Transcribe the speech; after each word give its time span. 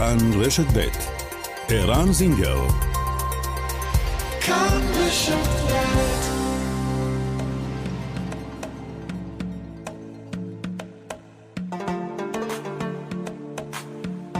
כאן 0.00 0.16
רשת 0.40 0.66
ב' 0.76 0.88
ערן 1.68 2.12
זינגר 2.12 2.60
כאן 4.40 4.80
רשת 4.94 5.56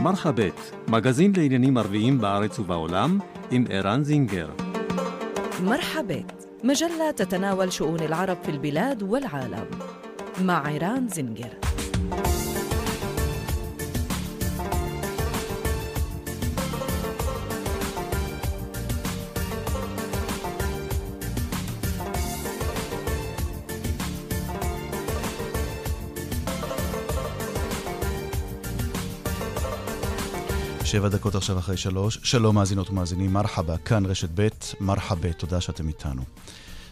מרחבת, 0.06 0.72
מגזין 0.88 1.32
לעניינים 1.36 1.76
ערביים 1.76 2.20
בארץ 2.20 2.58
ובעולם, 2.58 3.18
עם 3.50 3.64
ערן 3.70 4.04
זינגר. 4.04 4.48
مرحبت 5.64 6.48
مجلة 6.64 7.10
تتناول 7.16 7.72
شؤون 7.72 8.00
العرب 8.00 8.36
في 8.42 8.50
البلاد 8.50 9.02
والعالم 9.02 9.66
مع 10.44 10.66
عيران 10.66 11.08
زنجر 11.08 11.59
שבע 30.91 31.09
דקות 31.09 31.35
עכשיו 31.35 31.59
אחרי 31.59 31.77
שלוש. 31.77 32.19
שלום 32.23 32.55
מאזינות 32.55 32.89
ומאזינים, 32.89 33.33
מרחבה, 33.33 33.77
כאן 33.77 34.05
רשת 34.05 34.29
ב', 34.35 34.47
מרחבה, 34.79 35.33
תודה 35.33 35.61
שאתם 35.61 35.87
איתנו. 35.87 36.23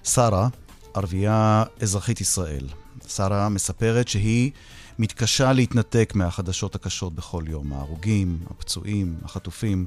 שרה, 0.04 0.48
ערבייה 0.94 1.64
אזרחית 1.82 2.22
ישראל. 2.22 2.68
שרה 3.08 3.50
מספרת 3.50 4.08
שהיא 4.08 4.52
מתקשה 5.00 5.54
להתנתק 5.54 6.12
מהחדשות 6.16 6.76
הקשות 6.76 7.16
בכל 7.16 7.44
יום, 7.48 7.74
ההרוגים, 7.74 8.40
הפצועים, 8.50 9.16
החטופים. 9.24 9.86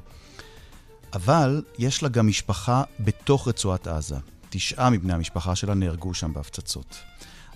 אבל 1.13 1.63
יש 1.79 2.03
לה 2.03 2.09
גם 2.09 2.27
משפחה 2.27 2.83
בתוך 2.99 3.47
רצועת 3.47 3.87
עזה. 3.87 4.17
תשעה 4.49 4.89
מבני 4.89 5.13
המשפחה 5.13 5.55
שלה 5.55 5.73
נהרגו 5.73 6.13
שם 6.13 6.33
בהפצצות. 6.33 6.95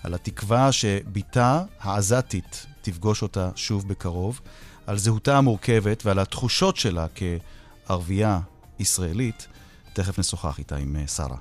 על 0.02 0.14
התקווה 0.14 0.72
שבתה 0.72 1.62
העזתית 1.80 2.66
תפגוש 2.82 3.22
אותה 3.22 3.50
שוב 3.56 3.88
בקרוב, 3.88 4.40
על 4.88 4.98
זהותה 4.98 5.38
המורכבת 5.38 6.06
ועל 6.06 6.18
התחושות 6.18 6.76
שלה 6.76 7.06
כערבייה 7.14 8.40
ישראלית, 8.78 9.46
תכף 9.92 10.18
נשוחח 10.18 10.58
איתה 10.58 10.76
עם 10.76 10.96
אה, 10.96 11.06
שרה. 11.06 11.36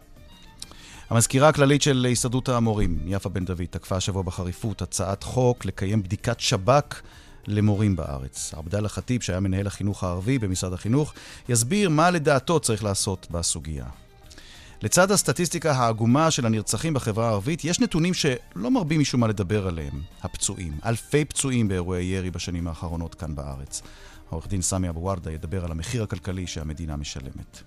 המזכירה 1.10 1.50
הכללית 1.50 1.82
של 1.82 2.08
הסתדרות 2.12 2.50
המורים, 2.50 3.00
יפה 3.06 3.30
בן 3.30 3.46
דוד, 3.46 3.66
תקפה 3.70 3.96
השבוע 3.96 4.22
בחריפות 4.22 4.82
הצעת 4.82 5.24
חוק 5.24 5.66
לקיים 5.66 6.04
בדיקת 6.04 6.40
שב"כ 6.40 7.02
למורים 7.48 7.96
בארץ. 7.96 8.54
עבדאללה 8.58 8.90
ח'טיב, 8.90 9.22
שהיה 9.22 9.40
מנהל 9.40 9.68
החינוך 9.68 10.04
הערבי 10.04 10.40
במשרד 10.40 10.74
החינוך, 10.74 11.14
יסביר 11.50 11.90
מה 11.90 12.12
לדעתו 12.12 12.60
צריך 12.60 12.84
לעשות 12.84 13.28
בסוגיה. 13.32 13.86
לצד 14.82 15.12
הסטטיסטיקה 15.12 15.72
העגומה 15.72 16.32
של 16.32 16.46
הנרצחים 16.46 16.94
בחברה 16.94 17.28
הערבית, 17.28 17.66
יש 17.66 17.80
נתונים 17.80 18.14
שלא 18.14 18.72
מרבים 18.72 19.00
משום 19.00 19.22
מה 19.22 19.28
לדבר 19.28 19.68
עליהם. 19.68 20.02
הפצועים. 20.24 20.74
אלפי 20.86 21.26
פצועים 21.26 21.68
באירועי 21.68 22.04
ירי 22.06 22.32
בשנים 22.32 22.68
האחרונות 22.68 23.16
כאן 23.16 23.36
בארץ. 23.36 23.82
העורך 24.30 24.48
דין 24.48 24.62
סמי 24.62 24.90
אבו 24.90 25.04
ורדה 25.04 25.32
ידבר 25.32 25.66
על 25.66 25.72
המחיר 25.72 26.04
הכלכלי 26.04 26.48
שהמדינה 26.48 26.96
משלמת. 26.96 27.62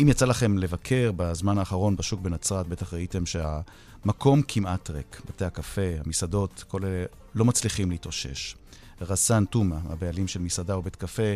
אם 0.00 0.08
יצא 0.08 0.24
לכם 0.24 0.58
לבקר 0.58 1.10
בזמן 1.16 1.58
האחרון 1.58 1.96
בשוק 1.96 2.20
בנצרת, 2.20 2.66
בטח 2.66 2.94
ראיתם 2.94 3.26
שהמקום 3.26 4.42
כמעט 4.48 4.90
ריק. 4.90 5.22
בתי 5.28 5.44
הקפה, 5.44 5.90
המסעדות, 6.04 6.64
כל 6.68 6.84
אלה 6.84 7.04
לא 7.34 7.44
מצליחים 7.44 7.90
להתאושש. 7.90 8.56
רסאן 9.00 9.44
טומאה, 9.44 9.78
הבעלים 9.88 10.28
של 10.28 10.40
מסעדה 10.40 10.78
ובית 10.78 10.96
קפה 10.96 11.34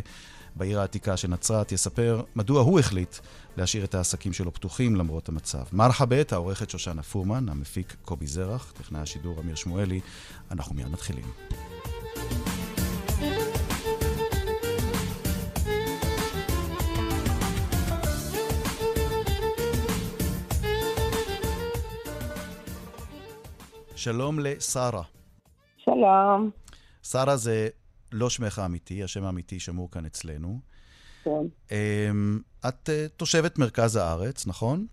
בעיר 0.57 0.81
העתיקה 0.81 1.17
של 1.17 1.29
נצרת, 1.29 1.73
יספר 1.73 2.23
מדוע 2.37 2.61
הוא 2.63 2.81
החליט 2.81 3.17
להשאיר 3.57 3.85
את 3.85 3.95
העסקים 3.95 4.33
שלו 4.33 4.53
פתוחים 4.55 4.97
למרות 4.97 5.29
המצב. 5.29 5.65
מרחבת, 5.73 6.33
העורכת 6.33 6.71
שושנה 6.71 7.03
פורמן, 7.03 7.49
המפיק 7.49 7.97
קובי 8.03 8.27
זרח, 8.27 8.73
טכנאי 8.73 9.01
השידור 9.01 9.41
אמיר 9.41 9.55
שמואלי. 9.55 10.01
אנחנו 10.51 10.75
מיד 10.75 10.89
מתחילים. 10.89 11.25
שלום 23.97 24.39
לשרה. 24.39 25.03
שלום. 25.77 26.51
שרה 27.03 27.37
זה 27.37 27.69
לא 28.13 28.31
שמך 28.31 28.59
האמיתי, 28.59 29.05
השם 29.05 29.25
האמיתי 29.25 29.61
שמור 29.61 29.91
כאן 29.91 30.07
אצלנו. 30.07 30.61
כן. 31.27 31.75
אמ, 31.75 32.41
את 32.69 32.91
אה, 32.91 33.07
תושבת 33.17 33.59
מרכז 33.59 33.97
הארץ, 33.97 34.47
נכון? 34.47 34.87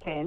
כן. 0.00 0.26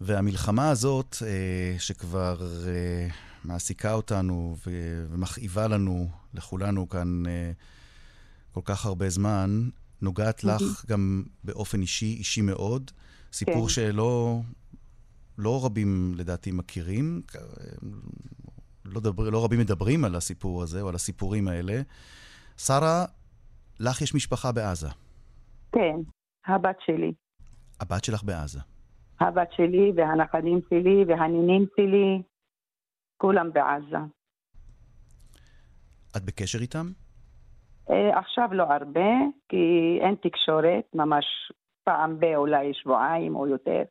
והמלחמה 0.00 0.70
הזאת, 0.70 1.16
אה, 1.26 1.78
שכבר 1.78 2.36
אה, 2.68 3.08
מעסיקה 3.44 3.92
אותנו 3.92 4.56
ומכאיבה 4.66 5.68
לנו, 5.68 6.08
לכולנו 6.34 6.88
כאן, 6.88 7.22
כל 8.52 8.60
כך 8.64 8.86
הרבה 8.86 9.10
זמן, 9.10 9.68
נוגעת 10.02 10.44
לך 10.44 10.84
גם 10.88 11.22
באופן 11.44 11.80
אישי, 11.80 12.14
אישי 12.18 12.40
מאוד. 12.40 12.90
סיפור 13.32 13.66
כן. 13.66 13.68
שלא 13.68 14.40
לא 15.38 15.64
רבים, 15.64 16.14
לדעתי, 16.16 16.50
מכירים. 16.50 17.22
לא, 18.84 19.00
דבר, 19.00 19.30
לא 19.30 19.44
רבים 19.44 19.58
מדברים 19.58 20.04
על 20.04 20.14
הסיפור 20.14 20.62
הזה, 20.62 20.80
או 20.80 20.88
על 20.88 20.94
הסיפורים 20.94 21.48
האלה. 21.48 21.82
שרה, 22.58 23.04
לך 23.80 24.02
יש 24.02 24.14
משפחה 24.14 24.52
בעזה. 24.52 24.88
כן, 25.72 25.96
הבת 26.46 26.76
שלי. 26.86 27.12
הבת 27.80 28.04
שלך 28.04 28.24
בעזה. 28.24 28.60
הבת 29.20 29.52
שלי 29.52 29.92
והנכדים 29.96 30.60
שלי 30.70 31.04
והנינים 31.08 31.66
שלי, 31.76 32.22
כולם 33.16 33.52
בעזה. 33.52 33.96
את 36.16 36.24
בקשר 36.24 36.58
איתם? 36.58 36.86
Uh, 37.88 38.18
עכשיו 38.18 38.48
לא 38.52 38.62
הרבה, 38.62 39.10
כי 39.48 39.98
אין 40.00 40.14
תקשורת, 40.14 40.84
ממש 40.94 41.24
פעם 41.84 42.20
ב- 42.20 42.36
אולי 42.36 42.74
שבועיים 42.74 43.36
או 43.36 43.46
יותר, 43.46 43.82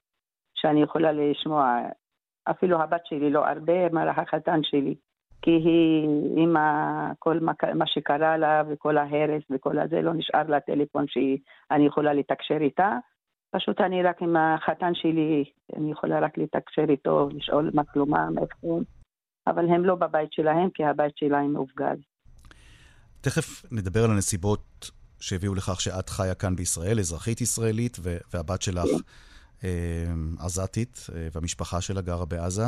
שאני 0.55 0.81
יכולה 0.83 1.11
לשמוע 1.11 1.77
אפילו 2.51 2.81
הבת 2.81 3.05
שלי 3.05 3.29
לא 3.29 3.47
הרבה, 3.47 3.89
מה 3.89 4.11
החתן 4.11 4.59
שלי. 4.63 4.95
כי 5.41 5.51
היא, 5.51 6.07
עם 6.37 6.55
כל 7.19 7.39
מה, 7.73 7.87
שקרה 7.87 8.37
לה 8.37 8.63
וכל 8.69 8.97
ההרס 8.97 9.43
וכל 9.49 9.79
הזה, 9.79 10.01
לא 10.01 10.13
נשאר 10.13 10.43
לה 10.47 10.59
טלפון 10.59 11.05
שאני 11.07 11.85
יכולה 11.85 12.13
לתקשר 12.13 12.57
איתה. 12.61 12.97
פשוט 13.51 13.81
אני 13.81 14.03
רק 14.03 14.21
עם 14.21 14.35
החתן 14.35 14.91
שלי, 14.93 15.43
אני 15.75 15.91
יכולה 15.91 16.19
רק 16.19 16.37
לתקשר 16.37 16.85
איתו, 16.89 17.29
לשאול 17.33 17.71
מה 17.73 17.83
כלומם, 17.83 18.33
איך 18.41 18.49
הם, 18.63 18.83
אבל 19.47 19.69
הם 19.69 19.85
לא 19.85 19.95
בבית 19.95 20.33
שלהם, 20.33 20.69
כי 20.73 20.83
הבית 20.83 21.17
שלהם 21.17 21.53
מופגז. 21.53 21.97
תכף 23.21 23.65
נדבר 23.71 24.03
על 24.03 24.11
הנסיבות 24.11 24.91
שהביאו 25.19 25.55
לכך 25.55 25.81
שאת 25.81 26.09
חיה 26.09 26.35
כאן 26.35 26.55
בישראל, 26.55 26.99
אזרחית 26.99 27.41
ישראלית, 27.41 27.97
והבת 28.33 28.61
שלך 28.61 28.89
אמ, 29.63 30.35
עזתית, 30.39 31.07
אה, 31.15 31.27
והמשפחה 31.33 31.81
שלה 31.81 32.01
גרה 32.01 32.25
בעזה. 32.25 32.65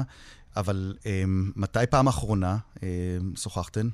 אבל 0.59 0.93
אמ, 1.05 1.51
מתי 1.55 1.87
פעם 1.91 2.07
אחרונה 2.07 2.55
אמ, 2.83 3.35
שוחחתן? 3.35 3.87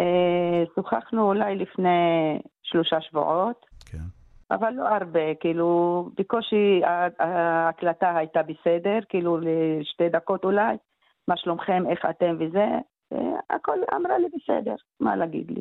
אה, 0.00 0.64
שוחחנו 0.74 1.22
אולי 1.22 1.56
לפני 1.56 2.38
שלושה 2.62 3.00
שבועות. 3.00 3.66
כן. 3.86 4.04
אבל 4.50 4.70
לא 4.70 4.88
הרבה, 4.88 5.34
כאילו, 5.40 6.10
בקושי 6.18 6.80
ההקלטה 7.18 8.16
הייתה 8.16 8.40
בסדר, 8.42 8.98
כאילו 9.08 9.38
לשתי 9.38 10.08
דקות 10.08 10.44
אולי, 10.44 10.76
מה 11.28 11.36
שלומכם, 11.36 11.82
איך 11.90 11.98
אתם 12.10 12.36
וזה, 12.40 12.66
אה, 13.12 13.18
הכל 13.50 13.78
אמרה 13.94 14.18
לי 14.18 14.26
בסדר, 14.36 14.74
מה 15.00 15.16
להגיד 15.16 15.50
לי. 15.50 15.60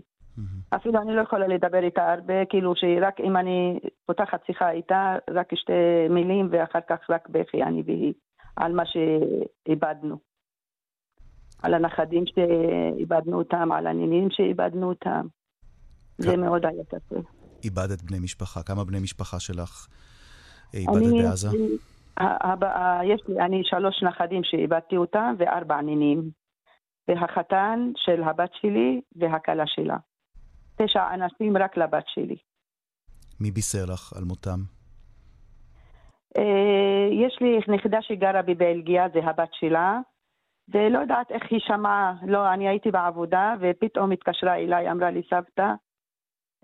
אפילו 0.69 1.01
אני 1.01 1.15
לא 1.15 1.21
יכולה 1.21 1.47
לדבר 1.47 1.83
איתה 1.83 2.13
הרבה, 2.13 2.45
כאילו 2.45 2.75
שרק 2.75 3.19
אם 3.19 3.37
אני 3.37 3.79
פותחת 4.05 4.45
שיחה 4.45 4.71
איתה, 4.71 5.15
רק 5.29 5.55
שתי 5.55 6.07
מילים 6.09 6.47
ואחר 6.51 6.79
כך 6.89 7.09
רק 7.09 7.29
בכי, 7.29 7.63
אני 7.63 7.83
והיא, 7.85 8.13
על 8.57 8.73
מה 8.73 8.83
שאיבדנו. 8.85 10.17
על 11.61 11.73
הנכדים 11.73 12.23
שאיבדנו 12.25 13.37
אותם, 13.37 13.71
על 13.71 13.87
הנינים 13.87 14.27
שאיבדנו 14.31 14.89
אותם. 14.89 15.27
זה 16.17 16.37
מאוד 16.37 16.65
היה 16.65 16.83
קשה. 16.85 17.21
איבדת 17.63 18.01
בני 18.01 18.19
משפחה. 18.19 18.63
כמה 18.63 18.83
בני 18.83 18.99
משפחה 18.99 19.39
שלך 19.39 19.87
איבדת 20.73 21.13
בעזה? 21.23 21.47
יש 23.03 23.21
לי, 23.27 23.39
אני 23.45 23.61
שלוש 23.63 24.03
נכדים 24.03 24.43
שאיבדתי 24.43 24.97
אותם 24.97 25.35
וארבע 25.39 25.81
נינים. 25.81 26.29
והחתן 27.07 27.91
של 27.95 28.23
הבת 28.23 28.49
שלי 28.61 29.01
והכלה 29.15 29.63
שלה. 29.67 29.97
תשע 30.75 31.13
אנשים 31.13 31.57
רק 31.57 31.77
לבת 31.77 32.03
שלי. 32.07 32.35
מי 33.39 33.51
בישר 33.51 33.85
לך 33.85 34.13
על 34.17 34.23
מותם? 34.23 34.59
אה, 36.37 37.07
יש 37.11 37.37
לי 37.41 37.59
נכדה 37.67 38.01
שגרה 38.01 38.41
בבלגיה, 38.41 39.09
זה 39.13 39.19
הבת 39.23 39.53
שלה, 39.53 39.99
ולא 40.69 40.99
יודעת 40.99 41.31
איך 41.31 41.43
היא 41.51 41.59
שמעה, 41.59 42.13
לא, 42.25 42.53
אני 42.53 42.67
הייתי 42.67 42.91
בעבודה, 42.91 43.53
ופתאום 43.59 44.11
התקשרה 44.11 44.55
אליי, 44.55 44.91
אמרה 44.91 45.11
לי, 45.11 45.21
סבתא, 45.29 45.73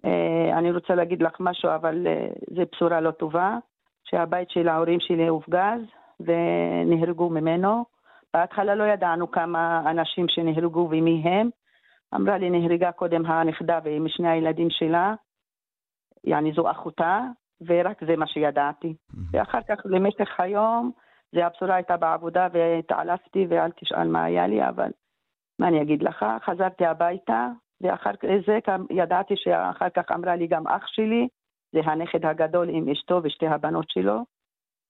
אה, 0.06 0.58
אני 0.58 0.72
רוצה 0.72 0.96
להגיד 0.96 1.22
לך 1.22 1.38
משהו, 1.40 1.70
אבל 1.76 2.08
אה, 2.08 2.28
זו 2.56 2.62
בשורה 2.72 3.02
לא 3.02 3.12
טובה, 3.12 3.58
שהבית 4.04 4.50
של 4.50 4.68
ההורים 4.68 5.00
שלי 5.00 5.28
הופגז, 5.28 5.82
ונהרגו 6.20 7.30
ממנו. 7.30 7.86
בהתחלה 8.34 8.76
לא 8.76 8.84
ידענו 8.84 9.32
כמה 9.32 9.92
אנשים 9.92 10.28
שנהרגו 10.28 10.88
ומי 10.92 11.22
הם. 11.26 11.50
אמרה 12.16 12.38
לי, 12.38 12.50
נהרגה 12.50 12.92
קודם 12.92 13.26
הנכדה 13.26 13.80
ועם 13.84 14.08
שני 14.08 14.30
הילדים 14.30 14.70
שלה, 14.70 15.14
יעני 16.24 16.52
זו 16.52 16.72
אחותה, 16.72 17.22
ורק 17.68 18.04
זה 18.06 18.16
מה 18.16 18.28
שידעתי. 18.28 18.94
ואחר 19.32 19.60
כך, 19.70 19.78
למשך 19.86 20.40
היום, 20.40 20.92
זה 21.32 21.46
הבשורה 21.46 21.76
הייתה 21.76 21.98
בעבודה 21.98 22.48
והתעלפתי, 22.54 23.46
ואל 23.50 23.72
תשאל 23.72 24.08
מה 24.08 24.24
היה 24.24 24.48
לי, 24.48 24.70
אבל 24.70 24.92
מה 25.60 25.68
אני 25.68 25.82
אגיד 25.82 26.04
לך? 26.04 26.26
חזרתי 26.46 26.86
הביתה, 26.86 27.48
ואחר 27.82 28.12
זה 28.46 28.60
ידעתי 28.90 29.34
שאחר 29.38 29.90
כך 29.90 30.12
אמרה 30.12 30.36
לי 30.36 30.48
גם 30.48 30.68
אח 30.68 30.88
שלי, 30.88 31.28
זה 31.72 31.80
הנכד 31.84 32.26
הגדול 32.26 32.70
עם 32.70 32.90
אשתו 32.90 33.22
ושתי 33.24 33.48
הבנות 33.48 33.90
שלו, 33.90 34.20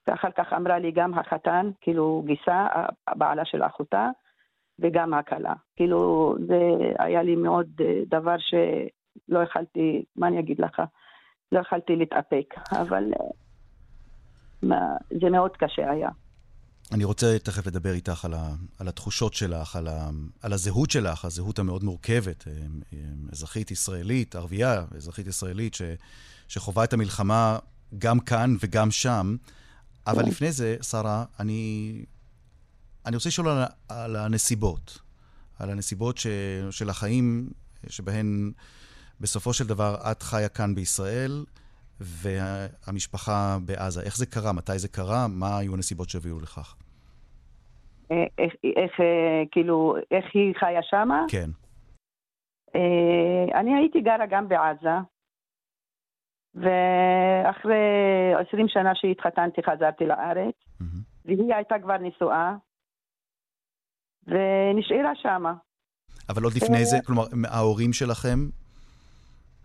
ואחר 0.07 0.31
כך 0.31 0.53
אמרה 0.53 0.79
לי 0.79 0.91
גם 0.91 1.13
החתן, 1.13 1.69
כאילו 1.81 2.23
גיסה, 2.25 2.67
בעלה 3.15 3.45
של 3.45 3.63
אחותה, 3.63 4.09
וגם 4.79 5.13
הכלה. 5.13 5.53
כאילו, 5.75 6.35
זה 6.47 6.59
היה 6.99 7.23
לי 7.23 7.35
מאוד 7.35 7.67
אה, 7.81 8.01
דבר 8.05 8.35
שלא 8.37 9.39
יכלתי, 9.39 10.03
מה 10.15 10.27
אני 10.27 10.39
אגיד 10.39 10.59
לך? 10.59 10.81
לא 11.53 11.59
יכלתי 11.59 11.95
להתאפק, 11.95 12.53
אבל 12.71 13.03
אה, 13.19 13.25
מה, 14.63 14.75
זה 15.21 15.29
מאוד 15.29 15.51
קשה 15.57 15.91
היה. 15.91 16.09
אני 16.91 17.03
רוצה 17.03 17.39
תכף 17.39 17.67
לדבר 17.67 17.93
איתך 17.93 18.25
על, 18.25 18.33
ה, 18.33 18.49
על 18.79 18.87
התחושות 18.87 19.33
שלך, 19.33 19.75
על, 19.75 19.87
ה, 19.87 20.09
על 20.41 20.53
הזהות 20.53 20.91
שלך, 20.91 21.25
הזהות 21.25 21.59
המאוד 21.59 21.83
מורכבת, 21.83 22.47
אה, 22.47 22.53
אזרחית 23.31 23.71
ישראלית, 23.71 24.35
ערבייה, 24.35 24.83
אזרחית 24.95 25.27
ישראלית, 25.27 25.73
ש, 25.73 25.81
שחווה 26.47 26.83
את 26.83 26.93
המלחמה 26.93 27.57
גם 27.97 28.19
כאן 28.19 28.55
וגם 28.59 28.91
שם. 28.91 29.35
אבל 30.07 30.23
לפני 30.25 30.51
זה, 30.51 30.75
שרה, 30.81 31.25
אני, 31.39 32.05
אני 33.05 33.15
רוצה 33.15 33.29
לשאול 33.29 33.47
על, 33.47 33.63
על 33.89 34.15
הנסיבות. 34.15 34.99
על 35.59 35.69
הנסיבות 35.69 36.17
ש, 36.17 36.27
של 36.71 36.89
החיים 36.89 37.49
שבהן 37.87 38.51
בסופו 39.21 39.53
של 39.53 39.67
דבר 39.67 39.95
את 40.11 40.21
חיה 40.21 40.49
כאן 40.49 40.75
בישראל, 40.75 41.45
והמשפחה 41.99 43.57
בעזה. 43.65 44.01
איך 44.01 44.17
זה 44.17 44.25
קרה? 44.25 44.53
מתי 44.53 44.79
זה 44.79 44.87
קרה? 44.87 45.27
מה 45.27 45.57
היו 45.57 45.73
הנסיבות 45.73 46.09
שהביאו 46.09 46.39
לכך? 46.39 46.75
אה, 48.11 48.25
איך, 48.37 48.53
איך, 48.63 48.99
אה, 48.99 49.43
כאילו, 49.51 49.95
איך 50.11 50.25
היא 50.33 50.53
חיה 50.59 50.83
שמה? 50.83 51.25
כן. 51.29 51.49
אה, 52.75 53.59
אני 53.59 53.75
הייתי 53.75 54.01
גרה 54.01 54.25
גם 54.29 54.47
בעזה, 54.47 54.97
ואחרי 56.55 58.33
עשרים 58.39 58.67
שנה 58.67 58.91
שהתחתנתי 58.95 59.61
חזרתי 59.63 60.05
לארץ, 60.05 60.55
mm-hmm. 60.55 61.25
והיא 61.25 61.53
הייתה 61.55 61.75
כבר 61.83 61.97
נשואה, 61.97 62.55
ונשארה 64.27 65.15
שמה. 65.15 65.53
אבל 66.29 66.43
עוד 66.43 66.53
לפני 66.53 66.85
זה, 66.85 66.97
כלומר, 67.05 67.23
ההורים 67.47 67.93
שלכם 67.93 68.39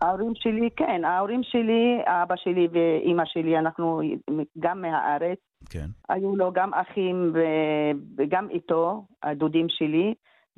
ההורים 0.01 0.33
שלי, 0.35 0.69
כן, 0.75 1.05
ההורים 1.05 1.43
שלי, 1.43 2.01
אבא 2.05 2.35
שלי 2.35 2.67
ואימא 2.71 3.23
שלי, 3.25 3.57
אנחנו 3.59 4.01
גם 4.59 4.81
מהארץ. 4.81 5.37
כן. 5.69 5.85
היו 6.09 6.35
לו 6.35 6.51
גם 6.51 6.73
אחים 6.73 7.33
וגם 8.17 8.49
איתו, 8.49 9.05
הדודים 9.23 9.65
שלי. 9.69 10.13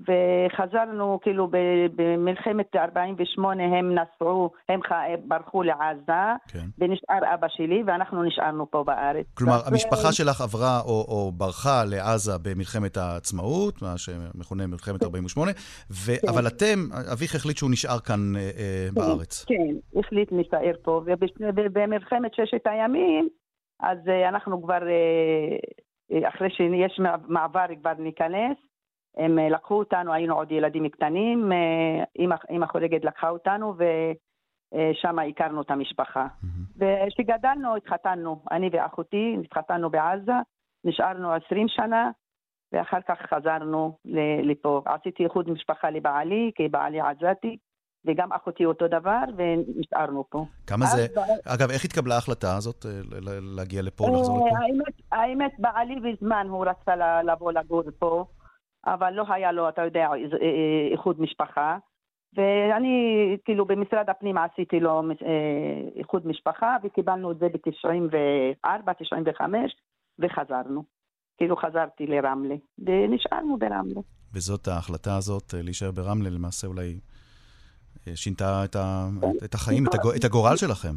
וחזרנו, 0.08 1.20
כאילו, 1.22 1.48
במלחמת 1.96 2.76
48' 2.76 3.64
הם 3.64 3.96
נסעו, 3.96 4.52
הם 4.70 4.80
ברחו 5.28 5.64
לעזה, 5.64 6.24
כן. 6.48 6.66
ונשאר 6.78 7.34
אבא 7.34 7.48
שלי, 7.50 7.84
ואנחנו 7.88 8.24
נשארנו 8.24 8.72
פה 8.72 8.84
בארץ. 8.84 9.26
כלומר, 9.34 9.60
ו... 9.66 9.68
המשפחה 9.68 10.12
שלך 10.12 10.42
עברה 10.42 10.80
או, 10.86 11.06
או 11.08 11.32
ברחה 11.32 11.84
לעזה 11.86 12.32
במלחמת 12.42 12.98
העצמאות, 12.98 13.82
מה 13.82 13.98
שמכונה 13.98 14.68
מלחמת 14.68 15.04
48', 15.04 15.52
ו... 15.92 16.12
כן. 16.22 16.28
אבל 16.30 16.48
אתם, 16.48 16.80
אביך 17.14 17.36
החליט 17.36 17.58
שהוא 17.58 17.72
נשאר 17.72 18.00
כאן 18.00 18.36
אה, 18.36 18.42
אה, 18.42 18.88
כן, 18.90 18.96
בארץ. 18.96 19.46
כן, 19.46 20.00
החליט 20.00 20.32
להישאר 20.32 20.76
פה, 20.84 21.02
ובמלחמת 21.56 22.34
ששת 22.34 22.68
הימים, 22.68 23.30
אז 23.82 23.98
אה, 24.08 24.30
אנחנו 24.30 24.62
כבר, 24.64 24.88
אה, 24.88 25.58
אה, 26.12 26.30
אחרי 26.30 26.50
שיש 26.50 27.00
מעבר, 27.28 27.66
כבר 27.82 27.94
ניכנס. 28.00 28.58
הם 29.18 29.40
אה, 29.40 29.50
לקחו 29.50 29.80
אותנו, 29.80 30.14
היינו 30.14 30.36
עוד 30.36 30.52
ילדים 30.52 30.90
קטנים, 30.90 31.52
אימא, 32.20 32.36
אימא 32.50 32.66
חולגת 32.66 33.06
לקחה 33.06 33.30
אותנו 33.30 33.74
ושם 33.78 35.20
הכרנו 35.20 35.62
את 35.62 35.72
המשפחה. 35.72 36.28
וכשגדלנו 36.78 37.76
התחתנו, 37.76 38.44
אני 38.52 38.70
ואחותי, 38.72 39.38
התחתנו 39.46 39.90
בעזה, 39.90 40.32
נשארנו 40.84 41.34
עשרים 41.34 41.68
שנה, 41.68 42.12
ואחר 42.72 43.02
כך 43.08 43.18
חזרנו 43.34 43.98
לפה. 44.44 44.82
עשיתי 44.86 45.24
איחוד 45.24 45.50
משפחה 45.50 45.90
לבעלי, 45.90 46.52
כי 46.56 46.68
בעלי 46.68 47.00
עזתי, 47.02 47.58
וגם 48.06 48.34
אחותי 48.34 48.66
אותו 48.66 48.88
דבר, 48.88 49.24
ונשארנו 49.38 50.24
פה. 50.30 50.46
כמה 50.68 50.86
זה... 50.86 51.08
אגב, 51.46 51.70
איך 51.72 51.86
התקבלה 51.86 52.16
ההחלטה 52.16 52.58
הזאת 52.58 52.86
אה, 52.86 52.92
להגיע 53.56 53.82
לפה, 53.82 54.08
לחזור 54.10 54.48
לפה? 54.48 54.58
האמת, 55.12 55.52
בעלי 55.60 55.96
בזמן 55.96 56.48
הוא 56.50 56.66
רצה 56.66 57.22
לבוא 57.24 57.52
לגור 57.52 57.84
פה. 58.00 58.26
אבל 58.86 59.14
לא 59.14 59.24
היה 59.30 59.52
לו, 59.52 59.70
אתה 59.70 59.82
יודע, 59.82 60.08
אה, 60.08 60.14
אה, 60.14 60.88
איחוד 60.92 61.22
משפחה. 61.22 61.78
ואני, 62.36 62.98
כאילו, 63.46 63.66
במשרד 63.66 64.10
הפנים 64.10 64.38
עשיתי 64.38 64.80
לו 64.80 65.02
אה, 65.02 65.90
איחוד 65.96 66.28
משפחה, 66.28 66.78
וקיבלנו 66.84 67.32
את 67.32 67.40
זה 67.40 67.48
ב-94, 67.50 68.94
95, 69.00 69.76
וחזרנו. 70.20 70.84
כאילו 71.38 71.58
חזרתי 71.58 72.08
לרמלה, 72.08 72.56
ונשארנו 72.80 73.58
ברמלה. 73.58 74.02
וזאת 74.34 74.68
ההחלטה 74.68 75.18
הזאת, 75.18 75.54
להישאר 75.54 75.92
ברמלה, 75.92 76.30
למעשה 76.30 76.68
אולי 76.68 77.00
שינתה 78.16 78.62
את, 78.66 78.76
ה, 78.76 79.08
את 79.46 79.54
החיים, 79.54 79.84
את, 79.88 79.94
הגור, 79.94 80.12
את 80.16 80.24
הגורל 80.24 80.56
שלכם. 80.56 80.94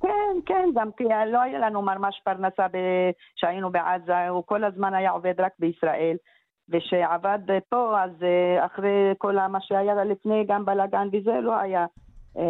כן, 0.00 0.36
כן, 0.46 0.68
גם 0.74 0.90
כי 0.96 1.04
לא 1.32 1.40
היה 1.40 1.58
לנו 1.58 1.82
ממש 1.82 2.20
פרנסה 2.24 2.66
כשהיינו 3.36 3.70
בעזה, 3.70 4.28
הוא 4.28 4.42
כל 4.46 4.64
הזמן 4.64 4.94
היה 4.94 5.10
עובד 5.10 5.34
רק 5.38 5.52
בישראל. 5.58 6.16
ושעבד 6.68 7.38
פה, 7.68 8.02
אז 8.02 8.10
אה, 8.22 8.66
אחרי 8.66 9.14
כל 9.18 9.36
מה 9.48 9.58
שהיה 9.60 10.04
לפני, 10.04 10.44
גם 10.48 10.64
בלאגן 10.64 11.08
וזה, 11.12 11.40
לא 11.42 11.60
היה 11.60 11.86
אה, 12.38 12.44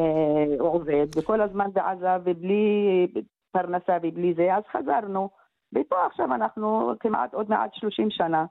עובד. 0.58 1.06
וכל 1.16 1.40
הזמן 1.40 1.66
בעזה 1.72 2.16
ובלי 2.24 3.06
פרנסה 3.52 3.96
ובלי 4.02 4.34
זה, 4.36 4.54
אז 4.54 4.62
חזרנו. 4.72 5.28
ופה 5.72 5.96
עכשיו 6.06 6.34
אנחנו 6.34 6.92
כמעט 7.00 7.34
עוד 7.34 7.50
מעט 7.50 7.70
30 7.74 8.10
שנה. 8.10 8.44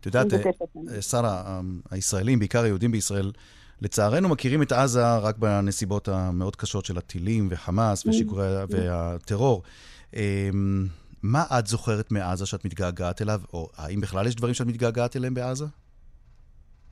את 0.00 0.06
יודעת, 0.06 0.32
אה, 0.32 1.02
שרה, 1.02 1.60
הישראלים, 1.90 2.38
בעיקר 2.38 2.62
היהודים 2.62 2.92
בישראל, 2.92 3.32
לצערנו 3.82 4.28
מכירים 4.28 4.62
את 4.62 4.72
עזה 4.72 5.18
רק 5.18 5.38
בנסיבות 5.38 6.08
המאוד 6.08 6.56
קשות 6.56 6.84
של 6.84 6.98
הטילים 6.98 7.48
וחמאס 7.50 8.06
ושיקורי 8.06 8.46
והטרור. 8.70 9.62
מה 11.32 11.42
את 11.58 11.66
זוכרת 11.66 12.12
מעזה 12.12 12.46
שאת 12.46 12.64
מתגעגעת 12.64 13.22
אליו, 13.22 13.40
או 13.52 13.62
האם 13.78 14.00
בכלל 14.00 14.26
יש 14.26 14.36
דברים 14.36 14.54
שאת 14.54 14.66
מתגעגעת 14.66 15.16
אליהם 15.16 15.34
בעזה? 15.34 15.64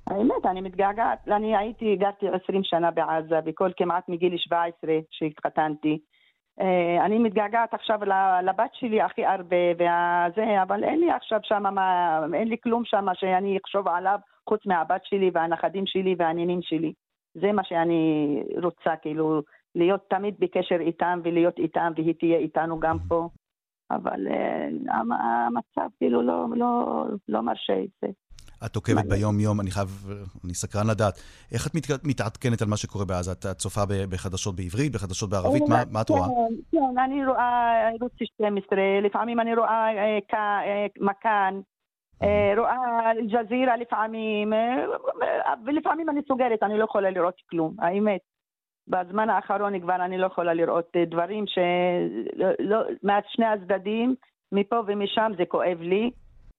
האמת, 0.07 0.47
אני 0.51 0.61
מתגעגעת, 0.61 1.29
אני 1.29 1.57
הייתי, 1.57 1.97
גרתי 1.97 2.27
20 2.45 2.65
שנה 2.65 2.91
בעזה, 2.91 3.41
בכל 3.41 3.71
כמעט 3.77 4.09
מגיל 4.09 4.37
17 4.37 4.91
שהתחתנתי. 5.11 5.99
אה, 6.61 7.05
אני 7.05 7.19
מתגעגעת 7.19 7.75
עכשיו 7.75 7.99
לבת 8.45 8.71
שלי 8.75 9.03
הכי 9.03 9.25
הרבה, 9.25 9.57
וזה, 9.75 10.63
אבל 10.63 10.85
אין 10.85 11.01
לי 11.01 11.11
עכשיו 11.11 11.41
שם, 11.43 11.65
אין 12.35 12.49
לי 12.49 12.57
כלום 12.63 12.83
שם 12.85 13.07
שאני 13.15 13.59
אחשוב 13.65 13.89
עליו, 13.89 14.19
חוץ 14.49 14.67
מהבת 14.67 15.01
שלי 15.05 15.31
והנכדים 15.35 15.87
שלי 15.87 16.15
והנינים 16.19 16.63
שלי. 16.63 16.93
זה 17.35 17.53
מה 17.53 17.65
שאני 17.65 18.43
רוצה, 18.63 18.97
כאילו, 19.03 19.43
להיות 19.75 20.01
תמיד 20.11 20.35
בקשר 20.39 20.81
איתם 20.81 21.21
ולהיות 21.25 21.59
איתם, 21.59 21.93
והיא 21.97 22.15
תהיה 22.19 22.39
איתנו 22.39 22.81
גם 22.81 22.97
פה. 23.09 23.29
אבל 23.91 24.27
uh, 24.29 24.93
המצב 25.11 25.89
כאילו 25.99 26.23
לא, 26.23 26.47
לא, 26.57 27.05
לא 27.29 27.41
מרשה 27.41 27.81
את 27.85 27.91
זה. 28.03 28.09
את 28.67 28.77
עוקבת 28.77 29.05
ביום-יום, 29.05 29.61
אני 29.61 29.71
חייב, 29.71 29.89
אני 30.45 30.55
סקרן 30.55 30.87
לדעת. 30.91 31.15
איך 31.53 31.67
את 31.67 31.73
מתעדכנת 32.05 32.63
על 32.63 32.69
מה 32.69 32.77
שקורה 32.77 33.05
בעזה? 33.05 33.33
את 33.33 33.47
צופה 33.47 33.81
בחדשות 34.11 34.57
בעברית, 34.57 34.93
בחדשות 34.93 35.31
בערבית? 35.31 35.63
מה, 35.69 35.83
מה 35.91 36.01
את 36.01 36.11
רואה? 36.11 36.27
כן, 36.27 36.79
כן, 36.79 36.99
אני 37.05 37.27
רואה 37.27 37.89
ערוץ 37.89 38.13
12, 38.23 38.79
לפעמים 39.03 39.41
אני 39.41 39.55
רואה 39.55 39.89
אה, 39.97 40.87
מכאן, 41.01 41.61
אה, 42.23 42.53
רואה 42.57 43.11
אל-ג'זירה 43.11 43.77
לפעמים, 43.77 44.53
ולפעמים 45.67 46.11
אני 46.11 46.21
סוגרת, 46.29 46.63
אני 46.63 46.79
לא 46.79 46.85
יכולה 46.85 47.11
לראות 47.11 47.35
כלום, 47.51 47.75
האמת. 47.79 48.21
בזמן 48.89 49.31
האחרון 49.31 49.81
כבר 49.81 50.05
אני 50.05 50.19
לא 50.19 50.27
יכולה 50.27 50.55
לראות 50.55 50.89
אה, 50.97 51.05
דברים 51.05 51.45
שלא, 51.47 52.49
לא, 52.59 52.79
משני 53.03 53.47
הצדדים, 53.47 54.15
מפה 54.53 54.77
ומשם 54.87 55.33
זה 55.39 55.45
כואב 55.49 55.79
לי. 55.81 56.11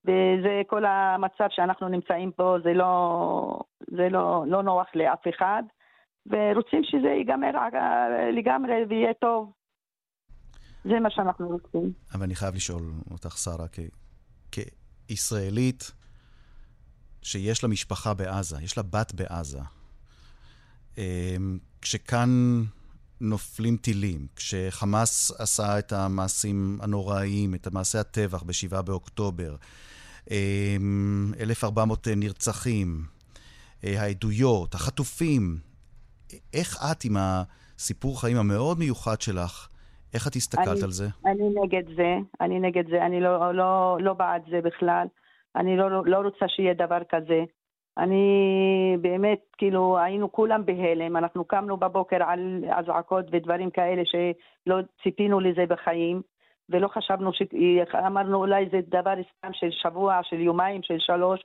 וזה 0.05 0.61
כל 0.67 0.85
המצב 0.85 1.45
שאנחנו 1.49 1.87
נמצאים 1.87 2.31
פה, 2.31 2.57
זה 2.63 2.73
לא, 2.73 3.59
זה 3.91 4.09
לא, 4.09 4.43
לא 4.47 4.63
נוח 4.63 4.87
לאף 4.95 5.23
אחד, 5.35 5.63
ורוצים 6.25 6.81
שזה 6.83 7.07
ייגמר 7.07 7.51
לגמרי 8.37 8.73
ויהיה 8.89 9.13
טוב. 9.13 9.51
זה 10.83 10.99
מה 10.99 11.09
שאנחנו 11.09 11.47
רוצים. 11.47 11.91
אבל 12.13 12.23
אני 12.23 12.35
חייב 12.35 12.55
לשאול 12.55 12.81
אותך, 13.11 13.37
שרה, 13.37 13.67
כ- 13.71 14.59
כישראלית 15.07 15.91
שיש 17.21 17.63
לה 17.63 17.69
משפחה 17.69 18.13
בעזה, 18.13 18.57
יש 18.63 18.77
לה 18.77 18.83
בת 18.83 19.13
בעזה, 19.13 19.59
אמ, 20.97 21.57
כשכאן 21.85 22.29
נופלים 23.21 23.77
טילים, 23.77 24.19
כשחמאס 24.35 25.41
עשה 25.41 25.79
את 25.79 25.91
המעשים 25.91 26.77
הנוראיים, 26.81 27.55
את 27.55 27.67
מעשי 27.73 27.97
הטבח 27.97 28.43
ב-7 28.43 28.81
באוקטובר, 28.81 29.55
1,400 30.31 32.07
אמ, 32.07 32.19
נרצחים, 32.19 32.87
אה, 33.83 34.01
העדויות, 34.01 34.73
החטופים, 34.73 35.57
איך 36.53 36.77
את 36.91 37.05
עם 37.05 37.17
הסיפור 37.19 38.21
חיים 38.21 38.37
המאוד 38.37 38.79
מיוחד 38.79 39.21
שלך, 39.21 39.67
איך 40.13 40.27
את 40.27 40.35
הסתכלת 40.35 40.67
אני, 40.67 40.83
על 40.83 40.91
זה? 40.91 41.07
אני 41.25 41.49
נגד 41.63 41.95
זה, 41.95 42.15
אני 42.41 42.59
נגד 42.59 42.89
זה, 42.89 43.05
אני 43.05 43.21
לא, 43.21 43.53
לא, 43.53 43.97
לא 44.01 44.13
בעד 44.13 44.41
זה 44.51 44.59
בכלל. 44.63 45.07
אני 45.55 45.77
לא, 45.77 46.05
לא 46.05 46.17
רוצה 46.17 46.45
שיהיה 46.47 46.73
דבר 46.73 46.99
כזה. 47.09 47.43
אני 47.97 48.97
באמת, 49.01 49.39
כאילו, 49.57 49.97
היינו 49.97 50.31
כולם 50.31 50.65
בהלם, 50.65 51.17
אנחנו 51.17 51.45
קמנו 51.45 51.77
בבוקר 51.77 52.23
על 52.23 52.63
אזעקות 52.71 53.25
ודברים 53.31 53.69
כאלה 53.69 54.01
שלא 54.05 54.75
ציפינו 55.03 55.39
לזה 55.39 55.65
בחיים, 55.65 56.21
ולא 56.69 56.87
חשבנו 56.87 57.33
ש... 57.33 57.41
אמרנו 58.07 58.37
אולי 58.37 58.65
זה 58.71 58.79
דבר 58.87 59.13
סתם 59.37 59.53
של 59.53 59.71
שבוע, 59.71 60.19
של 60.23 60.39
יומיים, 60.39 60.83
של 60.83 60.99
שלוש, 60.99 61.43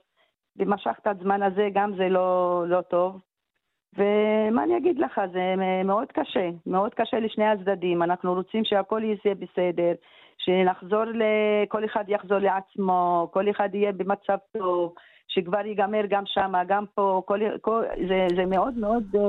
ומשך 0.57 0.95
את 1.01 1.07
הזמן 1.07 1.43
הזה, 1.43 1.69
גם 1.73 1.95
זה 1.97 2.09
לא, 2.09 2.63
לא 2.67 2.81
טוב. 2.81 3.21
ומה 3.97 4.63
אני 4.63 4.77
אגיד 4.77 4.99
לך, 4.99 5.21
זה 5.33 5.55
מאוד 5.85 6.11
קשה, 6.11 6.49
מאוד 6.65 6.93
קשה 6.93 7.19
לשני 7.19 7.45
הצדדים. 7.45 8.03
אנחנו 8.03 8.33
רוצים 8.33 8.65
שהכל 8.65 9.01
יהיה 9.03 9.35
בסדר, 9.35 9.93
שנחזור, 10.37 11.03
ל... 11.03 11.23
כל 11.67 11.85
אחד 11.85 12.03
יחזור 12.07 12.37
לעצמו, 12.37 13.29
כל 13.33 13.49
אחד 13.49 13.75
יהיה 13.75 13.91
במצב 13.91 14.37
טוב, 14.57 14.93
שכבר 15.33 15.65
ייגמר 15.65 16.01
גם 16.09 16.23
שם, 16.25 16.53
גם 16.67 16.85
פה, 16.95 17.21
כל... 17.25 17.39
כל... 17.61 17.83
זה, 18.09 18.27
זה 18.35 18.45
מאוד 18.45 18.73
מאוד, 18.73 19.03
אה, 19.15 19.21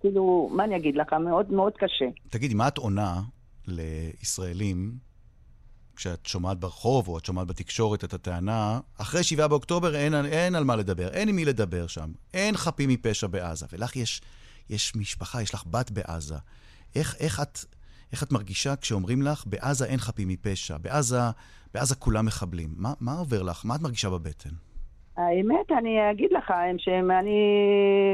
כאילו, 0.00 0.50
מה 0.52 0.64
אני 0.64 0.76
אגיד 0.76 0.96
לך, 0.96 1.12
מאוד 1.12 1.52
מאוד 1.52 1.72
קשה. 1.72 2.04
תגידי, 2.28 2.54
מה 2.54 2.68
את 2.68 2.78
עונה 2.78 3.20
לישראלים 3.66 4.92
כשאת 5.96 6.26
שומעת 6.26 6.58
ברחוב 6.58 7.08
או 7.08 7.18
את 7.18 7.24
שומעת 7.24 7.46
בתקשורת 7.46 8.04
את 8.04 8.14
הטענה, 8.14 8.80
אחרי 9.00 9.22
שבעה 9.22 9.48
באוקטובר 9.48 9.96
אין, 9.96 10.14
אין 10.14 10.54
על 10.54 10.64
מה 10.64 10.76
לדבר, 10.76 11.08
אין 11.08 11.28
עם 11.28 11.36
מי 11.36 11.44
לדבר 11.44 11.86
שם, 11.86 12.12
אין 12.34 12.56
חפים 12.56 12.88
מפשע 12.88 13.26
בעזה, 13.26 13.66
ולך 13.72 13.96
יש, 13.96 14.22
יש 14.70 14.96
משפחה, 14.96 15.42
יש 15.42 15.54
לך 15.54 15.64
בת 15.66 15.90
בעזה. 15.90 16.36
איך, 16.96 17.16
איך, 17.20 17.40
את, 17.40 17.58
איך 18.12 18.22
את 18.22 18.32
מרגישה 18.32 18.76
כשאומרים 18.76 19.22
לך, 19.22 19.44
בעזה 19.46 19.84
אין 19.84 19.98
חפים 19.98 20.28
מפשע, 20.28 20.78
בעזה, 20.78 21.20
בעזה 21.74 21.94
כולם 21.94 22.26
מחבלים? 22.26 22.74
מה, 22.76 22.92
מה 23.00 23.12
עובר 23.12 23.42
לך? 23.42 23.64
מה 23.64 23.74
את 23.74 23.80
מרגישה 23.80 24.10
בבטן? 24.10 24.50
האמת, 25.16 25.72
אני 25.72 26.10
אגיד 26.10 26.32
לך, 26.32 26.50
הם, 26.50 26.78
שהם, 26.78 27.10
אני, 27.10 27.38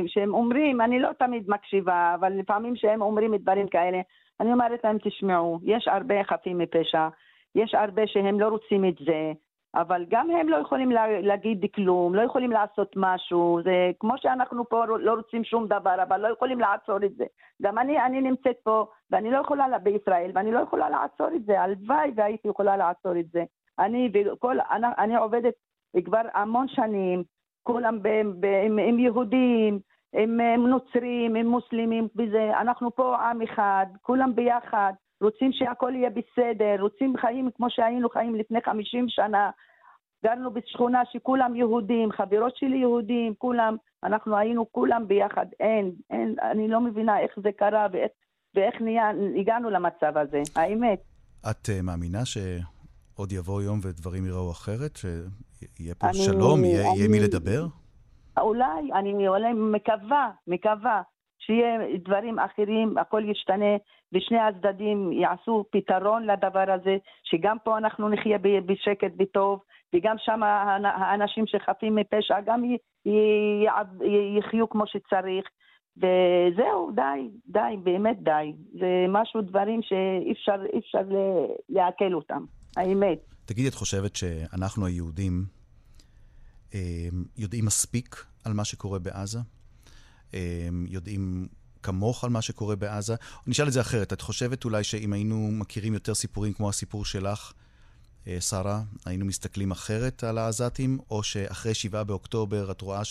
שהם 0.06 0.34
אומרים, 0.34 0.80
אני 0.80 0.98
לא 0.98 1.08
תמיד 1.18 1.50
מקשיבה, 1.50 2.14
אבל 2.14 2.32
לפעמים 2.32 2.76
שהם 2.76 3.02
אומרים 3.02 3.36
דברים 3.36 3.68
כאלה, 3.68 4.00
אני 4.40 4.52
אומרת 4.52 4.84
להם, 4.84 4.98
תשמעו, 5.02 5.58
יש 5.62 5.88
הרבה 5.88 6.24
חפים 6.24 6.58
מפשע, 6.58 7.08
יש 7.54 7.74
הרבה 7.74 8.06
שהם 8.06 8.40
לא 8.40 8.48
רוצים 8.48 8.84
את 8.84 8.94
זה, 9.06 9.32
אבל 9.74 10.04
גם 10.08 10.30
הם 10.30 10.48
לא 10.48 10.56
יכולים 10.56 10.90
לה, 10.90 11.20
להגיד 11.20 11.64
כלום, 11.74 12.14
לא 12.14 12.22
יכולים 12.22 12.50
לעשות 12.50 12.92
משהו, 12.96 13.60
זה 13.64 13.90
כמו 14.00 14.14
שאנחנו 14.16 14.68
פה 14.68 14.84
לא 14.86 15.14
רוצים 15.14 15.44
שום 15.44 15.66
דבר, 15.66 16.02
אבל 16.02 16.20
לא 16.20 16.28
יכולים 16.28 16.60
לעצור 16.60 16.96
את 17.04 17.14
זה. 17.16 17.24
גם 17.62 17.78
אני, 17.78 18.00
אני 18.00 18.20
נמצאת 18.20 18.56
פה, 18.62 18.86
ואני 19.10 19.30
לא 19.30 19.38
יכולה 19.38 19.78
בישראל, 19.78 20.30
ואני 20.34 20.52
לא 20.52 20.60
יכולה 20.60 20.90
לעצור 20.90 21.28
את 21.36 21.44
זה, 21.44 21.60
הלוואי 21.60 22.10
והייתי 22.16 22.48
יכולה 22.48 22.76
לעצור 22.76 23.18
את 23.18 23.30
זה. 23.32 23.44
אני 23.78 24.10
וכל, 24.14 24.56
אני, 24.70 24.86
אני 24.98 25.16
עובדת 25.16 25.54
כבר 26.04 26.22
המון 26.34 26.68
שנים, 26.68 27.22
כולם 27.62 28.02
ב, 28.02 28.08
ב, 28.40 28.46
עם, 28.66 28.78
עם 28.78 28.98
יהודים, 28.98 29.80
עם, 30.12 30.40
עם 30.40 30.66
נוצרים, 30.66 31.34
עם 31.34 31.46
מוסלמים, 31.46 32.08
וזה, 32.16 32.50
אנחנו 32.60 32.94
פה 32.94 33.16
עם 33.16 33.42
אחד, 33.42 33.86
כולם 34.02 34.34
ביחד. 34.34 34.92
רוצים 35.22 35.52
שהכל 35.52 35.92
יהיה 35.94 36.10
בסדר, 36.10 36.76
רוצים 36.80 37.16
חיים 37.16 37.50
כמו 37.56 37.66
שהיינו 37.70 38.08
חיים 38.08 38.34
לפני 38.34 38.58
50 38.64 39.06
שנה. 39.08 39.50
גרנו 40.24 40.50
בשכונה 40.50 41.02
שכולם 41.12 41.56
יהודים, 41.56 42.12
חברות 42.12 42.56
שלי 42.56 42.76
יהודים, 42.76 43.34
כולם, 43.38 43.76
אנחנו 44.04 44.36
היינו 44.36 44.72
כולם 44.72 45.08
ביחד. 45.08 45.46
אין, 45.60 45.92
אין, 46.10 46.34
אני 46.42 46.68
לא 46.68 46.80
מבינה 46.80 47.20
איך 47.20 47.32
זה 47.42 47.52
קרה 47.52 47.86
ואיך, 47.92 48.10
ואיך 48.54 48.80
נהיה, 48.80 49.10
הגענו 49.40 49.70
למצב 49.70 50.16
הזה, 50.16 50.42
האמת. 50.56 51.00
את 51.50 51.68
uh, 51.68 51.82
מאמינה 51.82 52.24
שעוד 53.20 53.32
יבוא 53.32 53.62
יום 53.62 53.78
ודברים 53.82 54.24
ייראו 54.24 54.50
אחרת? 54.50 54.96
שיהיה 54.96 55.94
פה 55.94 56.06
אני, 56.06 56.14
שלום, 56.14 56.64
יהיה, 56.64 56.80
אני, 56.80 56.98
יהיה 56.98 57.08
מי 57.08 57.20
לדבר? 57.20 57.62
אולי, 58.40 58.92
אני 58.94 59.28
אולי 59.28 59.52
מקווה, 59.52 60.30
מקווה 60.46 61.02
שיהיה 61.38 61.98
דברים 62.04 62.38
אחרים, 62.38 62.98
הכל 62.98 63.22
ישתנה, 63.30 63.76
ושני 64.12 64.38
הצדדים 64.38 65.12
יעשו 65.12 65.64
פתרון 65.70 66.26
לדבר 66.26 66.72
הזה, 66.74 66.96
שגם 67.24 67.56
פה 67.64 67.78
אנחנו 67.78 68.08
נחיה 68.08 68.38
בשקט 68.38 69.12
וטוב, 69.18 69.60
וגם 69.94 70.16
שם 70.18 70.42
האנשים 70.84 71.44
שחפים 71.46 71.94
מפשע 71.94 72.40
גם 72.40 72.62
יחיו 74.38 74.68
כמו 74.68 74.84
שצריך. 74.86 75.44
וזהו, 75.96 76.90
די, 76.94 77.28
די, 77.46 77.76
באמת 77.82 78.22
די. 78.22 78.52
זה 78.72 79.06
משהו, 79.08 79.40
דברים 79.40 79.82
שאי 79.82 80.32
אפשר, 80.32 80.56
אפשר 80.78 81.02
לעכל 81.68 82.12
אותם, 82.14 82.44
האמת. 82.76 83.18
תגידי, 83.44 83.68
את 83.68 83.74
חושבת 83.74 84.16
שאנחנו 84.16 84.86
היהודים 84.86 85.46
אה, 86.74 87.08
יודעים 87.36 87.64
מספיק 87.64 88.24
על 88.44 88.52
מה 88.52 88.64
שקורה 88.64 88.98
בעזה? 88.98 89.38
אמ, 90.34 90.38
יודעים 90.88 91.48
כמוך 91.82 92.24
על 92.24 92.30
מה 92.30 92.42
שקורה 92.42 92.76
בעזה? 92.76 93.14
נשאל 93.46 93.68
את 93.68 93.72
זה 93.72 93.80
אחרת, 93.80 94.12
את 94.12 94.20
חושבת 94.20 94.64
אולי 94.64 94.84
שאם 94.84 95.12
היינו 95.12 95.50
מכירים 95.52 95.94
יותר 95.94 96.14
סיפורים 96.14 96.52
כמו 96.52 96.68
הסיפור 96.68 97.04
שלך, 97.04 97.52
אה, 98.26 98.40
שרה, 98.40 98.82
היינו 99.06 99.24
מסתכלים 99.24 99.70
אחרת 99.70 100.24
על 100.24 100.38
העזתים, 100.38 100.98
או 101.10 101.22
שאחרי 101.22 101.74
שבעה 101.74 102.04
באוקטובר 102.04 102.70
את 102.70 102.80
רואה 102.80 103.04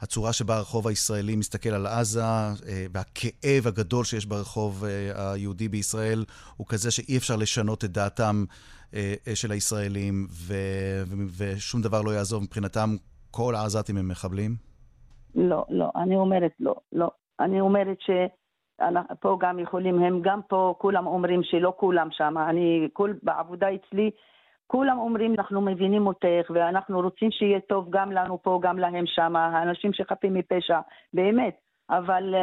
שהצורה 0.00 0.32
שבה 0.32 0.56
הרחוב 0.56 0.88
הישראלי 0.88 1.36
מסתכל 1.36 1.68
על 1.68 1.86
עזה, 1.86 2.22
אה, 2.22 2.86
והכאב 2.92 3.66
הגדול 3.66 4.04
שיש 4.04 4.26
ברחוב 4.26 4.84
אה, 4.84 5.32
היהודי 5.32 5.68
בישראל, 5.68 6.24
הוא 6.56 6.66
כזה 6.66 6.90
שאי 6.90 7.16
אפשר 7.16 7.36
לשנות 7.36 7.84
את 7.84 7.90
דעתם 7.90 8.44
של 9.34 9.50
הישראלים, 9.50 10.26
ושום 11.38 11.82
דבר 11.82 12.02
לא 12.02 12.10
יעזוב 12.10 12.42
מבחינתם, 12.42 12.96
כל 13.30 13.54
העזתים 13.54 13.96
הם 13.96 14.08
מחבלים? 14.08 14.50
לא, 15.34 15.64
לא, 15.68 15.90
אני 15.96 16.16
אומרת 16.16 16.52
לא, 16.60 16.74
לא. 16.92 17.10
אני 17.40 17.60
אומרת 17.60 17.98
שפה 18.00 19.38
גם 19.40 19.58
יכולים, 19.58 19.98
הם 19.98 20.20
גם 20.22 20.40
פה, 20.48 20.74
כולם 20.78 21.06
אומרים 21.06 21.40
שלא 21.42 21.72
כולם 21.76 22.08
שם. 22.10 22.34
אני, 22.50 22.88
כל, 22.92 23.12
בעבודה 23.22 23.66
אצלי, 23.74 24.10
כולם 24.70 24.98
אומרים, 24.98 25.34
אנחנו 25.38 25.60
מבינים 25.60 26.06
אותך, 26.06 26.50
ואנחנו 26.50 27.00
רוצים 27.00 27.30
שיהיה 27.30 27.60
טוב 27.60 27.86
גם 27.90 28.12
לנו 28.12 28.42
פה, 28.42 28.60
גם 28.62 28.78
להם 28.78 29.04
שם, 29.06 29.36
האנשים 29.36 29.92
שחפים 29.92 30.34
מפשע, 30.34 30.80
באמת. 31.14 31.56
אבל 31.90 32.34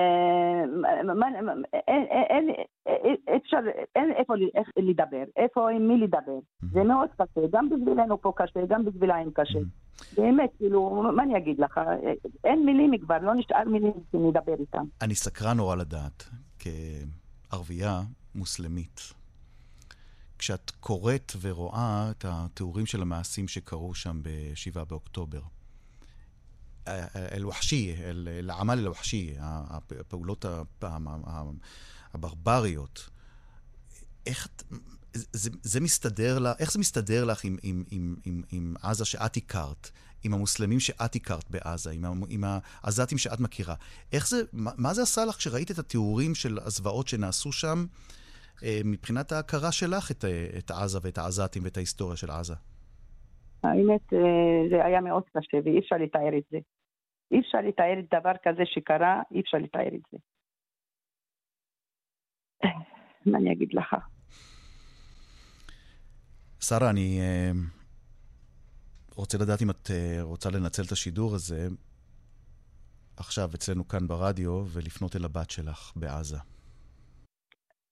אין 1.88 2.50
אפשר, 3.36 3.58
אין 3.96 4.12
איפה 4.12 4.34
לדבר, 4.78 5.24
איפה 5.38 5.72
עם 5.72 5.88
מי 5.88 5.98
לדבר. 5.98 6.40
זה 6.62 6.84
מאוד 6.84 7.10
קשה, 7.18 7.42
גם 7.52 7.70
בשבילנו 7.70 8.22
פה 8.22 8.32
קשה, 8.36 8.60
גם 8.68 8.86
בשבילם 8.86 9.32
קשה. 9.34 9.60
באמת, 10.18 10.50
כאילו, 10.58 11.04
מה 11.16 11.24
אני 11.24 11.38
אגיד 11.38 11.60
לך? 11.60 11.80
אין 12.44 12.66
מילים 12.66 12.98
כבר, 12.98 13.18
לא 13.22 13.36
נשאר 13.36 13.64
מילים 13.66 13.94
שנדבר 14.12 14.54
איתם. 14.60 14.84
אני 15.02 15.16
סקרן 15.16 15.58
נורא 15.58 15.76
לדעת, 15.76 16.30
כערבייה 16.60 18.02
מוסלמית, 18.36 19.00
כשאת 20.40 20.72
קוראת 20.80 21.32
ורואה 21.42 22.12
את 22.12 22.26
התיאורים 22.28 22.86
של 22.86 23.02
המעשים 23.02 23.48
שקרו 23.48 23.96
שם 23.96 24.22
ב-7 24.24 24.84
באוקטובר, 24.84 25.42
אל-וחשיה, 27.16 28.10
אל-עמל 28.10 28.80
אל-וחשיה, 28.80 29.62
הפעולות 29.70 30.46
הברבריות, 32.14 33.10
איך, 34.26 34.48
זה, 35.14 35.50
זה 35.64 35.80
מסתדר 35.80 36.40
לך, 36.40 36.56
איך 36.60 36.72
זה 36.72 36.80
מסתדר 36.80 37.26
לך 37.26 37.44
עם, 37.44 37.58
עם, 37.62 37.84
עם, 37.92 38.16
עם, 38.26 38.42
עם 38.52 38.76
עזה 38.82 39.06
שאת 39.06 39.38
הכרת, 39.38 39.90
עם 40.24 40.34
המוסלמים 40.34 40.80
שאת 40.80 41.16
הכרת 41.16 41.50
בעזה, 41.50 41.92
עם, 41.92 42.24
עם 42.30 42.44
העזתים 42.84 43.18
שאת 43.18 43.40
מכירה? 43.40 43.76
איך 44.12 44.28
זה, 44.28 44.42
מה, 44.54 44.72
מה 44.78 44.94
זה 44.94 45.02
עשה 45.04 45.26
לך 45.26 45.36
כשראית 45.36 45.72
את 45.72 45.80
התיאורים 45.80 46.36
של 46.36 46.60
הזוועות 46.62 47.08
שנעשו 47.08 47.52
שם, 47.52 47.86
אה, 47.90 48.25
מבחינת 48.86 49.32
ההכרה 49.32 49.72
שלך 49.72 50.12
את, 50.12 50.26
את 50.58 50.72
עזה 50.72 51.00
ואת 51.04 51.18
העזתים 51.18 51.64
ואת 51.64 51.78
ההיסטוריה 51.78 52.16
של 52.16 52.32
עזה? 52.32 52.56
האמת, 53.64 54.14
אה, 54.14 54.70
זה 54.70 54.86
היה 54.86 55.02
מאוד 55.02 55.24
קשה 55.30 55.58
ואי 55.66 55.80
אפשר 55.80 55.96
לתאר 55.96 56.38
את 56.38 56.44
זה. 56.52 56.58
אי 57.32 57.40
אפשר 57.40 57.58
לתאר 57.68 58.00
את 58.00 58.20
דבר 58.20 58.32
כזה 58.44 58.64
שקרה, 58.66 59.22
אי 59.32 59.42
אפשר 59.42 59.58
לתאר 59.58 59.96
את 59.96 60.02
זה. 60.12 60.18
מה 63.32 63.38
אני 63.38 63.54
אגיד 63.54 63.74
לך? 63.74 63.96
שרה, 66.60 66.90
אני 66.90 67.20
רוצה 69.16 69.38
לדעת 69.38 69.62
אם 69.62 69.70
את 69.70 69.92
רוצה 70.22 70.50
לנצל 70.50 70.84
את 70.84 70.92
השידור 70.92 71.36
הזה 71.36 71.68
עכשיו 73.18 73.50
אצלנו 73.56 73.88
כאן 73.88 74.08
ברדיו 74.08 74.66
ולפנות 74.68 75.16
אל 75.16 75.26
הבת 75.26 75.50
שלך 75.50 75.92
בעזה. 75.96 76.38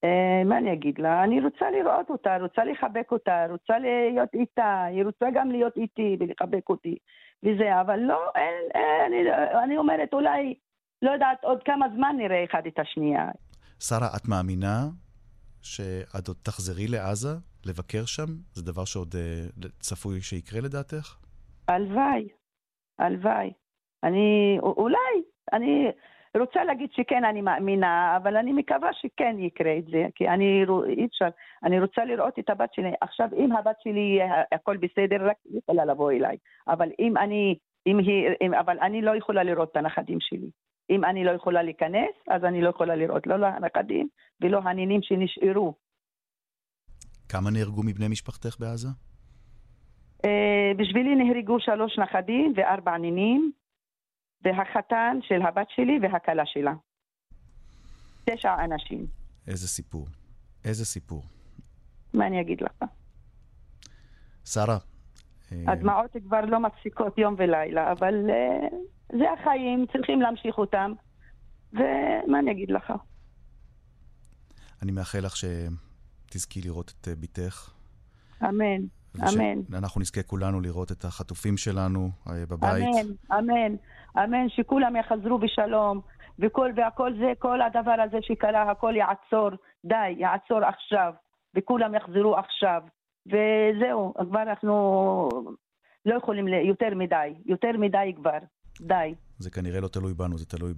Uh, 0.04 0.46
מה 0.46 0.58
אני 0.58 0.74
אגיד 0.74 1.00
לה? 1.00 1.24
אני 1.24 1.42
רוצה 1.42 1.72
לראות 1.72 2.10
אותה, 2.10 2.38
רוצה 2.38 2.64
לחבק 2.64 3.12
אותה, 3.12 3.46
רוצה 3.50 3.80
להיות 3.80 4.30
איתה, 4.34 4.84
היא 4.84 5.06
רוצה 5.06 5.26
גם 5.34 5.52
להיות 5.52 5.78
איתי 5.78 6.18
ולחבק 6.20 6.70
אותי 6.70 6.98
וזה, 7.44 7.82
אבל 7.82 8.00
לא, 8.00 8.32
אין, 8.36 8.72
אין, 8.74 9.14
אני, 9.14 9.32
אני 9.64 9.78
אומרת 9.78 10.14
אולי, 10.14 10.54
לא 11.02 11.12
יודעת, 11.12 11.44
עוד 11.44 11.64
כמה 11.66 11.86
זמן 11.96 12.16
נראה 12.18 12.44
אחד 12.44 12.62
את 12.68 12.80
השנייה. 12.80 13.30
שרה, 13.80 14.08
את 14.18 14.28
מאמינה 14.28 14.80
שאת 15.62 16.28
עוד 16.28 16.38
תחזרי 16.44 16.88
לעזה, 16.88 17.36
לבקר 17.66 18.06
שם? 18.06 18.28
זה 18.54 18.66
דבר 18.66 18.86
שעוד 18.86 19.16
uh, 19.16 19.68
צפוי 19.80 20.22
שיקרה 20.22 20.62
לדעתך? 20.62 21.16
הלוואי, 21.68 22.28
הלוואי. 23.00 23.54
אני, 24.04 24.58
אולי, 24.62 25.22
אני 25.54 25.92
רוצה 26.40 26.63
להגיד 26.63 26.90
שכן, 26.92 27.25
אני 27.25 27.42
מאמינה, 27.42 28.18
אבל 28.18 28.38
אני 28.38 28.54
מקווה 28.54 28.90
שכן 28.94 29.36
יקרה 29.40 29.78
את 29.78 29.86
זה, 29.86 30.06
כי 30.16 30.28
אני, 30.28 30.63
אי 30.88 31.06
אפשר, 31.06 31.28
אני 31.63 31.80
רוצה 31.80 32.06
לראות 32.06 32.40
את 32.40 32.50
הבת 32.50 32.74
שלי. 32.74 32.92
עכשיו, 33.02 33.28
אם 33.38 33.52
הבת 33.52 33.75
שלי 33.84 34.00
יהיה 34.00 34.44
הכל 34.52 34.78
בסדר, 34.78 35.28
רק 35.30 35.36
היא 35.50 35.60
יכולה 35.60 35.86
לבוא 35.86 36.12
אליי. 36.12 36.38
אבל 36.68 36.90
אם 37.00 37.18
אני, 37.18 37.56
אם 37.88 37.98
היא, 38.00 38.28
אם, 38.42 38.54
אבל 38.54 38.80
אני 38.80 39.02
לא 39.02 39.16
יכולה 39.18 39.44
לראות 39.44 39.72
את 39.72 39.78
הנכדים 39.78 40.18
שלי. 40.22 40.50
אם 40.90 41.06
אני 41.06 41.24
לא 41.24 41.32
יכולה 41.32 41.63
להיכנס, 41.63 42.16
אז 42.28 42.44
אני 42.44 42.62
לא 42.62 42.70
יכולה 42.70 42.96
לראות 42.96 43.28
לא 43.28 43.46
הנכדים 43.46 44.08
ולא 44.42 44.60
הנינים 44.63 45.02
שנשארו. 45.02 45.74
כמה 47.30 47.50
נהרגו 47.52 47.84
מבני 47.84 48.08
משפחתך 48.08 48.60
בעזה? 48.60 48.88
Uh, 50.25 50.78
בשבילי 50.78 51.16
נהרגו 51.16 51.60
שלוש 51.60 52.00
נכדים 52.00 52.54
וארבע 52.56 52.98
נינים, 52.98 53.52
והחתן 54.44 55.18
של 55.22 55.42
הבת 55.42 55.68
שלי 55.70 56.00
והכלה 56.02 56.44
שלה. 56.46 56.74
תשע 58.26 58.64
אנשים. 58.64 59.06
איזה 59.48 59.68
סיפור. 59.68 60.08
איזה 60.66 60.86
סיפור. 60.86 61.24
מה 62.14 62.28
אני 62.28 62.42
אגיד 62.42 62.62
לך? 62.62 62.90
שרה. 64.46 64.78
אה, 65.52 65.64
הדמעות 65.68 66.12
כבר 66.24 66.42
לא 66.42 66.60
מפסיקות 66.60 67.18
יום 67.18 67.36
ולילה, 67.38 67.92
אבל 67.92 68.14
uh, 68.30 68.76
זה 69.18 69.26
החיים, 69.32 69.86
צריכים 69.94 70.22
להמשיך 70.22 70.58
אותם, 70.58 70.92
ומה 71.74 72.40
אני 72.40 72.52
אגיד 72.52 72.72
לך? 72.72 72.94
אני 74.82 74.92
מאחל 74.92 75.20
לך 75.20 75.34
שתזכי 75.36 76.62
לראות 76.62 76.94
את 77.02 77.08
אה, 77.08 77.16
בתך. 77.16 77.74
אמן, 78.44 78.82
אמן. 79.20 79.62
אנחנו 79.74 80.02
נזכה 80.02 80.24
כולנו 80.24 80.62
לראות 80.62 80.92
את 80.92 81.06
החטופים 81.06 81.58
שלנו 81.58 82.10
בבית. 82.50 82.84
אמן, 82.84 83.40
אמן, 83.40 83.76
אמן, 84.17 84.50
שכולם 84.50 84.96
יחזרו 84.96 85.38
בשלום, 85.38 86.01
וכל, 86.39 86.72
והכל 86.75 87.13
זה, 87.20 87.32
כל 87.39 87.62
הדבר 87.62 87.96
הזה 88.08 88.17
שקרה, 88.22 88.72
הכל 88.72 88.93
יעצור, 88.96 89.50
די, 89.86 90.10
יעצור 90.17 90.60
עכשיו, 90.65 91.13
וכולם 91.55 91.96
יחזרו 91.96 92.36
עכשיו. 92.36 92.82
וזהו, 93.27 94.13
כבר 94.29 94.41
אנחנו 94.41 95.29
לא 96.05 96.15
יכולים 96.15 96.48
יותר 96.48 96.96
מדי, 96.96 97.34
יותר 97.46 97.72
מדי 97.79 98.13
כבר. 98.15 98.38
די. 98.82 99.15
זה 99.38 99.50
כנראה 99.51 99.82
לא 99.82 99.88
תלוי 99.88 100.13
בנו, 100.13 100.38
זה 100.38 100.46
תלוי 100.46 100.74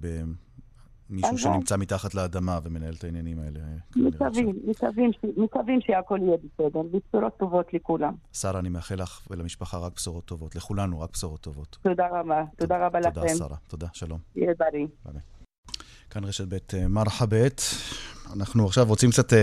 במישהו 1.10 1.38
שנמצא 1.38 1.76
מתחת 1.76 2.14
לאדמה 2.14 2.58
ומנהל 2.64 2.94
את 2.98 3.04
העניינים 3.04 3.38
האלה. 3.38 3.60
מקווים, 3.96 4.56
מקווים, 4.64 5.10
מקווים 5.36 5.80
שהכל 5.80 6.18
יהיה 6.22 6.36
בסדר, 6.36 6.80
ובשורות 6.80 7.36
טובות 7.38 7.74
לכולם. 7.74 8.14
שרה, 8.32 8.60
אני 8.60 8.68
מאחל 8.68 8.94
לך 8.94 9.20
ולמשפחה 9.30 9.78
רק 9.78 9.92
בשורות 9.96 10.24
טובות, 10.24 10.56
לכולנו 10.56 11.00
רק 11.00 11.10
בשורות 11.12 11.40
טובות. 11.40 11.78
תודה 11.82 12.06
רבה, 12.10 12.44
תודה 12.56 12.86
רבה 12.86 13.00
לכם. 13.00 13.10
תודה, 13.10 13.28
שרה, 13.28 13.56
תודה, 13.68 13.86
שלום. 13.92 14.18
יהיה 14.36 14.52
בריא. 14.58 14.86
כאן 16.10 16.24
רשת 16.24 16.44
ב' 16.48 16.56
אה, 16.74 16.88
מרחבת. 16.88 17.62
אנחנו 18.32 18.66
עכשיו 18.66 18.84
רוצים 18.88 19.10
קצת 19.10 19.32
uh, 19.32 19.36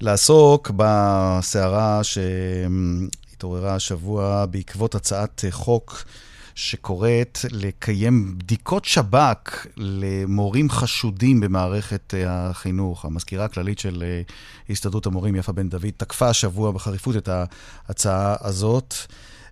לעסוק 0.00 0.70
בסערה 0.76 2.00
שהתעוררה 2.04 3.74
השבוע 3.74 4.46
בעקבות 4.46 4.94
הצעת 4.94 5.44
חוק 5.50 6.04
שקוראת 6.56 7.38
לקיים 7.50 8.38
בדיקות 8.38 8.84
שב"כ 8.84 9.66
למורים 9.76 10.70
חשודים 10.70 11.40
במערכת 11.40 12.14
אה, 12.14 12.48
החינוך. 12.48 13.04
המזכירה 13.04 13.44
הכללית 13.44 13.78
של 13.78 14.02
אה, 14.06 14.22
הסתדרות 14.70 15.06
המורים, 15.06 15.36
יפה 15.36 15.52
בן 15.52 15.68
דוד, 15.68 15.90
תקפה 15.96 16.28
השבוע 16.28 16.72
בחריפות 16.72 17.16
את 17.16 17.28
ההצעה 17.28 18.36
הזאת. 18.40 18.94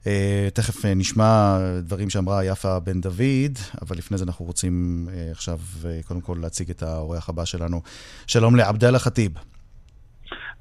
Uh, 0.02 0.06
תכף 0.54 0.84
נשמע 0.84 1.58
דברים 1.82 2.10
שאמרה 2.10 2.44
יפה 2.44 2.80
בן 2.80 3.00
דוד, 3.00 3.58
אבל 3.82 3.96
לפני 3.96 4.18
זה 4.18 4.24
אנחנו 4.24 4.44
רוצים 4.44 5.08
עכשיו 5.30 5.58
קודם 6.04 6.20
כל 6.20 6.38
להציג 6.40 6.70
את 6.70 6.82
האורח 6.82 7.28
הבא 7.28 7.44
שלנו. 7.44 7.82
שלום 8.26 8.56
לעבדאללה 8.56 8.98
ח'טיב. 8.98 9.32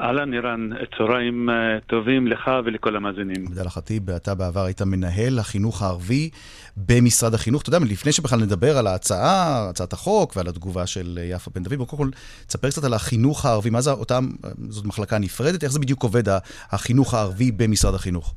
אהלן 0.01 0.29
נירן, 0.29 0.69
צהריים 0.97 1.49
אה, 1.49 1.79
טובים 1.87 2.27
לך 2.27 2.51
ולכל 2.65 2.95
המאזינים. 2.95 3.47
עבדאללה 3.47 3.69
ח'טיב, 3.69 4.09
אתה 4.09 4.35
בעבר 4.35 4.65
היית 4.65 4.81
מנהל 4.81 5.39
החינוך 5.39 5.81
הערבי 5.81 6.29
במשרד 6.77 7.33
החינוך. 7.33 7.61
אתה 7.61 7.69
יודע, 7.69 7.85
לפני 7.91 8.11
שבכלל 8.11 8.39
נדבר 8.39 8.77
על 8.77 8.87
ההצעה, 8.87 9.69
הצעת 9.69 9.93
החוק 9.93 10.33
ועל 10.35 10.47
התגובה 10.47 10.87
של 10.87 11.17
אה, 11.17 11.23
יפה 11.23 11.51
בן 11.55 11.63
דוד, 11.63 11.87
קודם 11.87 12.03
כל 12.03 12.09
תספר 12.47 12.69
קצת 12.69 12.83
על 12.83 12.93
החינוך 12.93 13.45
הערבי. 13.45 13.69
מה 13.69 13.81
זה 13.81 13.91
אותם, 13.91 14.23
זאת 14.69 14.85
מחלקה 14.85 15.19
נפרדת? 15.19 15.63
איך 15.63 15.71
זה 15.71 15.79
בדיוק 15.79 16.03
עובד, 16.03 16.23
החינוך 16.71 17.13
הערבי 17.13 17.51
במשרד 17.51 17.95
החינוך? 17.95 18.33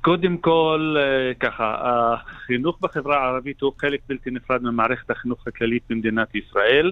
קודם 0.00 0.36
כל, 0.36 0.96
אה, 0.98 1.34
ככה, 1.40 1.76
החינוך 1.82 2.78
בחברה 2.80 3.18
הערבית 3.18 3.60
הוא 3.60 3.72
חלק 3.78 4.00
בלתי 4.08 4.30
נפרד 4.30 4.62
ממערכת 4.62 5.10
החינוך 5.10 5.46
הכללית 5.46 5.82
במדינת 5.90 6.34
ישראל. 6.34 6.90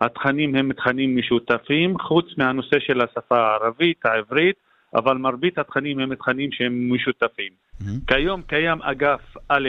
התכנים 0.00 0.54
הם 0.54 0.72
תכנים 0.72 1.16
משותפים, 1.16 1.98
חוץ 1.98 2.26
מהנושא 2.38 2.78
של 2.80 3.00
השפה 3.00 3.38
הערבית, 3.38 4.06
העברית, 4.06 4.56
אבל 4.94 5.16
מרבית 5.16 5.58
התכנים 5.58 5.98
הם 5.98 6.14
תכנים 6.14 6.52
שהם 6.52 6.92
משותפים. 6.94 7.52
Mm-hmm. 7.52 7.84
כיום 8.06 8.42
קיים 8.42 8.82
אגף 8.82 9.36
א' 9.48 9.68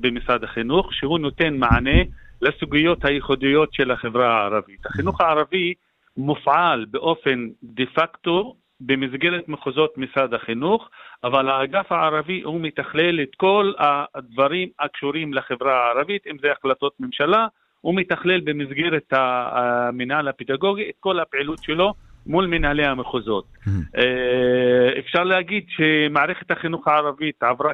במשרד 0.00 0.44
החינוך, 0.44 0.94
שהוא 0.94 1.18
נותן 1.18 1.56
מענה 1.56 2.02
לסוגיות 2.42 3.04
הייחודיות 3.04 3.74
של 3.74 3.90
החברה 3.90 4.40
הערבית. 4.40 4.86
החינוך 4.86 5.20
הערבי 5.20 5.74
מופעל 6.16 6.86
באופן 6.90 7.48
דה 7.62 7.84
פקטו 7.94 8.56
במסגרת 8.80 9.48
מחוזות 9.48 9.98
משרד 9.98 10.34
החינוך, 10.34 10.90
אבל 11.24 11.48
האגף 11.48 11.92
הערבי 11.92 12.42
הוא 12.42 12.60
מתכלל 12.60 13.20
את 13.22 13.34
כל 13.36 13.72
הדברים 13.78 14.68
הקשורים 14.80 15.34
לחברה 15.34 15.86
הערבית, 15.86 16.26
אם 16.26 16.36
זה 16.42 16.52
החלטות 16.52 16.92
ממשלה, 17.00 17.46
הוא 17.82 17.94
מתכלל 17.94 18.40
במסגרת 18.40 19.06
המינהל 19.10 20.28
הפדגוגי 20.28 20.90
את 20.90 20.94
כל 21.00 21.20
הפעילות 21.20 21.62
שלו 21.62 21.94
מול 22.26 22.46
מנהלי 22.46 22.84
המחוזות. 22.84 23.44
Mm-hmm. 23.44 23.98
אה, 23.98 24.98
אפשר 24.98 25.24
להגיד 25.24 25.64
שמערכת 25.68 26.50
החינוך 26.50 26.88
הערבית 26.88 27.42
עברה 27.42 27.72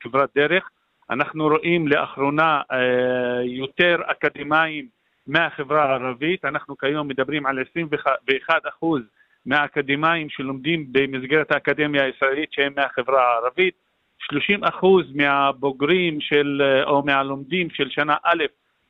כברת 0.00 0.30
דרך. 0.36 0.70
אנחנו 1.10 1.48
רואים 1.48 1.88
לאחרונה 1.88 2.60
אה, 2.72 3.42
יותר 3.44 3.96
אקדמאים 4.06 4.86
מהחברה 5.26 5.84
הערבית, 5.84 6.44
אנחנו 6.44 6.78
כיום 6.78 7.08
מדברים 7.08 7.46
על 7.46 7.58
21 7.70 8.66
אחוז 8.68 9.02
מהאקדמאים 9.46 10.28
שלומדים 10.30 10.86
במסגרת 10.92 11.52
האקדמיה 11.52 12.04
הישראלית 12.04 12.52
שהם 12.52 12.72
מהחברה 12.76 13.22
הערבית, 13.22 13.74
30 14.18 14.64
אחוז 14.64 15.06
מהבוגרים 15.14 16.20
של, 16.20 16.62
אה, 16.64 16.84
או 16.84 17.02
מהלומדים 17.02 17.70
של 17.70 17.90
שנה 17.90 18.16
א' 18.24 18.44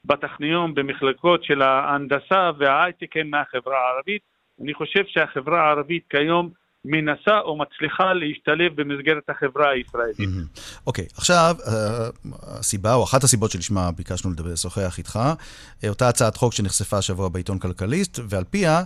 בטכניון 0.04 0.74
במחלקות 0.74 1.44
של 1.44 1.62
ההנדסה 1.62 2.50
וההייטק 2.58 3.16
הם 3.16 3.30
מהחברה 3.30 3.76
הערבית. 3.78 4.22
אני 4.62 4.74
חושב 4.74 5.02
שהחברה 5.06 5.60
הערבית 5.60 6.02
כיום 6.10 6.50
מנסה 6.84 7.38
או 7.44 7.58
מצליחה 7.58 8.12
להשתלב 8.12 8.80
במסגרת 8.80 9.22
החברה 9.28 9.70
הישראלית. 9.70 10.48
אוקיי, 10.86 11.04
okay, 11.04 11.14
עכשיו, 11.16 11.56
אה, 11.66 12.08
הסיבה, 12.42 12.94
או 12.94 13.04
אחת 13.04 13.24
הסיבות 13.24 13.50
שלשמה 13.50 13.90
ביקשנו 13.90 14.30
לדבר, 14.30 14.52
לשוחח 14.52 14.98
איתך, 14.98 15.18
אה, 15.84 15.88
אותה 15.88 16.08
הצעת 16.08 16.36
חוק 16.36 16.52
שנחשפה 16.52 16.98
השבוע 16.98 17.28
בעיתון 17.28 17.58
כלכליסט, 17.58 18.18
ועל 18.28 18.44
פיה 18.44 18.82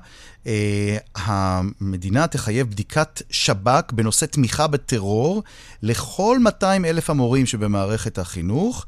אה, 0.47 0.97
המדינה 1.15 2.27
תחייב 2.27 2.71
בדיקת 2.71 3.23
שב"כ 3.31 3.93
בנושא 3.93 4.27
תמיכה 4.27 4.67
בטרור 4.67 5.43
לכל 5.83 6.39
200 6.41 6.85
אלף 6.85 7.11
המורים 7.11 7.47
שבמערכת 7.47 8.19
החינוך 8.19 8.87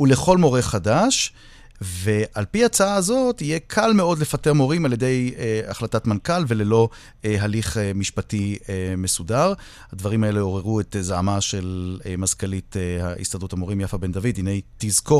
ולכל 0.00 0.36
מורה 0.36 0.62
חדש. 0.62 1.32
ועל 1.80 2.44
פי 2.44 2.62
ההצעה 2.62 2.94
הזאת, 2.94 3.42
יהיה 3.42 3.58
קל 3.66 3.92
מאוד 3.92 4.18
לפטר 4.18 4.52
מורים 4.52 4.84
על 4.84 4.92
ידי 4.92 5.34
אה, 5.38 5.60
החלטת 5.68 6.06
מנכ"ל 6.06 6.44
וללא 6.48 6.88
אה, 7.24 7.36
הליך 7.40 7.76
אה, 7.76 7.92
משפטי 7.94 8.58
אה, 8.68 8.94
מסודר. 8.96 9.52
הדברים 9.92 10.24
האלה 10.24 10.40
עוררו 10.40 10.80
את 10.80 10.96
זעמה 11.00 11.40
של 11.40 11.98
אה, 12.06 12.16
מזכ"לית 12.16 12.76
אה, 12.76 13.12
הסתדרות 13.20 13.52
המורים 13.52 13.80
יפה 13.80 13.96
בן 13.96 14.12
דוד. 14.12 14.34
הנה 14.36 14.50
היא 14.50 14.62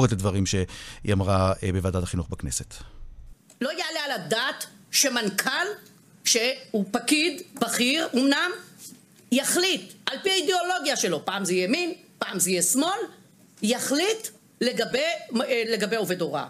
את 0.05 0.13
הדברים 0.13 0.47
שהיא 0.47 0.67
אמרה 1.13 1.53
אה, 1.63 1.73
בוועדת 1.73 2.03
החינוך 2.03 2.29
בכנסת. 2.31 2.75
לא 3.61 3.71
יעלה 3.71 4.05
על 4.05 4.21
הדעת 4.21 4.67
שמנכ"ל, 4.91 5.67
שהוא 6.25 6.85
פקיד 6.91 7.43
בכיר 7.61 8.09
אמנם, 8.15 8.51
יחליט 9.33 9.93
על 10.07 10.19
פי 10.23 10.31
האידיאולוגיה 10.31 10.97
שלו, 10.97 11.25
פעם 11.25 11.45
זה 11.45 11.55
ימין, 11.55 11.93
פעם 12.19 12.39
זה 12.39 12.51
יהיה 12.51 12.63
שמאל, 12.63 12.99
יחליט 13.63 14.29
לגבי, 14.61 14.99
אה, 15.49 15.63
לגבי 15.67 15.97
עובד 15.97 16.21
הוראה. 16.21 16.47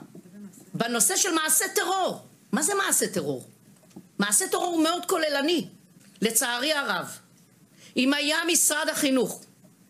בנושא 0.75 1.17
של 1.17 1.31
מעשה 1.31 1.65
טרור, 1.75 2.27
מה 2.53 2.63
זה 2.63 2.75
מעשה 2.75 3.07
טרור? 3.07 3.49
מעשה 4.19 4.49
טרור 4.49 4.67
הוא 4.67 4.83
מאוד 4.83 5.07
כוללני, 5.07 5.69
לצערי 6.23 6.73
הרב. 6.73 7.19
אם 7.97 8.15
היה 8.15 8.37
משרד 8.53 8.89
החינוך 8.89 9.45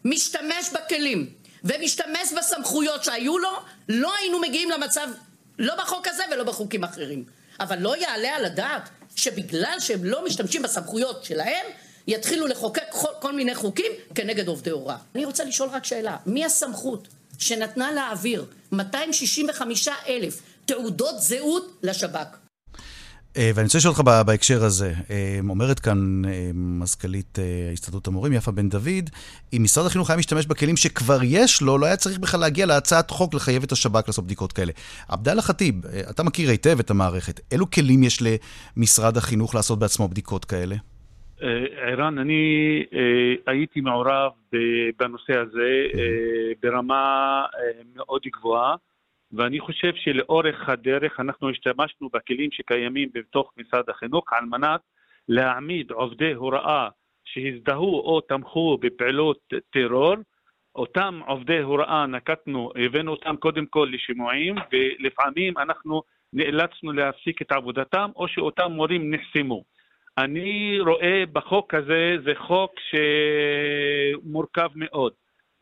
משתמש 0.04 0.70
בכלים 0.72 1.30
ומשתמש 1.64 2.32
בסמכויות 2.38 3.04
שהיו 3.04 3.38
לו, 3.38 3.50
לא 3.88 4.14
היינו 4.20 4.40
מגיעים 4.40 4.70
למצב, 4.70 5.08
לא 5.58 5.74
בחוק 5.76 6.08
הזה 6.08 6.22
ולא 6.32 6.44
בחוקים 6.44 6.84
אחרים. 6.84 7.24
אבל 7.60 7.78
לא 7.78 7.96
יעלה 7.96 8.36
על 8.36 8.44
הדעת 8.44 8.88
שבגלל 9.16 9.76
שהם 9.78 10.04
לא 10.04 10.24
משתמשים 10.24 10.62
בסמכויות 10.62 11.24
שלהם, 11.24 11.66
יתחילו 12.06 12.46
לחוקק 12.46 12.82
כל, 12.90 13.08
כל 13.20 13.32
מיני 13.32 13.54
חוקים 13.54 13.92
כנגד 14.14 14.48
עובדי 14.48 14.70
הוראה. 14.70 14.96
אני 15.14 15.24
רוצה 15.24 15.44
לשאול 15.44 15.68
רק 15.68 15.84
שאלה, 15.84 16.16
מי 16.26 16.44
הסמכות 16.44 17.08
שנתנה 17.38 17.90
265 18.72 19.88
אלף 20.08 20.42
תעודות 20.66 21.20
זהות 21.20 21.78
לשב"כ? 21.82 22.48
אה, 23.36 23.50
ואני 23.54 23.64
רוצה 23.64 23.78
לשאול 23.78 23.94
אותך 23.98 24.04
בהקשר 24.26 24.64
הזה, 24.64 24.92
אה, 25.10 25.38
אומרת 25.48 25.80
כאן 25.80 26.24
אה, 26.24 26.50
מזכ"לית 26.54 27.38
הסתדרות 27.72 28.06
המורים, 28.06 28.32
יפה 28.32 28.50
בן 28.50 28.68
דוד, 28.68 29.10
אם 29.52 29.62
משרד 29.62 29.86
החינוך 29.86 30.10
היה 30.10 30.16
משתמש 30.16 30.46
בכלים 30.46 30.76
שכבר 30.76 31.18
יש 31.22 31.62
לו, 31.62 31.78
לא 31.78 31.86
היה 31.86 31.96
צריך 31.96 32.18
בכלל 32.18 32.40
להגיע 32.40 32.66
להצעת 32.66 33.10
חוק 33.10 33.34
לחייב 33.34 33.62
את 33.62 33.72
השב"כ 33.72 34.02
לעשות 34.06 34.24
בדיקות 34.24 34.52
כאלה. 34.52 34.72
עבדאללה 35.08 35.42
ח'טיב, 35.42 35.74
אתה 36.10 36.22
מכיר 36.22 36.50
היטב 36.50 36.78
את 36.78 36.90
המערכת, 36.90 37.40
אילו 37.52 37.70
כלים 37.70 38.02
יש 38.02 38.22
למשרד 38.76 39.16
החינוך 39.16 39.54
לעשות 39.54 39.78
בעצמו 39.78 40.08
בדיקות 40.08 40.44
כאלה? 40.44 40.76
ערן, 41.76 42.18
אני 42.18 42.84
הייתי 43.46 43.80
מעורב 43.80 44.32
בנושא 44.98 45.38
הזה 45.38 45.86
ברמה 46.62 47.44
מאוד 47.94 48.22
גבוהה. 48.26 48.76
ואני 49.32 49.60
חושב 49.60 49.92
שלאורך 49.94 50.68
הדרך 50.68 51.20
אנחנו 51.20 51.50
השתמשנו 51.50 52.08
בכלים 52.12 52.50
שקיימים 52.52 53.08
בתוך 53.14 53.52
משרד 53.56 53.90
החינוך 53.90 54.32
על 54.32 54.44
מנת 54.44 54.80
להעמיד 55.28 55.90
עובדי 55.90 56.32
הוראה 56.32 56.88
שהזדהו 57.24 58.00
או 58.00 58.20
תמכו 58.20 58.78
בפעילות 58.80 59.38
טרור, 59.70 60.16
אותם 60.74 61.20
עובדי 61.26 61.58
הוראה 61.58 62.06
נקטנו, 62.06 62.72
הבאנו 62.84 63.10
אותם 63.10 63.36
קודם 63.36 63.66
כל 63.66 63.88
לשימועים 63.92 64.54
ולפעמים 64.72 65.58
אנחנו 65.58 66.02
נאלצנו 66.32 66.92
להפסיק 66.92 67.42
את 67.42 67.52
עבודתם 67.52 68.10
או 68.16 68.28
שאותם 68.28 68.72
מורים 68.72 69.14
נחסמו. 69.14 69.64
אני 70.24 70.80
רואה 70.80 71.24
בחוק 71.32 71.74
הזה, 71.74 72.16
זה 72.24 72.32
חוק 72.36 72.72
שמורכב 74.20 74.68
מאוד. 74.74 75.12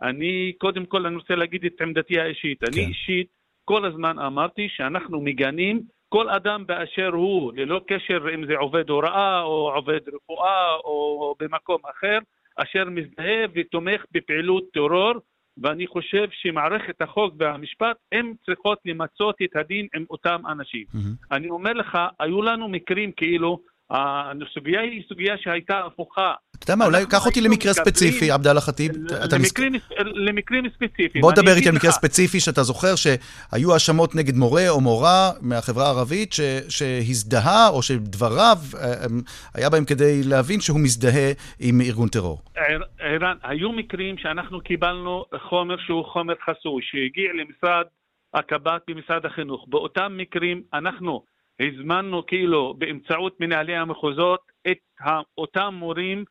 אני 0.03 0.53
קודם 0.59 0.87
כל 0.87 1.07
אני 1.07 1.17
רוצה 1.17 1.35
להגיד 1.35 1.65
את 1.65 1.81
עמדתי 1.81 2.21
האישית. 2.21 2.61
כן. 2.61 2.67
אני 2.73 2.87
אישית 2.87 3.27
כל 3.65 3.85
הזמן 3.85 4.19
אמרתי 4.19 4.69
שאנחנו 4.69 5.21
מגנים 5.21 5.81
כל 6.09 6.29
אדם 6.29 6.67
באשר 6.67 7.09
הוא, 7.09 7.53
ללא 7.57 7.81
קשר 7.89 8.35
אם 8.35 8.47
זה 8.47 8.57
עובד 8.57 8.91
הוראה 8.91 9.43
או 9.43 9.73
עובד 9.75 10.01
רפואה 10.15 10.75
או 10.85 11.35
במקום 11.41 11.81
אחר, 11.91 12.19
אשר 12.57 12.85
מזדהה 12.85 13.45
ותומך 13.55 14.05
בפעילות 14.13 14.65
טרור, 14.73 15.15
ואני 15.63 15.87
חושב 15.87 16.29
שמערכת 16.31 17.03
החוק 17.03 17.35
והמשפט, 17.39 17.97
הן 18.13 18.33
צריכות 18.47 18.79
למצות 18.85 19.37
את 19.45 19.57
הדין 19.57 19.87
עם 19.95 20.05
אותם 20.11 20.41
אנשים. 20.49 20.85
Mm-hmm. 20.95 21.37
אני 21.37 21.51
אומר 21.51 21.73
לך, 21.73 21.99
היו 22.21 22.43
לנו 22.43 22.69
מקרים 22.69 23.13
כאילו 23.13 23.59
הסוגיה 23.91 24.81
היא 24.81 25.03
סוגיה 25.09 25.35
שהייתה 25.39 25.81
הפוכה. 25.87 26.35
אתה 26.59 26.73
יודע 26.73 26.77
מה, 26.77 26.87
אולי 26.87 27.07
קח 27.11 27.27
אותי 27.27 27.41
למקרה 27.41 27.73
ספציפי, 27.73 28.31
עבדאללה 28.31 28.61
ח'טיב. 28.61 28.93
למקרים 29.99 30.65
ספציפיים. 30.75 31.23
בוא 31.23 31.33
דבר 31.33 31.57
איתי 31.57 31.69
על 31.69 31.75
מקרה 31.75 31.91
ספציפי 31.91 32.41
שאתה 32.41 32.63
זוכר 32.63 32.95
שהיו 32.97 33.73
האשמות 33.73 34.15
נגד 34.15 34.37
מורה 34.37 34.69
או 34.69 34.81
מורה 34.81 35.31
מהחברה 35.41 35.87
הערבית 35.87 36.35
שהזדהה, 36.69 37.69
או 37.69 37.83
שדבריו, 37.83 38.57
אה, 38.75 39.07
היה 39.55 39.71
בהם 39.71 39.85
כדי 39.85 40.23
להבין 40.25 40.61
שהוא 40.61 40.81
מזדהה 40.81 41.33
עם 41.61 41.81
ארגון 41.81 42.09
טרור. 42.09 42.43
ערן, 42.99 43.37
היו 43.43 43.73
מקרים 43.73 44.19
שאנחנו 44.19 44.61
קיבלנו 44.61 45.25
חומר 45.49 45.77
שהוא 45.87 46.05
חומר 46.05 46.35
חסוי, 46.45 46.83
שהגיע 46.83 47.31
למשרד 47.33 47.85
הקב"ט 48.35 48.83
במשרד 48.89 49.27
החינוך. 49.27 49.65
באותם 49.69 50.13
מקרים 50.17 50.63
אנחנו... 50.75 51.36
הזמנו 51.61 52.27
כאילו 52.27 52.75
באמצעות 52.79 53.41
מנהלי 53.41 53.77
המחוזות 53.77 54.41
את 54.71 54.79
אותם 55.39 55.75
מורים 55.79 56.25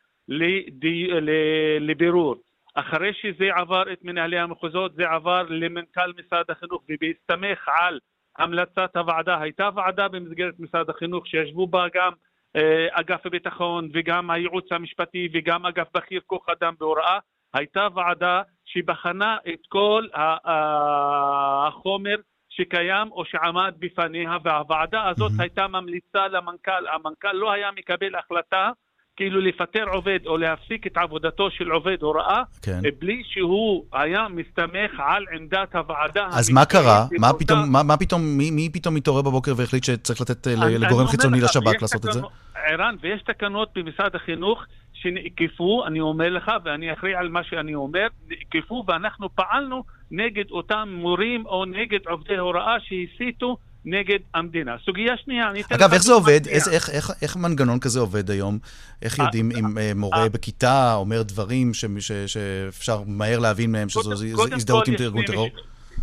לבירור. 1.80 2.36
אחרי 2.76 3.14
שזה 3.14 3.50
עבר 3.56 3.94
את 3.94 4.04
מנהלי 4.04 4.40
המחוזות 4.40 4.94
זה 4.96 5.10
עבר 5.10 5.44
למנכ"ל 5.50 6.14
משרד 6.18 6.46
החינוך 6.50 6.84
ובהסתמך 6.90 7.70
על 7.80 8.00
המלצת 8.38 8.98
הוועדה, 8.98 9.42
הייתה 9.42 9.70
ועדה 9.76 10.08
במסגרת 10.08 10.54
משרד 10.60 10.90
החינוך 10.90 11.28
שישבו 11.28 11.68
בה 11.68 11.86
גם 11.94 12.12
אה, 12.56 12.88
אגף 12.92 13.26
הביטחון 13.26 13.90
וגם 13.94 14.32
הייעוץ 14.32 14.72
המשפטי 14.72 15.30
וגם 15.34 15.66
אגף 15.66 15.88
בכיר 15.94 16.22
כוח 16.26 16.50
אדם 16.50 16.74
בהוראה, 16.80 17.20
הייתה 17.54 17.88
ועדה 17.96 18.42
שבחנה 18.66 19.38
את 19.54 19.60
כל 19.70 20.08
החומר 20.46 22.16
שקיים 22.58 23.12
או 23.12 23.26
שעמד 23.26 23.74
בפניה, 23.80 24.38
והוועדה 24.44 25.10
הזאת 25.10 25.32
mm-hmm. 25.32 25.41
הייתה 25.41 25.68
ממליצה 25.68 26.28
למנכ"ל, 26.28 26.88
המנכ"ל 26.94 27.32
לא 27.34 27.52
היה 27.52 27.70
מקבל 27.76 28.15
החלטה 28.15 28.70
כאילו 29.15 29.41
לפטר 29.41 29.84
עובד 29.94 30.20
או 30.26 30.38
להפסיק 30.38 30.88
את 30.88 30.98
עבודתו 30.98 31.52
של 31.52 31.72
עובד 31.72 32.02
הוראה, 32.02 32.44
כן. 32.62 32.80
בלי 33.00 33.24
שהוא 33.26 33.86
היה 33.94 34.28
מסתמך 34.30 34.91
על 34.98 35.24
עמדת 35.36 35.76
הוועדה. 35.76 36.28
אז 36.32 36.50
מה 36.50 36.65
קרה? 36.65 37.06
מה 37.20 37.34
פתאום, 37.34 37.72
מה, 37.72 37.84
מה 37.84 37.98
פתאום, 37.98 38.22
מי, 38.38 38.52
מי 38.52 38.70
פתאום 38.74 38.96
מתעורר 38.96 39.22
בבוקר 39.22 39.54
והחליט 39.58 39.84
שצריך 39.84 40.22
לתת 40.22 40.48
לגורם 40.48 41.08
חיצוני 41.08 41.41
לשב"כ 41.41 41.82
לעשות 41.82 42.06
את 42.06 42.13
זה? 42.13 42.22
ערן, 42.65 42.96
ויש 43.02 43.22
תקנות 43.22 43.70
במשרד 43.76 44.15
החינוך 44.15 44.63
שנאכפו, 45.06 45.86
אני 45.88 46.00
אומר 46.00 46.30
לך, 46.30 46.52
ואני 46.65 46.94
אחראי 46.94 47.15
על 47.15 47.30
מה 47.30 47.44
שאני 47.44 47.76
אומר, 47.76 48.08
נאכפו 48.30 48.84
ואנחנו 48.88 49.36
פעלנו 49.36 49.84
נגד 50.12 50.52
אותם 50.52 50.89
מורים 50.91 51.46
או 51.46 51.65
נגד 51.65 52.00
עובדי 52.08 52.38
הוראה 52.38 52.76
שהסיתו 52.80 53.58
נגד 53.86 54.20
המדינה. 54.34 54.76
סוגיה 54.86 55.18
שנייה, 55.18 55.50
אני 55.50 55.62
אתן... 55.62 55.76
אגב, 55.76 55.94
איך 55.94 56.04
זה 56.04 56.13
עובד? 56.13 56.48
איך, 56.48 56.68
איך, 56.72 56.89
איך, 56.89 57.12
איך 57.22 57.36
מנגנון 57.38 57.80
כזה 57.80 58.00
עובד 58.00 58.30
היום? 58.32 58.60
איך 59.02 59.20
אה, 59.20 59.26
יודעים 59.26 59.52
אם 59.52 59.78
אה, 59.78 59.91
מורה 59.96 60.24
אה, 60.24 60.30
בכיתה 60.30 60.96
אומר 60.96 61.22
דברים 61.22 61.74
ש, 61.74 61.86
ש, 62.00 62.12
שאפשר 62.12 63.02
מהר 63.08 63.39
להבין 63.39 63.72
מהם 63.72 63.89
שזו 63.89 64.12
הזדהות 64.54 64.88
עם 64.88 64.94
ארגון 65.00 65.26
טרור? 65.26 65.50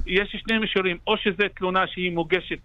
יש 0.07 0.37
שני 0.47 0.59
מישורים, 0.59 0.97
או 1.07 1.17
שזו 1.17 1.45
תלונה 1.57 1.87
שהיא 1.87 2.12
מוגשת 2.12 2.59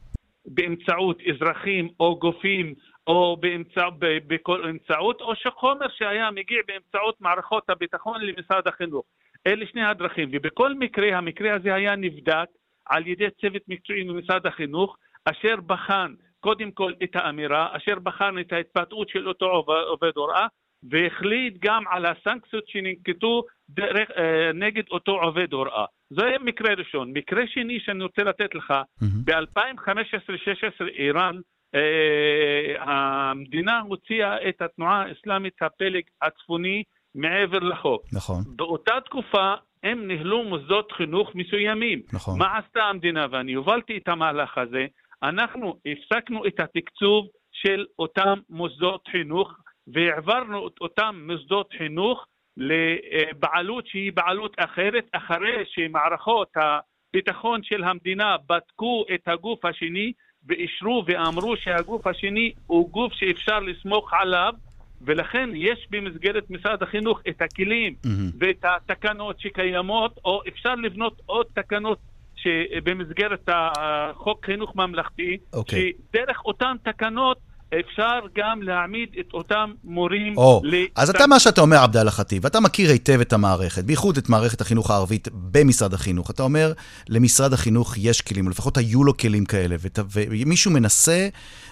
באמצעות 0.48 1.18
אזרחים 1.30 1.90
או 2.00 2.20
גופים 2.20 2.74
או 3.08 3.38
באמצע, 3.40 3.90
באמצעות, 4.28 5.22
או 5.22 5.36
שחומר 5.36 5.88
שהיה 5.98 6.32
מגיע 6.32 6.58
באמצעות 6.68 7.22
מערכות 7.22 7.70
הביטחון 7.70 8.22
למשרד 8.22 8.68
החינוך. 8.68 9.06
אלה 9.48 9.66
שני 9.66 9.86
הדרכים, 9.86 10.30
ובכל 10.32 10.74
מקרה, 10.74 11.18
המקרה 11.18 11.56
הזה 11.56 11.76
היה 11.76 11.96
נבדק 11.96 12.50
על 12.86 13.08
ידי 13.08 13.28
צוות 13.42 13.62
מקצועי 13.68 14.04
ממשרד 14.04 14.48
החינוך, 14.48 14.98
אשר 15.26 15.56
בחן 15.66 16.14
קודם 16.40 16.72
כל 16.72 16.94
את 17.04 17.16
האמירה, 17.16 17.68
אשר 17.72 18.00
בחן 18.00 18.40
את 18.40 18.54
ההתבטאות 18.54 19.10
של 19.10 19.28
אותו 19.28 19.46
עובד 19.66 20.12
הוראה, 20.16 20.48
והחליט 20.90 21.54
גם 21.60 21.84
על 21.90 22.06
הסנקציות 22.06 22.68
שננקטו 22.68 23.44
דרך, 23.70 24.12
אה, 24.18 24.52
נגד 24.54 24.84
אותו 24.92 25.12
עובד 25.12 25.54
הוראה. 25.54 25.86
זה 26.10 26.24
מקרה 26.44 26.74
ראשון. 26.74 27.12
מקרה 27.14 27.44
שני 27.48 27.80
שאני 27.80 28.04
רוצה 28.04 28.24
לתת 28.24 28.56
לך, 28.56 28.72
mm-hmm. 28.72 29.06
ב-2015-2016 29.26 30.88
איראן, 30.98 31.36
אה, 31.76 32.76
המדינה 32.80 33.80
הוציאה 33.80 34.50
את 34.50 34.62
התנועה 34.62 35.02
האסלאמית 35.02 35.62
הפלג 35.62 36.04
הצפוני 36.22 36.84
מעבר 37.16 37.60
לחוק. 37.60 38.02
נכון. 38.14 38.44
באותה 38.56 38.94
תקופה 39.06 39.54
הם 39.84 40.08
ניהלו 40.08 40.44
מוסדות 40.44 40.92
חינוך 40.92 41.36
מסוימים. 41.36 42.02
נכון. 42.14 42.40
מה 42.40 42.58
עשתה 42.58 42.84
המדינה? 42.84 43.26
ואני 43.32 43.54
הובלתי 43.54 43.98
את 43.98 44.08
המהלך 44.08 44.58
הזה. 44.58 44.86
אנחנו 45.24 45.76
הפסקנו 45.86 46.48
את 46.48 46.60
התקצוב 46.60 47.28
של 47.52 47.86
אותם 48.00 48.40
מוסדות 48.50 49.08
חינוך 49.12 49.54
והעברנו 49.88 50.68
את 50.68 50.82
אותם 50.82 51.28
מוסדות 51.28 51.74
חינוך 51.78 52.26
לבעלות 52.58 53.88
שהיא 53.88 54.12
בעלות 54.14 54.56
אחרת, 54.58 55.06
אחרי 55.12 55.64
שמערכות 55.66 56.54
הביטחון 56.56 57.64
של 57.64 57.84
המדינה 57.84 58.36
בדקו 58.50 59.06
את 59.16 59.28
הגוף 59.28 59.66
השני 59.66 60.12
ואישרו 60.48 61.04
ואמרו 61.08 61.58
שהגוף 61.58 62.08
השני 62.08 62.52
הוא 62.68 62.90
גוף 62.90 63.14
שאפשר 63.14 63.60
לסמוך 63.60 64.14
עליו 64.14 64.54
ולכן 65.02 65.50
יש 65.54 65.88
במסגרת 65.90 66.50
משרד 66.50 66.84
החינוך 66.84 67.22
את 67.30 67.42
הכלים 67.42 67.96
mm-hmm. 68.06 68.36
ואת 68.40 68.66
התקנות 68.66 69.40
שקיימות, 69.40 70.20
או 70.26 70.42
אפשר 70.48 70.76
לבנות 70.76 71.22
עוד 71.26 71.46
תקנות 71.54 72.00
שבמסגרת 72.36 73.50
החוק 73.52 74.46
חינוך 74.46 74.76
ממלכתי, 74.76 75.38
okay. 75.38 75.58
אוקיי. 75.58 75.92
שדרך 76.12 76.46
אותן 76.46 76.76
תקנות 76.84 77.38
אפשר 77.74 78.20
גם 78.36 78.62
להעמיד 78.62 79.10
את 79.20 79.34
אותם 79.34 79.72
מורים... 79.84 80.38
או, 80.38 80.62
oh, 80.64 80.68
לת... 80.68 80.90
אז 80.96 81.10
אתה, 81.10 81.28
מה 81.28 81.40
שאתה 81.40 81.62
אומר, 81.62 81.78
עבדאללה 81.78 82.12
חטיב, 82.12 82.46
אתה 82.46 82.60
מכיר 82.60 82.90
היטב 82.90 83.20
את 83.22 83.34
המערכת, 83.34 83.84
בייחוד 83.84 84.18
את 84.18 84.30
מערכת 84.30 84.62
החינוך 84.62 84.92
הערבית 84.92 85.28
במשרד 85.34 85.94
החינוך. 85.94 86.32
אתה 86.32 86.44
אומר, 86.44 86.72
למשרד 87.10 87.54
החינוך 87.54 87.98
יש 87.98 88.22
כלים, 88.22 88.46
או 88.46 88.50
לפחות 88.50 88.78
היו 88.78 89.04
לו 89.04 89.18
כלים 89.18 89.46
כאלה, 89.46 89.76
ות... 89.80 90.00
ומישהו 90.14 90.72
מנסה 90.72 91.28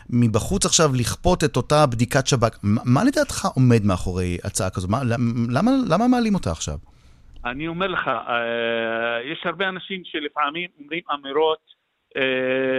מבחוץ 0.10 0.66
עכשיו 0.66 0.90
לכפות 0.96 1.44
את 1.44 1.58
אותה 1.58 1.86
בדיקת 1.86 2.28
שב"כ. 2.28 2.60
מה 2.64 3.04
לדעתך 3.04 3.46
עומד 3.56 3.86
מאחורי 3.86 4.38
הצעה 4.44 4.70
כזו? 4.70 4.88
מה, 4.88 5.02
למה, 5.50 5.72
למה 5.90 6.08
מעלים 6.08 6.36
אותה 6.36 6.52
עכשיו? 6.52 6.78
אני 7.46 7.68
אומר 7.68 7.88
לך, 7.88 8.08
אה, 8.08 9.32
יש 9.32 9.40
הרבה 9.46 9.70
אנשים 9.70 10.02
שלפעמים 10.06 10.70
אומרים 10.80 11.02
אמירות 11.14 11.75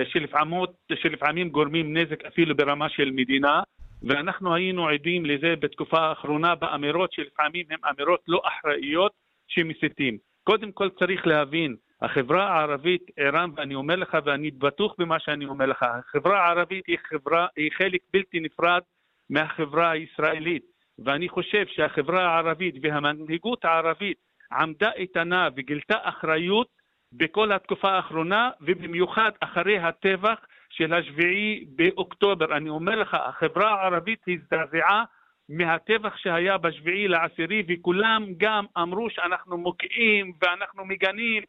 שלפעמות, 0.04 0.72
שלפעמים 0.94 1.48
גורמים 1.48 1.96
נזק 1.96 2.24
אפילו 2.24 2.56
ברמה 2.56 2.88
של 2.88 3.10
מדינה, 3.10 3.62
ואנחנו 4.02 4.54
היינו 4.54 4.88
עדים 4.88 5.26
לזה 5.26 5.54
בתקופה 5.60 6.00
האחרונה 6.00 6.54
באמירות 6.54 7.12
שלפעמים 7.12 7.66
הן 7.70 7.78
אמירות 7.90 8.20
לא 8.28 8.40
אחראיות 8.44 9.12
שמסיתים. 9.48 10.18
קודם 10.44 10.72
כל 10.72 10.88
צריך 10.90 11.26
להבין, 11.26 11.76
החברה 12.02 12.48
הערבית, 12.48 13.02
ערן, 13.16 13.50
ואני 13.56 13.74
אומר 13.74 13.96
לך, 13.96 14.16
ואני 14.24 14.50
בטוח 14.50 14.94
במה 14.98 15.18
שאני 15.18 15.44
אומר 15.44 15.66
לך, 15.66 15.82
החברה 15.82 16.46
הערבית 16.46 16.86
היא, 16.86 16.98
חברה, 17.08 17.46
היא 17.56 17.70
חלק 17.78 18.00
בלתי 18.12 18.40
נפרד 18.40 18.82
מהחברה 19.30 19.90
הישראלית, 19.90 20.62
ואני 21.04 21.28
חושב 21.28 21.66
שהחברה 21.66 22.26
הערבית 22.28 22.74
והמנהיגות 22.82 23.64
הערבית 23.64 24.16
עמדה 24.52 24.90
איתנה 24.92 25.48
וגילתה 25.56 25.96
אחריות 26.02 26.68
בכל 27.12 27.52
התקופה 27.52 27.90
האחרונה, 27.90 28.50
ובמיוחד 28.60 29.30
אחרי 29.40 29.78
הטבח 29.78 30.38
של 30.70 30.94
השביעי 30.94 31.64
באוקטובר. 31.76 32.56
אני 32.56 32.68
אומר 32.68 32.94
לך, 32.96 33.14
החברה 33.14 33.70
הערבית 33.70 34.20
הזדעזעה 34.28 35.04
מהטבח 35.48 36.16
שהיה 36.16 36.58
בשביעי 36.58 37.08
לעשירי, 37.08 37.62
וכולם 37.68 38.24
גם 38.36 38.64
אמרו 38.78 39.10
שאנחנו 39.10 39.58
מוקיעים 39.58 40.32
ואנחנו 40.42 40.84
מגנים, 40.84 41.42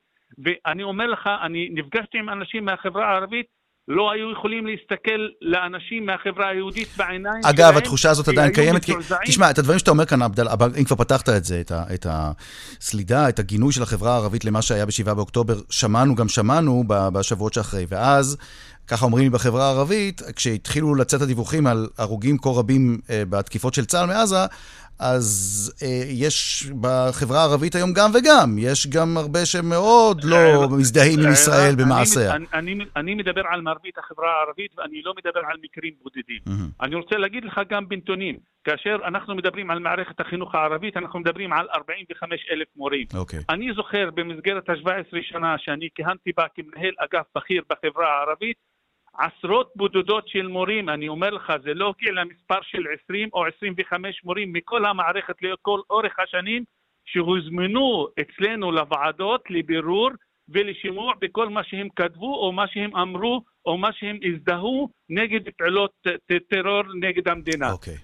ואני 0.43 0.83
אומר 0.83 1.05
לך, 1.05 1.29
אני 1.41 1.69
נפגשתי 1.71 2.17
עם 2.17 2.29
אנשים 2.29 2.65
מהחברה 2.65 3.09
הערבית, 3.09 3.56
לא 3.87 4.11
היו 4.11 4.31
יכולים 4.31 4.67
להסתכל 4.67 5.27
לאנשים 5.41 6.05
מהחברה 6.05 6.49
היהודית 6.49 6.87
בעיניים 6.97 7.45
אגב, 7.45 7.55
שלהם. 7.57 7.69
אגב, 7.69 7.77
התחושה 7.77 8.09
הזאת 8.09 8.27
עדיין 8.27 8.53
קיימת, 8.53 8.85
כי... 8.85 8.91
תשמע, 9.25 9.51
את 9.51 9.59
הדברים 9.59 9.79
שאתה 9.79 9.91
אומר 9.91 10.05
כאן, 10.05 10.21
עבדל, 10.21 10.47
אם 10.79 10.83
כבר 10.83 10.95
פתחת 10.95 11.29
את 11.29 11.45
זה, 11.45 11.61
את, 11.61 11.71
ה, 11.71 11.83
את 11.93 12.05
הסלידה, 12.09 13.29
את 13.29 13.39
הגינוי 13.39 13.73
של 13.73 13.83
החברה 13.83 14.13
הערבית 14.13 14.45
למה 14.45 14.61
שהיה 14.61 14.85
ב-7 14.85 15.13
באוקטובר, 15.13 15.55
שמענו 15.69 16.15
גם 16.15 16.29
שמענו 16.29 16.83
בשבועות 16.87 17.53
שאחרי, 17.53 17.85
ואז... 17.89 18.37
ככה 18.87 19.05
אומרים 19.05 19.23
לי 19.23 19.29
בחברה 19.29 19.65
הערבית, 19.65 20.21
כשהתחילו 20.35 20.95
לצאת 20.95 21.21
הדיווחים 21.21 21.67
על 21.67 21.87
הרוגים 21.97 22.37
כה 22.37 22.49
רבים 22.49 22.97
אה, 23.09 23.23
בתקיפות 23.29 23.73
של 23.73 23.85
צה"ל 23.85 24.05
מעזה, 24.05 24.45
אז 24.99 25.73
אה, 25.83 26.01
יש 26.07 26.65
בחברה 26.81 27.39
הערבית 27.39 27.75
היום 27.75 27.93
גם 27.93 28.09
וגם. 28.13 28.55
יש 28.57 28.87
גם 28.87 29.17
הרבה 29.17 29.45
שמאוד 29.45 30.23
לא 30.23 30.67
מזדהים 30.79 31.19
עם 31.19 31.31
ישראל 31.31 31.75
במעשיה. 31.75 32.35
אני, 32.35 32.45
אני, 32.53 32.85
אני 32.95 33.15
מדבר 33.15 33.41
על 33.49 33.61
מרבית 33.61 33.97
החברה 33.97 34.29
הערבית 34.29 34.71
ואני 34.77 35.01
לא 35.01 35.13
מדבר 35.17 35.39
על 35.49 35.57
מקרים 35.63 35.93
בודדים. 36.03 36.39
Mm-hmm. 36.47 36.85
אני 36.85 36.95
רוצה 36.95 37.17
להגיד 37.17 37.45
לך 37.45 37.61
גם 37.69 37.89
בנתונים. 37.89 38.37
כאשר 38.63 38.97
אנחנו 39.07 39.35
מדברים 39.35 39.71
על 39.71 39.79
מערכת 39.79 40.19
החינוך 40.19 40.55
הערבית, 40.55 40.97
אנחנו 40.97 41.19
מדברים 41.19 41.53
על 41.53 41.67
45 41.75 42.45
אלף 42.51 42.67
מורים. 42.75 43.07
Okay. 43.13 43.17
אוקיי. 43.17 43.39
אני 43.49 43.73
זוכר 43.75 44.09
במסגרת 44.13 44.69
ה-17 44.69 45.17
שנה 45.21 45.55
שאני 45.57 45.89
כיהנתי 45.95 46.31
בה 46.37 46.45
כמנהל 46.55 46.93
אגף 46.97 47.25
בכיר 47.35 47.63
בחברה 47.69 48.07
הערבית, 48.07 48.57
עשרות 49.17 49.71
בודדות 49.75 50.27
של 50.27 50.47
מורים, 50.47 50.89
אני 50.89 51.07
אומר 51.07 51.29
לך, 51.29 51.53
זה 51.63 51.73
לא 51.73 51.93
הגיע 51.97 52.11
למספר 52.11 52.61
של 52.61 52.83
20 53.03 53.29
או 53.33 53.45
25 53.45 54.23
מורים 54.23 54.53
מכל 54.53 54.85
המערכת 54.85 55.41
לכל 55.41 55.79
אורך 55.89 56.19
השנים 56.19 56.63
שהוזמנו 57.05 58.07
אצלנו 58.21 58.71
לוועדות 58.71 59.41
לבירור 59.49 60.09
ולשימוע 60.49 61.13
בכל 61.21 61.49
מה 61.49 61.61
שהם 61.63 61.87
כתבו 61.95 62.35
או 62.35 62.51
מה 62.51 62.65
שהם 62.67 62.95
אמרו 62.95 63.41
או 63.65 63.77
מה 63.77 63.89
שהם 63.93 64.17
הזדהו 64.23 64.89
נגד 65.09 65.39
פעולות 65.57 65.91
טרור 66.49 66.83
נגד 67.01 67.27
המדינה. 67.27 67.69
Okay. 67.69 67.71
אוקיי. 67.71 67.97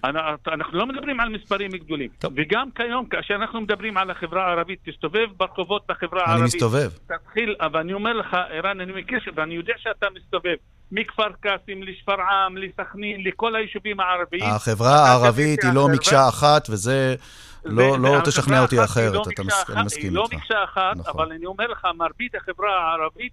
אנחנו 0.46 0.78
לא 0.78 0.86
מדברים 0.86 1.20
על 1.20 1.28
מספרים 1.28 1.70
גדולים. 1.70 2.10
טוב. 2.18 2.32
וגם 2.36 2.70
כיום, 2.70 3.06
כאשר 3.06 3.34
אנחנו 3.34 3.60
מדברים 3.60 3.96
על 3.96 4.10
החברה 4.10 4.46
הערבית, 4.46 4.78
תסתובב 4.88 5.26
ברחובות 5.36 5.82
בחברה 5.88 6.22
הערבית. 6.22 6.40
אני 6.40 6.46
מסתובב. 6.46 6.90
תתחיל, 7.06 7.54
אבל 7.60 7.80
אני 7.80 7.92
אומר 7.92 8.12
לך, 8.12 8.36
ערן, 8.50 8.80
אני 8.80 8.92
מכיר, 8.92 9.18
ואני 9.34 9.54
יודע 9.54 9.74
שאתה 9.78 10.06
מסתובב. 10.14 10.54
מכפר 10.92 11.28
קאסם 11.40 11.82
לשפרעם, 11.82 12.56
לסכנין, 12.56 13.24
לכל 13.24 13.56
היישובים 13.56 14.00
הערביים. 14.00 14.44
החברה 14.44 14.94
הערבית 14.94 15.64
היא 15.64 15.72
לא 15.74 15.88
מקשה 15.88 16.28
אחת, 16.28 16.70
וזה 16.70 17.14
לא, 17.64 17.98
לא 17.98 18.20
תשכנע 18.24 18.62
אותי 18.62 18.84
אחרת, 18.84 19.14
לא 19.14 19.22
אתה 19.34 19.42
מס... 19.42 19.70
אני 19.70 19.84
מסכים 19.84 20.04
איתך. 20.04 20.04
היא 20.04 20.12
לא 20.12 20.24
מקשה 20.32 20.64
אחת, 20.64 20.96
נכון. 20.96 21.12
אבל 21.14 21.32
אני 21.32 21.46
אומר 21.46 21.66
לך, 21.66 21.86
מרבית 21.96 22.34
החברה 22.34 22.70
הערבית 22.70 23.32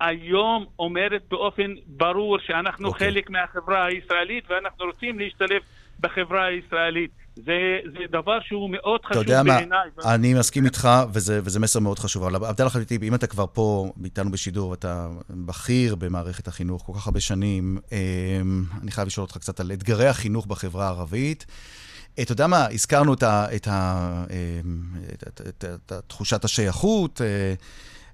היום 0.00 0.66
אומרת 0.78 1.22
באופן 1.30 1.74
ברור 1.86 2.38
שאנחנו. 2.46 2.88
אוקיי. 2.88 3.10
חלק 3.10 3.30
מהחברה 3.30 3.84
הישראלית 3.84 4.44
ואנחנו 4.50 4.84
רוצים 4.84 5.18
להשתלב 5.18 5.62
בחברה 6.00 6.44
הישראלית. 6.44 7.10
זה, 7.36 7.78
זה 7.84 7.98
דבר 8.10 8.38
שהוא 8.40 8.70
מאוד 8.70 9.00
חשוב 9.04 9.22
בעיניי. 9.22 9.56
אתה 9.56 9.62
יודע 9.62 9.76
מה, 10.04 10.14
אני 10.14 10.34
מסכים 10.34 10.64
איתך, 10.64 10.88
וזה, 11.12 11.40
וזה 11.44 11.60
מסר 11.60 11.80
מאוד 11.80 11.98
חשוב. 11.98 12.22
אבל 12.22 12.34
עבדאללה 12.34 12.70
חליטיב, 12.70 13.02
אם 13.02 13.14
אתה 13.14 13.26
כבר 13.26 13.44
פה 13.52 13.92
איתנו 14.04 14.30
בשידור, 14.30 14.70
ואתה 14.70 15.08
בכיר 15.30 15.94
במערכת 15.94 16.48
החינוך 16.48 16.82
כל 16.86 16.92
כך 16.96 17.06
הרבה 17.06 17.20
שנים, 17.20 17.78
אמ, 17.92 18.64
אני 18.82 18.90
חייב 18.90 19.06
לשאול 19.06 19.24
אותך 19.24 19.36
קצת 19.36 19.60
על 19.60 19.72
אתגרי 19.72 20.06
החינוך 20.06 20.46
בחברה 20.46 20.86
הערבית. 20.86 21.46
אתה 22.20 22.32
יודע 22.32 22.46
מה, 22.46 22.66
הזכרנו 22.72 23.14
את, 23.14 23.68
תחושת 26.06 26.44
השייכות. 26.44 27.20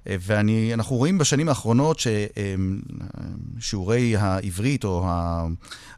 אה, 0.07 0.17
ואנחנו 0.21 0.97
רואים 0.97 1.19
בשנים 1.19 1.49
האחרונות 1.49 2.01
ששיעורי 3.59 4.17
העברית, 4.17 4.85
או 4.85 5.07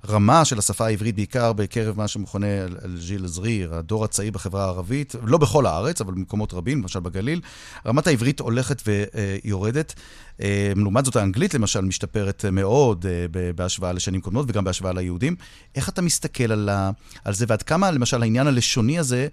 הרמה 0.02 0.44
של 0.44 0.58
השפה 0.58 0.86
העברית, 0.86 1.14
בעיקר 1.14 1.52
בקרב 1.52 1.98
מה 1.98 2.08
שמכונה 2.08 2.46
אל-ג'יל 2.84 3.26
זריר, 3.26 3.74
הדור 3.74 4.04
הצעיר 4.04 4.32
בחברה 4.32 4.64
הערבית, 4.64 5.14
לא 5.24 5.38
בכל 5.38 5.66
הארץ, 5.66 6.00
אבל 6.00 6.14
במקומות 6.14 6.54
רבים, 6.54 6.80
למשל 6.80 7.00
בגליל, 7.00 7.40
רמת 7.86 8.06
העברית 8.06 8.40
הולכת 8.40 8.82
ויורדת. 8.86 9.94
אה, 10.42 10.72
לעומת 10.76 11.04
זאת, 11.04 11.16
האנגלית 11.16 11.54
למשל 11.54 11.80
משתפרת 11.80 12.44
מאוד 12.52 13.06
אה, 13.08 13.52
בהשוואה 13.54 13.92
לשנים 13.92 14.20
קודמות 14.20 14.46
וגם 14.48 14.64
בהשוואה 14.64 14.92
ליהודים. 14.92 15.36
איך 15.74 15.88
אתה 15.88 16.02
מסתכל 16.02 16.52
על, 16.52 17.34
זה, 17.34 17.44
ועד 17.48 17.62
כמה 17.62 17.90
למשל 17.90 18.22
העניין 18.22 18.46
הלשוני 18.46 18.98
הזה 18.98 19.28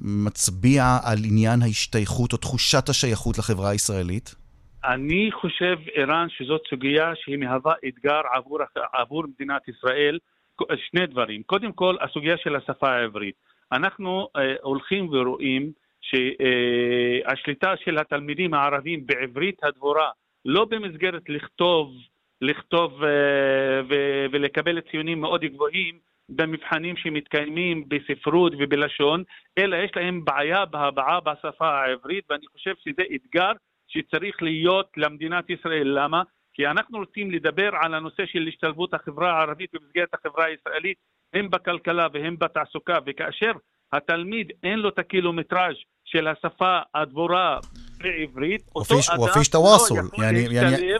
מצביע 0.00 0.82
על 1.04 1.18
עניין 1.24 1.62
ההשתייכות 1.62 2.32
או 2.32 2.38
תחושת 2.38 2.88
השייכות 2.88 3.38
לחברה 3.38 3.70
הישראלית? 3.70 4.34
אני 4.84 5.30
חושב, 5.32 5.76
ערן, 5.94 6.26
שזאת 6.30 6.62
סוגיה 6.70 7.12
שהיא 7.14 7.36
מהווה 7.36 7.74
אתגר 7.88 8.20
עבור, 8.34 8.58
עבור 8.92 9.24
מדינת 9.26 9.68
ישראל. 9.68 10.18
שני 10.90 11.06
דברים. 11.06 11.42
קודם 11.42 11.72
כל, 11.72 11.96
הסוגיה 12.00 12.36
של 12.36 12.56
השפה 12.56 12.90
העברית. 12.90 13.34
אנחנו 13.72 14.28
אה, 14.36 14.54
הולכים 14.62 15.08
ורואים 15.12 15.72
שהשליטה 16.00 17.70
אה, 17.70 17.76
של 17.84 17.98
התלמידים 17.98 18.54
הערבים 18.54 19.06
בעברית 19.06 19.64
הדבורה, 19.64 20.10
לא 20.44 20.64
במסגרת 20.64 21.22
לכתוב, 21.28 21.92
לכתוב 22.40 23.04
אה, 23.04 23.80
ו- 23.90 24.26
ולקבל 24.32 24.80
ציונים 24.80 25.20
מאוד 25.20 25.44
גבוהים, 25.44 25.98
במבחנים 26.28 26.96
שמתקיימים 26.96 27.84
בספרות 27.88 28.52
ובלשון, 28.58 29.22
אלא 29.58 29.76
יש 29.76 29.90
להם 29.96 30.24
בעיה 30.24 30.64
בהבעה 30.64 31.20
בשפה 31.20 31.68
העברית, 31.68 32.24
ואני 32.30 32.46
חושב 32.52 32.74
שזה 32.84 33.02
אתגר 33.14 33.52
שצריך 33.88 34.42
להיות 34.42 34.90
למדינת 34.96 35.50
ישראל. 35.50 35.88
למה? 35.98 36.22
כי 36.54 36.66
אנחנו 36.66 36.98
רוצים 36.98 37.30
לדבר 37.30 37.70
על 37.82 37.94
הנושא 37.94 38.26
של 38.26 38.46
השתלבות 38.48 38.94
החברה 38.94 39.38
הערבית 39.38 39.70
במסגרת 39.72 40.08
החברה 40.14 40.44
הישראלית, 40.44 40.96
הן 41.34 41.50
בכלכלה 41.50 42.06
והן 42.12 42.36
בתעסוקה, 42.38 42.98
וכאשר 43.06 43.52
התלמיד 43.92 44.52
אין 44.62 44.78
לו 44.78 44.88
את 44.88 44.98
הקילומטראז' 44.98 45.74
של 46.04 46.28
השפה 46.28 46.78
הדבורה 46.94 47.58
בעברית, 47.98 48.62
אותו 48.76 48.94
אדם 48.94 49.18
הוא 49.20 49.28
אפיש 49.28 49.48
תוואסול, 49.48 49.98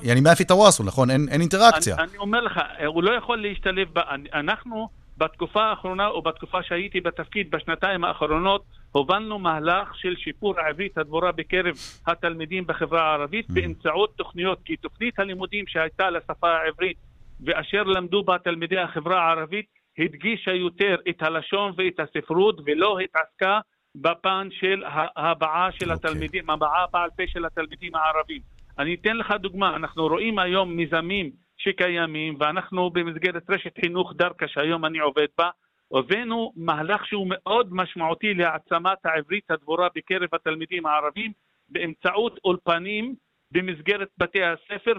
יעני 0.02 0.20
מה 0.20 0.32
אפי 0.32 0.44
תוואסול, 0.44 0.86
נכון? 0.86 1.10
אין 1.10 1.40
אינטראקציה. 1.40 1.96
אני 1.98 2.18
אומר 2.18 2.40
לך, 2.40 2.60
הוא 2.86 3.02
לא 3.02 3.12
יכול 3.12 3.42
להשתלב, 3.42 3.88
אנחנו 4.34 4.88
בתקופה 5.18 5.64
האחרונה 5.64 6.06
או 6.06 6.22
בתקופה 6.22 6.62
שהייתי 6.62 7.00
בתפקיד 7.00 7.50
בשנתיים 7.50 8.04
האחרונות 8.04 8.64
הובלנו 8.92 9.38
מהלך 9.38 9.96
של 9.96 10.16
שיפור 10.16 10.60
העברית 10.60 10.98
הדבורה 10.98 11.32
בקרב 11.32 11.74
התלמידים 12.06 12.66
בחברה 12.66 13.02
הערבית 13.10 13.50
mm. 13.50 13.54
באמצעות 13.54 14.16
תוכניות, 14.16 14.58
כי 14.64 14.76
תוכנית 14.76 15.18
הלימודים 15.18 15.66
שהייתה 15.66 16.10
לשפה 16.10 16.50
העברית 16.50 16.96
ואשר 17.40 17.82
למדו 17.82 18.22
בה 18.22 18.38
תלמידי 18.38 18.78
החברה 18.78 19.26
הערבית 19.26 19.66
הדגישה 19.98 20.52
יותר 20.52 20.96
את 21.08 21.22
הלשון 21.22 21.72
ואת 21.76 22.00
הספרות 22.00 22.60
ולא 22.66 22.98
התעסקה 22.98 23.60
בפן 23.94 24.48
של 24.50 24.82
ההבעה 25.16 25.72
של 25.72 25.90
okay. 25.90 25.94
אוקיי. 25.94 26.10
התלמידים, 26.10 26.50
הבעה 26.50 26.84
בעל 26.92 27.10
פה 27.16 27.22
של 27.26 27.44
התלמידים 27.44 27.94
הערבים. 27.94 28.40
אני 28.78 28.94
אתן 28.94 29.16
לך 29.16 29.34
דוגמה, 29.40 29.76
אנחנו 29.76 30.06
רואים 30.06 30.38
היום 30.38 30.76
מיזמים 30.76 31.30
שקיימים 31.64 32.36
ואנחנו 32.40 32.90
במסגרת 32.90 33.50
רשת 33.50 33.72
חינוך 33.80 34.12
דרכה 34.16 34.48
שהיום 34.48 34.84
אני 34.84 34.98
עובד 34.98 35.26
בה, 35.38 35.50
הבאנו 35.94 36.52
מהלך 36.56 37.06
שהוא 37.06 37.26
מאוד 37.28 37.68
משמעותי 37.70 38.34
להעצמת 38.34 38.98
העברית 39.04 39.50
הדבורה 39.50 39.88
בקרב 39.94 40.28
התלמידים 40.32 40.86
הערבים 40.86 41.32
באמצעות 41.68 42.38
אולפנים 42.44 43.14
במסגרת 43.50 44.08
בתי 44.18 44.38
הספר, 44.44 44.92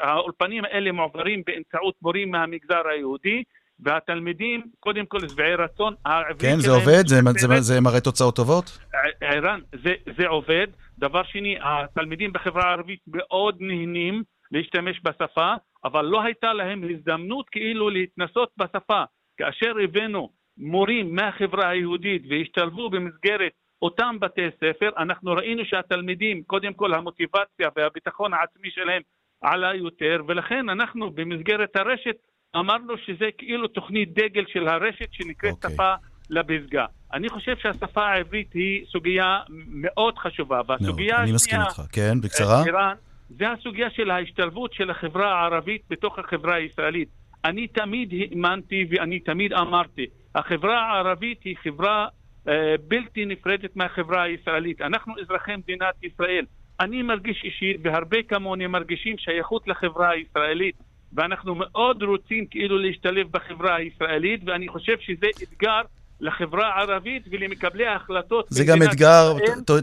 האולפנים 0.00 0.64
האלה 0.64 0.92
מועברים 0.92 1.42
באמצעות 1.46 1.94
מורים 2.02 2.30
מהמגזר 2.30 2.82
היהודי, 2.90 3.42
והתלמידים, 3.80 4.62
קודם 4.80 5.06
כל, 5.06 5.28
שבעי 5.28 5.54
רצון, 5.54 5.94
העברית 6.04 6.40
כן, 6.40 6.60
זה 6.60 6.70
עובד? 6.70 7.06
זה, 7.06 7.20
זה, 7.38 7.60
זה 7.60 7.80
מראה 7.80 8.00
תוצאות 8.00 8.36
טובות? 8.36 8.78
ערן, 9.20 9.60
זה, 9.82 9.94
זה 10.18 10.26
עובד. 10.28 10.66
דבר 10.98 11.22
שני, 11.22 11.56
התלמידים 11.62 12.32
בחברה 12.32 12.64
הערבית 12.64 13.00
מאוד 13.06 13.56
נהנים 13.60 14.22
להשתמש 14.52 15.00
בשפה, 15.04 15.54
אבל 15.84 16.04
לא 16.04 16.22
הייתה 16.22 16.52
להם 16.52 16.84
הזדמנות 16.90 17.48
כאילו 17.48 17.90
להתנסות 17.90 18.50
בשפה. 18.56 19.02
כאשר 19.36 19.72
הבאנו 19.84 20.30
מורים 20.58 21.14
מהחברה 21.14 21.68
היהודית 21.68 22.22
והשתלבו 22.30 22.90
במסגרת 22.90 23.52
אותם 23.82 24.16
בתי 24.20 24.46
ספר, 24.56 24.90
אנחנו 24.98 25.32
ראינו 25.32 25.64
שהתלמידים, 25.64 26.42
קודם 26.42 26.72
כל 26.72 26.94
המוטיבציה 26.94 27.68
והביטחון 27.76 28.34
העצמי 28.34 28.70
שלהם 28.70 29.02
עלה 29.42 29.74
יותר, 29.74 30.22
ולכן 30.26 30.68
אנחנו 30.68 31.10
במסגרת 31.10 31.76
הרשת 31.76 32.16
אמרנו 32.56 32.98
שזה 32.98 33.28
כאילו 33.38 33.68
תוכנית 33.68 34.14
דגל 34.14 34.44
של 34.48 34.68
הרשת 34.68 35.12
שנקראת 35.12 35.52
okay. 35.52 35.56
אוקיי. 35.56 35.70
שפה 35.70 35.94
לפסגה. 36.30 36.86
אני 37.12 37.28
חושב 37.28 37.56
שהשפה 37.56 38.06
העברית 38.06 38.52
היא 38.52 38.86
סוגיה 38.86 39.40
מאוד 39.68 40.18
חשובה, 40.18 40.60
והסוגיה 40.66 40.94
השנייה... 40.94 41.22
אני 41.22 41.32
מסכים 41.32 41.60
איתך, 41.60 41.82
כן, 41.92 42.20
בקצרה. 42.20 42.64
איראן, 42.66 42.96
זה 43.28 43.50
הסוגיה 43.50 43.90
של 43.90 44.10
ההשתלבות 44.10 44.72
של 44.72 44.90
החברה 44.90 45.40
הערבית 45.40 45.82
בתוך 45.90 46.18
החברה 46.18 46.54
הישראלית. 46.54 47.08
אני 47.44 47.66
תמיד 47.66 48.12
האמנתי 48.12 48.86
ואני 48.90 49.20
תמיד 49.20 49.52
אמרתי, 49.52 50.06
החברה 50.34 50.80
הערבית 50.80 51.42
היא 51.44 51.56
חברה 51.62 52.08
אה, 52.48 52.74
בלתי 52.88 53.24
נפרדת 53.24 53.76
מהחברה 53.76 54.22
הישראלית. 54.22 54.80
אנחנו 54.80 55.14
אזרחי 55.20 55.56
מדינת 55.56 55.94
ישראל. 56.02 56.44
אני 56.80 57.02
מרגיש 57.02 57.44
אישית, 57.44 57.76
והרבה 57.82 58.22
כמוני 58.22 58.66
מרגישים 58.66 59.18
שייכות 59.18 59.68
לחברה 59.68 60.10
הישראלית, 60.10 60.74
ואנחנו 61.12 61.54
מאוד 61.54 62.02
רוצים 62.02 62.46
כאילו 62.46 62.78
להשתלב 62.78 63.26
בחברה 63.30 63.74
הישראלית, 63.76 64.40
ואני 64.46 64.68
חושב 64.68 64.98
שזה 65.00 65.26
אתגר 65.42 65.80
לחברה 66.20 66.68
הערבית 66.74 67.22
ולמקבלי 67.30 67.86
ההחלטות. 67.86 68.46
זה 68.48 68.64
גם 68.64 68.82
אתגר, 68.82 69.32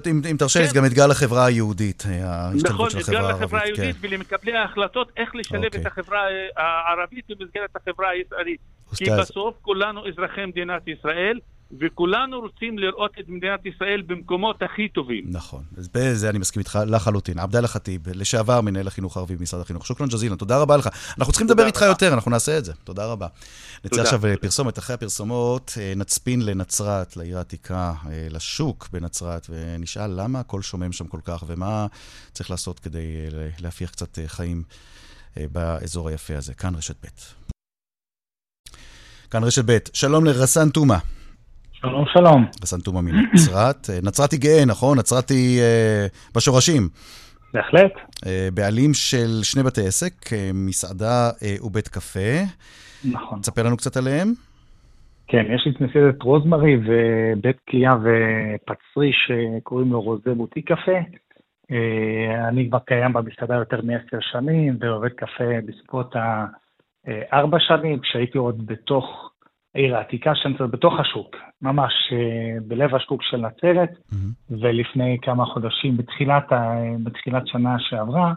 אם, 0.09 0.21
אם 0.31 0.35
תרשה 0.39 0.59
לי, 0.59 0.65
כן. 0.65 0.71
זה 0.71 0.79
גם 0.79 0.85
אתגר 0.85 1.07
לחברה 1.07 1.45
היהודית, 1.45 2.03
ההשתלבות 2.23 2.73
נכון, 2.73 2.89
של 2.89 2.97
החברה 2.97 3.19
הערבית. 3.19 3.35
נכון, 3.35 3.35
אתגר 3.35 3.45
לחברה 3.45 3.61
היהודית 3.61 3.95
כן. 4.01 4.07
ולמקבלי 4.07 4.57
ההחלטות 4.57 5.11
איך 5.17 5.35
לשלב 5.35 5.63
אוקיי. 5.63 5.81
את 5.81 5.85
החברה 5.85 6.19
הערבית 6.57 7.25
במסגרת 7.29 7.69
החברה 7.75 8.09
הישראלית. 8.09 8.59
כי 8.95 9.05
בסוף 9.19 9.55
כולנו 9.61 10.07
אזרחי 10.07 10.45
מדינת 10.45 10.87
ישראל, 10.87 11.39
וכולנו 11.79 12.39
רוצים 12.39 12.79
לראות 12.79 13.11
את 13.19 13.29
מדינת 13.29 13.65
ישראל 13.65 14.01
במקומות 14.01 14.61
הכי 14.61 14.89
טובים. 14.89 15.23
נכון, 15.27 15.63
אז 15.77 15.89
בזה 15.93 16.29
אני 16.29 16.39
מסכים 16.39 16.59
איתך 16.59 16.79
לחלוטין. 16.87 17.39
עבדאללה 17.39 17.67
ח'טיב, 17.67 18.01
לשעבר 18.09 18.61
מנהל 18.61 18.87
החינוך 18.87 19.17
הערבי 19.17 19.35
במשרד 19.35 19.61
החינוך. 19.61 19.85
שוקרן 19.85 20.07
ג'זילן, 20.07 20.35
תודה 20.35 20.57
רבה 20.57 20.77
לך. 20.77 20.89
אנחנו 21.17 21.33
צריכים 21.33 21.47
לדבר 21.47 21.65
איתך 21.65 21.81
יותר, 21.81 22.13
אנחנו 22.13 22.31
נעשה 22.31 22.57
את 22.57 22.65
זה. 22.65 22.73
תודה 22.83 23.05
רבה. 23.05 23.27
נצא 23.85 24.01
עכשיו 24.01 24.21
פרסומת. 24.41 24.79
אחרי 24.79 24.93
הפרסומות 24.93 25.73
אה, 25.77 25.93
נצפין 25.95 26.41
לנצרת, 26.41 27.17
לעיר 27.17 27.37
העתיקה, 27.37 27.93
אה, 28.09 28.27
לשוק 28.31 28.89
בנצרת, 28.91 29.47
ונשאל 29.49 30.21
למה 30.21 30.39
הכל 30.39 30.61
שומם 30.61 30.91
שם 30.91 31.07
כל 31.07 31.19
כך, 31.23 31.43
ומה 31.47 31.87
צריך 32.31 32.51
לעשות 32.51 32.79
כדי 32.79 33.27
אה, 33.33 33.49
להפיח 33.59 33.89
קצת 33.89 34.19
חיים 34.27 34.63
באזור 35.37 36.09
היפה 36.09 36.37
הזה. 36.37 36.53
כאן 36.53 36.75
רשת 36.75 36.95
ב'. 37.05 37.07
כאן 39.31 39.43
רשת 39.43 39.63
ב'. 39.65 39.77
שלום 39.93 40.25
לרסן 40.25 40.69
תומה. 40.69 40.99
שלום, 41.85 42.05
שלום. 42.13 42.45
רסן 42.63 42.79
תומה 42.79 43.01
מנצרת. 43.01 43.89
אה, 43.89 43.99
נצרת 44.03 44.31
היא 44.31 44.39
גאה, 44.39 44.65
נכון? 44.67 44.97
נצרת 44.99 45.29
היא 45.29 45.61
אה, 45.61 46.05
בשורשים. 46.35 46.83
בהחלט. 47.53 47.93
אה, 48.25 48.47
בעלים 48.53 48.93
של 48.93 49.43
שני 49.43 49.63
בתי 49.63 49.81
עסק, 49.87 50.33
אה, 50.33 50.51
מסעדה 50.53 51.29
אה, 51.43 51.65
ובית 51.65 51.87
קפה. 51.87 52.33
נכון. 53.11 53.39
תספר 53.39 53.63
לנו 53.63 53.77
קצת 53.77 53.97
עליהם. 53.97 54.27
כן, 55.27 55.45
יש 55.55 55.65
לי 55.65 55.71
את 55.71 55.81
מסעדת 55.81 56.21
רוזמרי 56.21 56.75
ובית 56.75 57.57
קליעה 57.69 57.95
ופצרי 57.95 59.11
שקוראים 59.13 59.91
לו 59.91 60.01
רוזה 60.01 60.33
בוטי 60.33 60.61
קפה. 60.61 60.99
אה, 61.71 62.47
אני 62.47 62.69
כבר 62.69 62.79
קיים 62.79 63.13
במסעדה 63.13 63.55
יותר 63.55 63.81
מעשר 63.81 64.17
שנים 64.31 64.77
ועובד 64.79 65.09
קפה 65.09 65.61
בסביבות 65.65 66.15
הארבע 67.05 67.57
שנים, 67.59 67.99
כשהייתי 67.99 68.37
עוד 68.37 68.65
בתוך 68.65 69.32
העיר 69.75 69.95
העתיקה 69.97 70.35
שנמצאת 70.35 70.71
בתוך 70.71 70.93
השוק, 70.99 71.35
ממש 71.61 71.93
אה, 72.11 72.59
בלב 72.67 72.95
השוק 72.95 73.23
של 73.23 73.37
נצרת, 73.37 73.89
mm-hmm. 73.89 74.53
ולפני 74.61 75.17
כמה 75.21 75.45
חודשים, 75.45 75.97
בתחילת, 75.97 76.47
בתחילת 77.03 77.47
שנה 77.47 77.75
שעברה, 77.79 78.33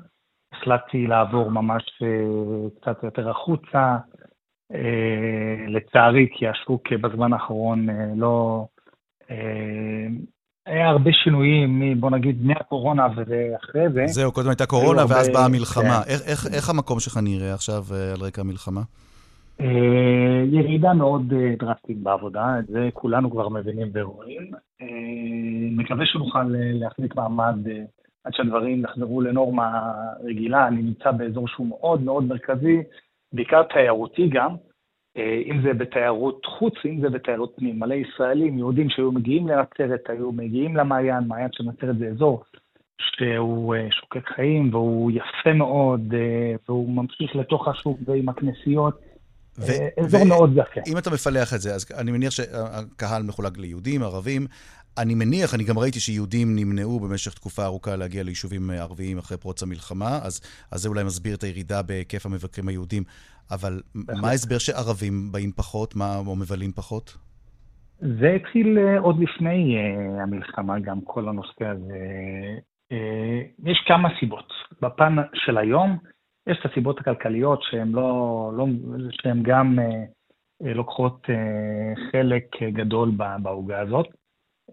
החלטתי 0.52 1.06
לעבור 1.06 1.50
ממש 1.50 1.82
אה, 2.02 2.70
קצת 2.80 3.04
יותר 3.04 3.30
החוצה, 3.30 3.96
אה, 4.74 5.66
לצערי, 5.68 6.26
כי 6.38 6.48
השוק 6.48 6.92
בזמן 6.92 7.32
האחרון 7.32 7.86
לא... 8.16 8.66
היה 10.66 10.88
הרבה 10.88 11.10
שינויים, 11.24 12.00
בוא 12.00 12.10
נגיד, 12.10 12.46
מהקורונה 12.46 13.06
ואחרי 13.06 13.92
זה. 13.94 14.06
זהו, 14.06 14.32
קודם 14.32 14.48
הייתה 14.48 14.66
קורונה 14.66 15.04
ואז 15.08 15.28
באה 15.28 15.44
המלחמה. 15.44 16.02
כן. 16.04 16.10
איך, 16.10 16.20
איך, 16.26 16.46
איך 16.54 16.70
המקום 16.70 17.00
שלך 17.00 17.16
נראה 17.22 17.54
עכשיו 17.54 17.84
על 18.14 18.20
רקע 18.20 18.40
המלחמה? 18.40 18.80
אה, 19.60 20.42
ירידה 20.52 20.94
מאוד 20.94 21.32
אה, 21.32 21.54
דרסטית 21.58 21.98
בעבודה, 21.98 22.58
את 22.58 22.66
זה 22.66 22.88
כולנו 22.92 23.30
כבר 23.30 23.48
מבינים 23.48 23.88
ורואים. 23.94 24.52
אה, 24.82 24.86
מקווה 25.70 26.06
שנוכל 26.06 26.44
להחזיק 26.50 27.16
מעמד 27.16 27.58
עד 28.24 28.34
שהדברים 28.34 28.84
יחזרו 28.84 29.20
לנורמה 29.20 29.92
רגילה. 30.24 30.68
אני 30.68 30.82
נמצא 30.82 31.10
באזור 31.10 31.48
שהוא 31.48 31.66
מאוד 31.66 32.02
מאוד 32.02 32.24
מרכזי, 32.24 32.82
בעיקר 33.32 33.62
תיירותי 33.62 34.28
גם, 34.28 34.54
אם 35.46 35.62
זה 35.62 35.74
בתיירות 35.74 36.46
חוץ, 36.46 36.74
אם 36.84 37.00
זה 37.00 37.10
בתיירות 37.10 37.52
פנים. 37.56 37.78
מלא 37.78 37.94
ישראלים, 37.94 38.58
יהודים 38.58 38.90
שהיו 38.90 39.12
מגיעים 39.12 39.48
לנצרת, 39.48 40.10
היו 40.10 40.32
מגיעים 40.32 40.76
למעיין, 40.76 41.24
מעיין 41.28 41.48
של 41.52 41.64
נצרת 41.64 41.98
זה 41.98 42.08
אזור 42.08 42.44
שהוא 43.00 43.74
שוקק 43.90 44.28
חיים 44.28 44.74
והוא 44.74 45.10
יפה 45.10 45.52
מאוד, 45.52 46.14
והוא 46.68 46.96
ממשיך 46.96 47.36
לתוך 47.36 47.68
השוק 47.68 47.98
ועם 48.06 48.28
הכנסיות. 48.28 49.05
ו- 49.58 50.04
אזור 50.04 50.22
ו- 50.22 50.28
מאוד 50.28 50.50
יפה. 50.52 50.80
אם 50.86 50.98
אתה 50.98 51.10
מפלח 51.10 51.54
את 51.54 51.60
זה, 51.60 51.74
אז 51.74 51.86
אני 51.98 52.12
מניח 52.12 52.30
שהקהל 52.30 53.22
מחולק 53.22 53.58
ליהודים, 53.58 54.02
ערבים. 54.02 54.46
אני 54.98 55.14
מניח, 55.14 55.54
אני 55.54 55.64
גם 55.64 55.78
ראיתי 55.78 56.00
שיהודים 56.00 56.56
נמנעו 56.56 57.00
במשך 57.00 57.34
תקופה 57.34 57.64
ארוכה 57.64 57.96
להגיע 57.96 58.22
ליישובים 58.22 58.70
ערביים 58.70 59.18
אחרי 59.18 59.38
פרוץ 59.38 59.62
המלחמה, 59.62 60.18
אז, 60.22 60.40
אז 60.72 60.80
זה 60.82 60.88
אולי 60.88 61.04
מסביר 61.04 61.34
את 61.34 61.42
הירידה 61.42 61.82
בהיקף 61.82 62.26
המבקרים 62.26 62.68
היהודים. 62.68 63.02
אבל 63.50 63.80
בהחלט. 63.94 64.22
מה 64.22 64.28
ההסבר 64.28 64.58
שערבים 64.58 65.32
באים 65.32 65.52
פחות, 65.52 65.96
מה, 65.96 66.16
או 66.26 66.36
מבלים 66.36 66.72
פחות? 66.72 67.16
זה 67.98 68.28
התחיל 68.36 68.78
אה, 68.78 68.98
עוד 68.98 69.16
לפני 69.20 69.76
המלחמה, 70.22 70.80
גם 70.80 71.00
כל 71.04 71.28
הנושא 71.28 71.64
הזה. 71.64 71.94
יש 73.64 73.84
כמה 73.86 74.08
סיבות. 74.20 74.52
בפן 74.82 75.16
של 75.34 75.58
היום, 75.58 75.98
יש 76.46 76.58
את 76.60 76.70
הסיבות 76.70 77.00
הכלכליות 77.00 77.62
שהן 77.62 77.92
לא, 77.92 78.50
לא 78.56 78.66
שהן 79.10 79.42
גם 79.42 79.78
אה, 79.78 80.04
אה, 80.64 80.74
לוקחות 80.74 81.26
אה, 81.30 82.10
חלק 82.12 82.62
גדול 82.62 83.10
בעוגה 83.42 83.80
הזאת. 83.80 84.06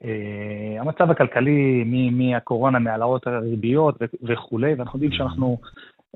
אה, 0.03 0.81
המצב 0.81 1.11
הכלכלי 1.11 1.83
מהקורונה, 2.11 2.79
מהעלאות 2.79 3.27
הריביות 3.27 3.97
וכולי, 4.23 4.73
ואנחנו 4.73 4.97
יודעים 4.97 5.11
שאנחנו 5.11 5.57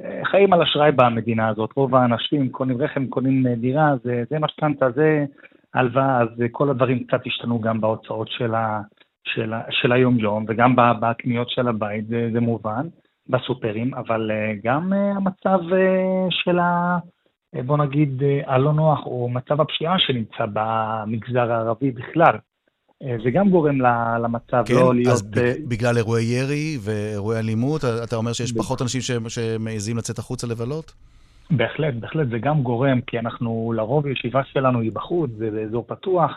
אה, 0.03 0.22
חיים 0.26 0.53
על 0.53 0.62
אשראי 0.62 0.91
במדינה 0.91 1.47
הזאת. 1.47 1.70
רוב 1.76 1.95
האנשים 1.95 2.49
קונים 2.49 2.82
רכב, 2.82 3.05
קונים 3.10 3.47
דירה, 3.47 3.93
זה, 4.03 4.24
זה 4.30 4.39
משכנתה, 4.39 4.91
זה 4.91 5.26
הלוואה, 5.74 6.22
אז 6.22 6.28
כל 6.51 6.70
הדברים 6.70 7.03
קצת 7.03 7.22
השתנו 7.26 7.60
גם 7.62 7.82
בהוצאות 7.82 8.28
של, 8.28 8.55
ה, 8.55 8.82
של, 9.24 9.53
ה, 9.53 9.62
של 9.70 9.91
היום-יום 9.91 10.45
וגם 10.47 10.76
בקניות 10.76 11.49
של 11.49 11.68
הבית, 11.68 12.08
זה, 12.08 12.30
זה 12.34 12.39
מובן. 12.39 12.88
בסופרים, 13.30 13.93
אבל 13.93 14.32
אה, 14.32 14.53
גם 14.63 14.93
אה, 14.93 15.11
המצב 15.11 15.73
אה, 15.73 16.28
של 16.30 16.59
ה... 16.59 16.97
בוא 17.65 17.78
נגיד, 17.78 18.23
הלא 18.45 18.73
נוח, 18.73 18.99
או 19.05 19.30
מצב 19.30 19.61
הפשיעה 19.61 19.95
שנמצא 19.99 20.45
במגזר 20.53 21.51
הערבי 21.51 21.91
בכלל. 21.91 22.38
זה 23.23 23.32
גם 23.34 23.49
גורם 23.49 23.82
למצב 24.23 24.63
כן, 24.65 24.73
לא 24.73 24.95
להיות... 24.95 25.13
אז 25.13 25.32
בגלל 25.67 25.97
אירועי 25.97 26.23
ירי 26.23 26.78
ואירועי 26.82 27.39
אלימות, 27.39 27.82
אתה 28.03 28.15
אומר 28.15 28.34
שיש 28.34 28.51
פחות 28.57 28.82
אנשים 28.82 29.01
שמעזים 29.28 29.97
לצאת 29.97 30.19
החוצה 30.19 30.47
לבלות? 30.47 30.93
בהחלט, 31.51 31.93
בהחלט, 31.93 32.28
זה 32.30 32.38
גם 32.38 32.63
גורם, 32.63 33.01
כי 33.01 33.19
אנחנו, 33.19 33.73
לרוב 33.75 34.07
ישיבה 34.07 34.41
שלנו 34.43 34.80
היא 34.82 34.91
בחוץ, 34.91 35.32
זה 35.38 35.51
באזור 35.51 35.86
פתוח, 35.88 36.32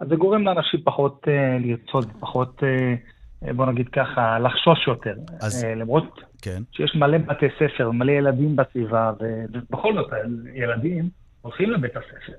אז 0.00 0.08
זה 0.08 0.16
גורם 0.16 0.42
לאנשים 0.42 0.80
פחות 0.84 1.24
uh, 1.24 1.66
לרצות, 1.66 2.06
פחות, 2.20 2.62
uh, 2.62 3.52
בוא 3.52 3.66
נגיד 3.66 3.88
ככה, 3.88 4.38
לחשוש 4.38 4.86
יותר. 4.86 5.14
אז... 5.40 5.64
Uh, 5.64 5.66
למרות 5.66 6.20
כן. 6.42 6.62
שיש 6.72 6.96
מלא 6.96 7.18
בתי 7.18 7.46
ספר, 7.58 7.90
מלא 7.90 8.12
ילדים 8.12 8.56
בסביבה, 8.56 9.12
ובכל 9.52 9.94
זאת, 9.94 10.10
ילדים 10.54 11.10
הולכים 11.42 11.70
לבית 11.70 11.96
הספר, 11.96 12.38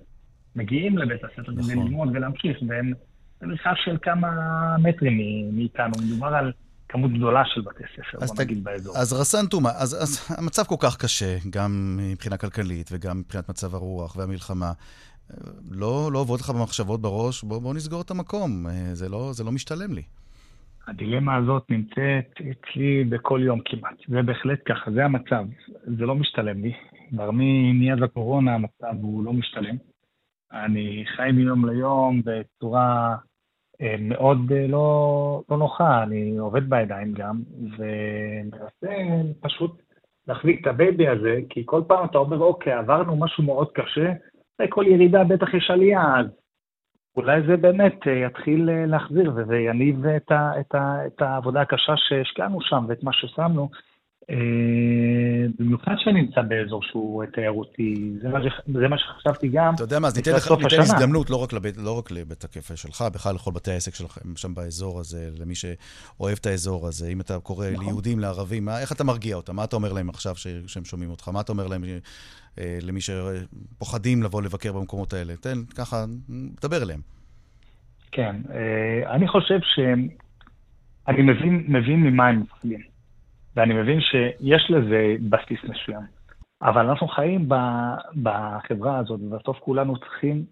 מגיעים 0.55 0.97
לבית 0.97 1.23
הספר 1.23 1.51
נכון. 1.51 1.63
כדי 1.63 1.75
ללמוד 1.75 2.09
ולהמשיך, 2.13 2.57
והם 2.67 2.93
במרחב 3.41 3.73
של 3.75 3.97
כמה 4.01 4.27
מטרים 4.83 5.17
מאיתנו, 5.55 5.93
מדובר 6.05 6.27
על... 6.27 6.51
כמות 6.89 7.13
גדולה 7.13 7.43
של 7.45 7.61
בתי 7.61 7.83
ספר, 7.95 8.25
בוא 8.25 8.43
נגיד, 8.43 8.63
באזור. 8.63 8.97
אז 8.97 9.13
רסן 9.13 9.47
טומאה, 9.47 9.71
אז, 9.75 10.03
אז 10.03 10.37
המצב 10.37 10.63
כל 10.63 10.75
כך 10.79 10.97
קשה, 10.97 11.37
גם 11.49 11.99
מבחינה 12.11 12.37
כלכלית 12.37 12.89
וגם 12.91 13.19
מבחינת 13.19 13.49
מצב 13.49 13.75
הרוח 13.75 14.15
והמלחמה. 14.15 14.71
לא, 15.71 16.09
לא 16.13 16.19
עוברות 16.19 16.41
לך 16.41 16.49
במחשבות 16.49 17.01
בראש, 17.01 17.43
בוא, 17.43 17.59
בוא 17.59 17.73
נסגור 17.73 18.01
את 18.01 18.11
המקום, 18.11 18.65
זה 18.93 19.09
לא, 19.09 19.33
זה 19.33 19.43
לא 19.43 19.51
משתלם 19.51 19.93
לי. 19.93 20.01
הדילמה 20.87 21.35
הזאת 21.35 21.63
נמצאת 21.69 22.31
אצלי 22.51 23.03
בכל 23.03 23.39
יום 23.43 23.59
כמעט. 23.65 23.95
זה 24.07 24.21
בהחלט 24.21 24.59
ככה, 24.65 24.91
זה 24.91 25.05
המצב. 25.05 25.45
זה 25.97 26.05
לא 26.05 26.15
משתלם 26.15 26.61
לי. 26.61 26.73
כבר 27.09 27.31
מאז 27.31 28.03
הקורונה 28.03 28.55
המצב 28.55 28.93
הוא 29.01 29.23
לא 29.23 29.33
משתלם. 29.33 29.75
אני 30.51 31.03
חי 31.15 31.29
מיום 31.33 31.69
ליום 31.69 32.21
בצורה 32.25 33.15
אה, 33.81 33.95
מאוד 33.99 34.51
אה, 34.51 34.67
לא, 34.67 35.41
לא 35.49 35.57
נוחה, 35.57 36.03
אני 36.03 36.37
עובד 36.37 36.69
בידיים 36.69 37.13
גם, 37.13 37.41
ומנסה 37.77 38.95
פשוט 39.39 39.81
להחזיק 40.27 40.61
את 40.61 40.67
ה 40.67 40.75
baby 40.75 41.07
הזה, 41.07 41.39
כי 41.49 41.63
כל 41.65 41.81
פעם 41.87 42.05
אתה 42.05 42.17
אומר, 42.17 42.39
אוקיי, 42.39 42.73
עברנו 42.73 43.15
משהו 43.15 43.43
מאוד 43.43 43.71
קשה, 43.71 44.13
אחרי 44.55 44.67
כל 44.69 44.85
ירידה 44.87 45.23
בטח 45.23 45.53
יש 45.53 45.71
עלייה, 45.71 46.19
אז 46.19 46.25
אולי 47.17 47.41
זה 47.47 47.57
באמת 47.57 48.07
אה, 48.07 48.13
יתחיל 48.27 48.69
להחזיר 48.85 49.33
ויניב 49.47 50.05
את, 50.05 50.31
ה, 50.31 50.51
את, 50.59 50.75
ה, 50.75 51.05
את 51.07 51.21
העבודה 51.21 51.61
הקשה 51.61 51.93
שהשקענו 51.95 52.61
שם 52.61 52.85
ואת 52.87 53.03
מה 53.03 53.13
ששמנו, 53.13 53.69
אה, 54.29 54.35
במיוחד 55.59 55.95
שאני 55.97 56.21
נמצא 56.21 56.41
באזור 56.41 56.83
שהוא 56.83 57.23
תיירותי, 57.33 58.13
זה 58.21 58.29
מה, 58.29 58.39
זה 58.73 58.87
מה 58.87 58.97
שחשבתי 58.97 59.47
גם. 59.47 59.73
אתה 59.75 59.83
יודע 59.83 59.99
מה, 59.99 60.07
אז 60.07 60.17
ניתן 60.17 60.31
לך 60.31 60.51
ניתן 60.51 60.79
הזדמנות, 60.79 61.29
לא 61.29 61.43
רק, 61.43 61.53
לבית, 61.53 61.77
לא 61.77 61.97
רק 61.97 62.11
לבית 62.11 62.43
הקפה 62.43 62.75
שלך, 62.75 63.03
בכלל 63.13 63.35
לכל 63.35 63.51
בתי 63.51 63.71
העסק 63.71 63.95
שלכם 63.95 64.35
שם 64.35 64.53
באזור 64.53 64.99
הזה, 64.99 65.29
למי 65.39 65.55
שאוהב 65.55 66.37
את 66.41 66.45
האזור 66.45 66.87
הזה, 66.87 67.07
אם 67.07 67.21
אתה 67.21 67.39
קורא 67.39 67.67
נכון. 67.69 67.85
ליהודים, 67.85 68.19
לערבים, 68.19 68.65
מה, 68.65 68.79
איך 68.81 68.91
אתה 68.91 69.03
מרגיע 69.03 69.35
אותם? 69.35 69.55
מה 69.55 69.63
אתה 69.63 69.75
אומר 69.75 69.93
להם 69.93 70.09
עכשיו 70.09 70.35
שהם 70.67 70.85
שומעים 70.85 71.09
אותך? 71.09 71.29
מה 71.29 71.41
אתה 71.41 71.51
אומר 71.51 71.67
להם 71.67 71.83
אה, 71.83 71.97
למי 72.81 72.99
שפוחדים 73.01 74.23
לבוא 74.23 74.41
לבקר 74.41 74.73
במקומות 74.73 75.13
האלה? 75.13 75.33
תן, 75.35 75.65
ככה, 75.77 76.05
דבר 76.61 76.83
אליהם. 76.83 76.99
כן, 78.11 78.35
אה, 78.51 79.15
אני 79.15 79.27
חושב 79.27 79.59
שאני 79.61 81.21
מבין, 81.23 81.65
מבין 81.67 82.03
ממה 82.03 82.27
הם 82.27 82.41
מפחדים. 82.41 82.79
ואני 83.55 83.73
מבין 83.73 83.99
שיש 84.01 84.71
לזה 84.71 85.15
בסיס 85.29 85.59
מסוים. 85.63 86.01
אבל 86.61 86.89
אנחנו 86.89 87.07
חיים 87.07 87.49
בחברה 88.23 88.97
הזאת, 88.97 89.19
ובסוף 89.21 89.57
כולנו 89.59 89.99
צריכים 89.99 90.45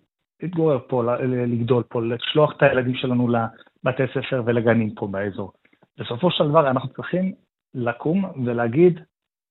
להתגורר 0.44 0.80
פה, 0.88 1.04
לגדול 1.26 1.84
פה, 1.84 2.02
לשלוח 2.02 2.54
את 2.58 2.64
הילדים 2.64 2.96
שלנו 2.96 3.28
לבתי 3.28 4.04
ספר 4.14 4.44
ולגנים 4.46 4.96
פה 4.96 5.08
באזור. 5.08 5.54
בסופו 6.00 6.32
של 6.32 6.50
דבר 6.50 6.70
אנחנו 6.70 6.90
צריכים 6.90 7.34
לקום 7.74 8.26
ולהגיד, 8.46 9.00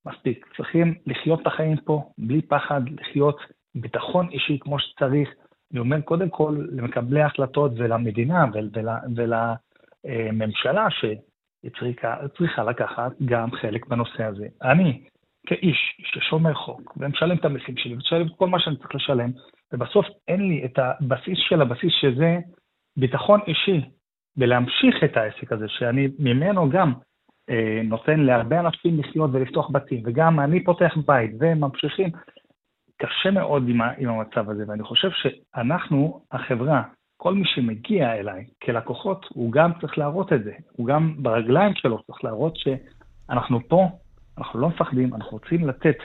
מספיק, 0.07 0.47
צריכים 0.57 0.95
לחיות 1.07 1.43
את 1.43 1.47
החיים 1.47 1.77
פה 1.77 2.11
בלי 2.19 2.43
פחד, 2.43 2.81
לחיות 3.01 3.37
ביטחון 3.75 4.29
אישי 4.29 4.59
כמו 4.61 4.79
שצריך. 4.79 5.29
אני 5.73 5.81
אומר 5.81 6.01
קודם 6.01 6.29
כל 6.29 6.67
למקבלי 6.71 7.23
ההחלטות 7.23 7.73
ולמדינה 7.77 8.45
ולממשלה, 10.05 10.91
ש... 10.91 11.05
היא 11.65 11.71
צריכה, 11.79 12.17
צריכה 12.39 12.65
לקחת 12.65 13.13
גם 13.25 13.51
חלק 13.53 13.87
בנושא 13.87 14.25
הזה. 14.25 14.47
אני, 14.63 15.03
כאיש 15.47 16.01
ששומר 16.05 16.55
חוק, 16.55 16.97
ומשלם 16.97 17.37
את 17.37 17.45
המסים 17.45 17.77
שלי, 17.77 17.95
ומשלם 17.95 18.27
את 18.27 18.33
כל 18.37 18.49
מה 18.49 18.61
שאני 18.61 18.77
צריך 18.77 18.95
לשלם, 18.95 19.31
ובסוף 19.73 20.07
אין 20.29 20.49
לי 20.49 20.65
את 20.65 20.79
הבסיס 20.79 21.39
של 21.49 21.63
הבסיס 21.63 21.93
שזה 22.01 22.39
ביטחון 22.97 23.41
אישי, 23.47 23.81
בלהמשיך 24.37 25.05
את 25.05 25.17
העסק 25.17 25.53
הזה, 25.53 25.69
שאני 25.69 26.09
ממנו 26.19 26.71
גם 26.71 26.93
נותן 27.85 28.21
להרבה 28.21 28.61
אנשים 28.61 28.99
לחיות 28.99 29.31
ולפתוח 29.33 29.71
בתים, 29.71 30.03
וגם 30.05 30.41
אני 30.41 30.65
פותח 30.65 30.95
בית, 31.07 31.31
וממשיכים. 31.41 32.11
קשה 32.97 33.31
מאוד 33.31 33.69
עם, 33.69 33.81
עם 33.99 34.09
המצב 34.09 34.51
הזה, 34.51 34.65
ואני 34.69 34.83
חושב 34.83 35.09
שאנחנו, 35.11 36.21
החברה, 36.33 36.83
כל 37.17 37.35
מי 37.35 37.45
שמגיע 37.45 38.13
אליי 38.13 38.45
כלקוחות, 38.63 39.27
הוא 39.29 39.53
גם 39.53 39.71
צריך 39.81 39.99
להראות 39.99 40.33
את 40.33 40.45
זה. 40.45 40.53
הוא 40.73 40.87
גם 40.87 41.15
ברגליים 41.19 41.75
שלו 41.75 42.03
צריך 42.03 42.25
להראות 42.25 42.57
שאנחנו 42.57 43.69
פה, 43.69 43.89
אנחנו 44.39 44.61
לא 44.61 44.69
מפחדים, 44.69 45.15
אנחנו 45.15 45.31
רוצים 45.31 45.69
לתת 45.69 45.97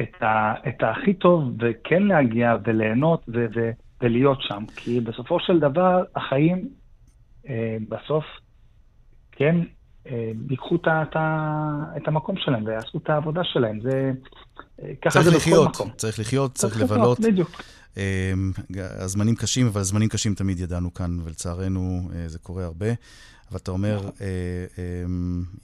את, 0.00 0.22
ה, 0.22 0.54
את 0.68 0.82
הכי 0.82 1.14
טוב 1.14 1.56
וכן 1.60 2.02
להגיע 2.02 2.56
וליהנות 2.64 3.24
ו, 3.28 3.46
ו, 3.54 3.70
ולהיות 4.00 4.42
שם. 4.42 4.64
כי 4.76 5.00
בסופו 5.00 5.40
של 5.40 5.60
דבר, 5.60 6.04
החיים 6.16 6.68
אה, 7.48 7.76
בסוף, 7.88 8.24
כן, 9.32 9.56
אה, 9.56 9.64
ייקחו 10.50 10.76
את, 10.76 10.88
את, 10.88 11.16
את 11.96 12.08
המקום 12.08 12.36
שלהם 12.38 12.66
ויעשו 12.66 12.98
את 12.98 13.10
העבודה 13.10 13.40
שלהם. 13.44 13.80
זה, 13.80 14.12
אה, 14.82 14.92
ככה 15.02 15.22
זה 15.22 15.36
לחיות, 15.36 15.68
בכל 15.68 15.84
מקום. 15.84 15.90
צריך 15.96 16.18
לחיות, 16.18 16.54
צריך, 16.54 16.80
לבלות. 16.80 17.20
בדיוק. 17.20 17.62
אמ, 17.96 18.52
הזמנים 18.78 19.34
קשים, 19.34 19.66
אבל 19.66 19.82
זמנים 19.82 20.08
קשים 20.08 20.34
תמיד 20.34 20.60
ידענו 20.60 20.94
כאן, 20.94 21.18
ולצערנו 21.24 22.08
אה, 22.14 22.28
זה 22.28 22.38
קורה 22.38 22.64
הרבה. 22.64 22.86
אבל 23.50 23.58
אתה 23.58 23.70
אומר, 23.70 23.96
נכון. 23.96 24.10
אה, 24.20 25.04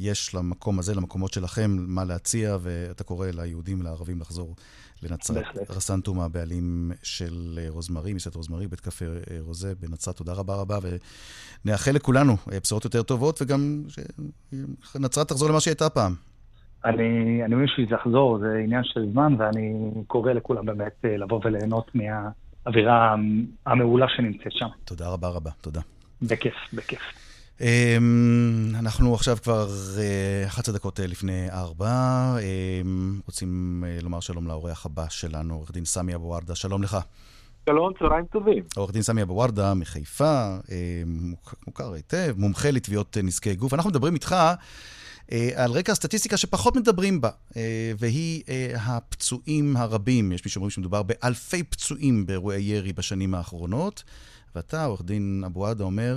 יש 0.00 0.34
למקום 0.34 0.78
הזה, 0.78 0.94
למקומות 0.94 1.32
שלכם, 1.32 1.76
מה 1.78 2.04
להציע, 2.04 2.56
ואתה 2.60 3.04
קורא 3.04 3.26
ליהודים 3.32 3.80
ולערבים 3.80 4.20
לחזור 4.20 4.54
לנצרת. 5.02 5.44
רסן 5.70 6.00
תומא, 6.00 6.22
הבעלים 6.22 6.92
של 7.02 7.58
אה, 7.62 7.66
רוזמרי, 7.68 8.12
מסעדת 8.12 8.36
רוזמרי, 8.36 8.66
בית 8.66 8.80
קפה 8.80 9.04
רוזה 9.40 9.72
בנצרת. 9.80 10.16
תודה 10.16 10.32
רבה 10.32 10.54
רבה, 10.54 10.78
ונאחל 11.64 11.92
לכולנו 11.92 12.36
בשורות 12.62 12.84
יותר 12.84 13.02
טובות, 13.02 13.42
וגם 13.42 13.82
שנצרת 14.92 15.28
תחזור 15.28 15.48
למה 15.48 15.60
שהייתה 15.60 15.90
פעם. 15.90 16.14
אני, 16.84 17.40
אני 17.44 17.54
מבין 17.54 17.66
שזה 17.76 17.94
יחזור, 17.94 18.38
זה 18.38 18.60
עניין 18.64 18.84
של 18.84 19.06
זמן, 19.12 19.34
ואני 19.38 19.90
קורא 20.06 20.32
לכולם 20.32 20.66
באמת 20.66 21.04
אה, 21.04 21.16
לבוא 21.16 21.40
וליהנות 21.44 21.90
מהאווירה 21.94 23.14
המעולה 23.66 24.06
שנמצאת 24.08 24.52
שם. 24.52 24.66
תודה 24.84 25.08
רבה 25.08 25.28
רבה, 25.28 25.50
תודה. 25.60 25.80
בכיף, 26.22 26.54
בכיף. 26.72 27.00
אמ, 27.60 28.72
אנחנו 28.78 29.14
עכשיו 29.14 29.36
כבר 29.42 29.66
11 30.46 30.72
אה, 30.72 30.78
דקות 30.78 31.00
אה, 31.00 31.06
לפני 31.06 31.50
ארבע. 31.50 32.34
אמ, 32.42 33.20
רוצים 33.26 33.84
לומר 34.02 34.20
שלום 34.20 34.46
לאורח 34.46 34.86
הבא 34.86 35.06
שלנו, 35.08 35.54
עורך 35.54 35.70
דין 35.72 35.84
סמי 35.84 36.14
אבו 36.14 36.26
ורדה, 36.26 36.54
שלום 36.54 36.82
לך. 36.82 36.98
שלום, 37.68 37.92
צהריים 37.98 38.24
טובים. 38.24 38.62
עורך 38.76 38.92
דין 38.92 39.02
סמי 39.02 39.22
אבו 39.22 39.34
ורדה 39.34 39.74
מחיפה, 39.74 40.56
מוכר 41.66 41.92
היטב, 41.92 42.34
מומחה 42.36 42.70
לתביעות 42.70 43.16
נזקי 43.22 43.54
גוף. 43.54 43.74
אנחנו 43.74 43.90
מדברים 43.90 44.14
איתך 44.14 44.36
אה, 45.32 45.50
על 45.54 45.70
רקע 45.70 45.92
הסטטיסטיקה 45.92 46.36
שפחות 46.36 46.76
מדברים 46.76 47.20
בה, 47.20 47.30
אה, 47.56 47.92
והיא 47.98 48.42
אה, 48.48 48.72
הפצועים 48.76 49.76
הרבים. 49.76 50.32
יש 50.32 50.44
מי 50.44 50.50
שאומרים 50.50 50.70
שמדובר 50.70 51.02
באלפי 51.02 51.62
פצועים 51.62 52.26
באירועי 52.26 52.62
ירי 52.62 52.92
בשנים 52.92 53.34
האחרונות. 53.34 54.02
ואתה, 54.54 54.84
עורך 54.84 55.02
דין 55.02 55.42
אבו 55.46 55.66
עדה, 55.66 55.84
אומר 55.84 56.14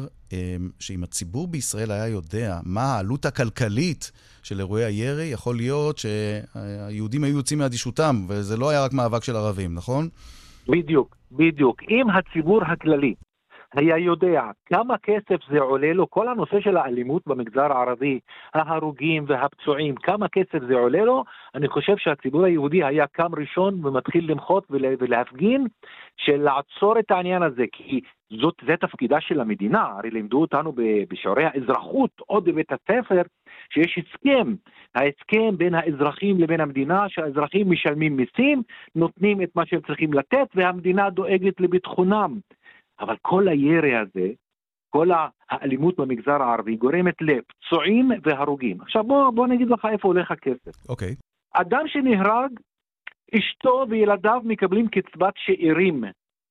שאם 0.80 1.04
הציבור 1.04 1.48
בישראל 1.48 1.92
היה 1.92 2.08
יודע 2.08 2.60
מה 2.66 2.82
העלות 2.82 3.26
הכלכלית 3.26 4.12
של 4.44 4.60
אירועי 4.60 4.84
הירי, 4.84 5.26
יכול 5.26 5.56
להיות 5.56 5.98
שהיהודים 5.98 7.24
היו 7.24 7.38
יוצאים 7.38 7.60
מאדישותם, 7.60 8.16
וזה 8.28 8.58
לא 8.58 8.70
היה 8.70 8.86
רק 8.86 8.94
מאבק 8.94 9.24
של 9.24 9.36
ערבים, 9.36 9.76
נכון? 9.76 10.10
בדיוק, 10.68 11.16
בדיוק. 11.32 11.82
אם 11.90 12.10
הציבור 12.10 12.64
הכללי 12.64 13.14
היה 13.76 13.98
יודע 13.98 14.42
כמה 14.66 14.96
כסף 15.04 15.40
זה 15.52 15.60
עולה 15.60 15.94
לו, 15.94 16.10
כל 16.10 16.28
הנושא 16.28 16.60
של 16.60 16.78
האלימות 16.78 17.22
במגזר 17.28 17.72
הערבי, 17.74 18.20
ההרוגים 18.54 19.26
והפצועים, 19.28 19.96
כמה 19.96 20.28
כסף 20.28 20.60
זה 20.68 20.74
עולה 20.74 21.06
לו, 21.06 21.24
אני 21.56 21.68
חושב 21.68 21.94
שהציבור 21.98 22.46
היהודי 22.46 22.84
היה 22.84 23.08
קם 23.08 23.36
ראשון 23.38 23.86
ומתחיל 23.86 24.32
למחות 24.32 24.64
ולהפגין 24.70 25.68
של 26.18 26.38
לעצור 26.38 27.00
את 27.00 27.12
העניין 27.12 27.44
הזה, 27.44 27.64
כי 27.72 28.02
זאת, 28.42 28.56
זה 28.68 28.78
תפקידה 28.78 29.22
של 29.22 29.40
המדינה, 29.40 29.82
הרי 29.82 30.12
לימדו 30.12 30.42
אותנו 30.42 30.74
בשיעורי 31.10 31.46
האזרחות, 31.46 32.12
עוד 32.18 32.46
בבית 32.46 32.72
הספר, 32.72 33.22
שיש 33.70 33.98
הסכם, 33.98 34.54
ההסכם 34.96 35.58
בין 35.58 35.76
האזרחים 35.76 36.40
לבין 36.40 36.62
המדינה, 36.62 37.10
שהאזרחים 37.10 37.72
משלמים 37.72 38.16
מיסים, 38.16 38.62
נותנים 38.96 39.42
את 39.42 39.50
מה 39.56 39.66
שהם 39.66 39.82
צריכים 39.88 40.14
לתת, 40.14 40.48
והמדינה 40.56 41.10
דואגת 41.10 41.62
לביטחונם. 41.62 42.40
אבל 43.00 43.16
כל 43.22 43.48
הירי 43.48 43.96
הזה, 43.96 44.30
כל 44.90 45.08
האלימות 45.50 46.00
במגזר 46.00 46.42
הערבי 46.44 46.76
גורמת 46.76 47.16
לפצועים 47.22 48.12
והרוגים. 48.24 48.82
עכשיו 48.82 49.04
בוא, 49.04 49.30
בוא 49.30 49.48
נגיד 49.48 49.70
לך 49.70 49.88
איפה 49.92 50.08
הולך 50.08 50.32
הכסף. 50.32 50.90
אוקיי. 50.90 51.12
Okay. 51.12 51.62
אדם 51.62 51.88
שנהרג, 51.88 52.52
אשתו 53.38 53.86
וילדיו 53.90 54.42
מקבלים 54.44 54.88
קצבת 54.88 55.34
שאירים. 55.38 56.04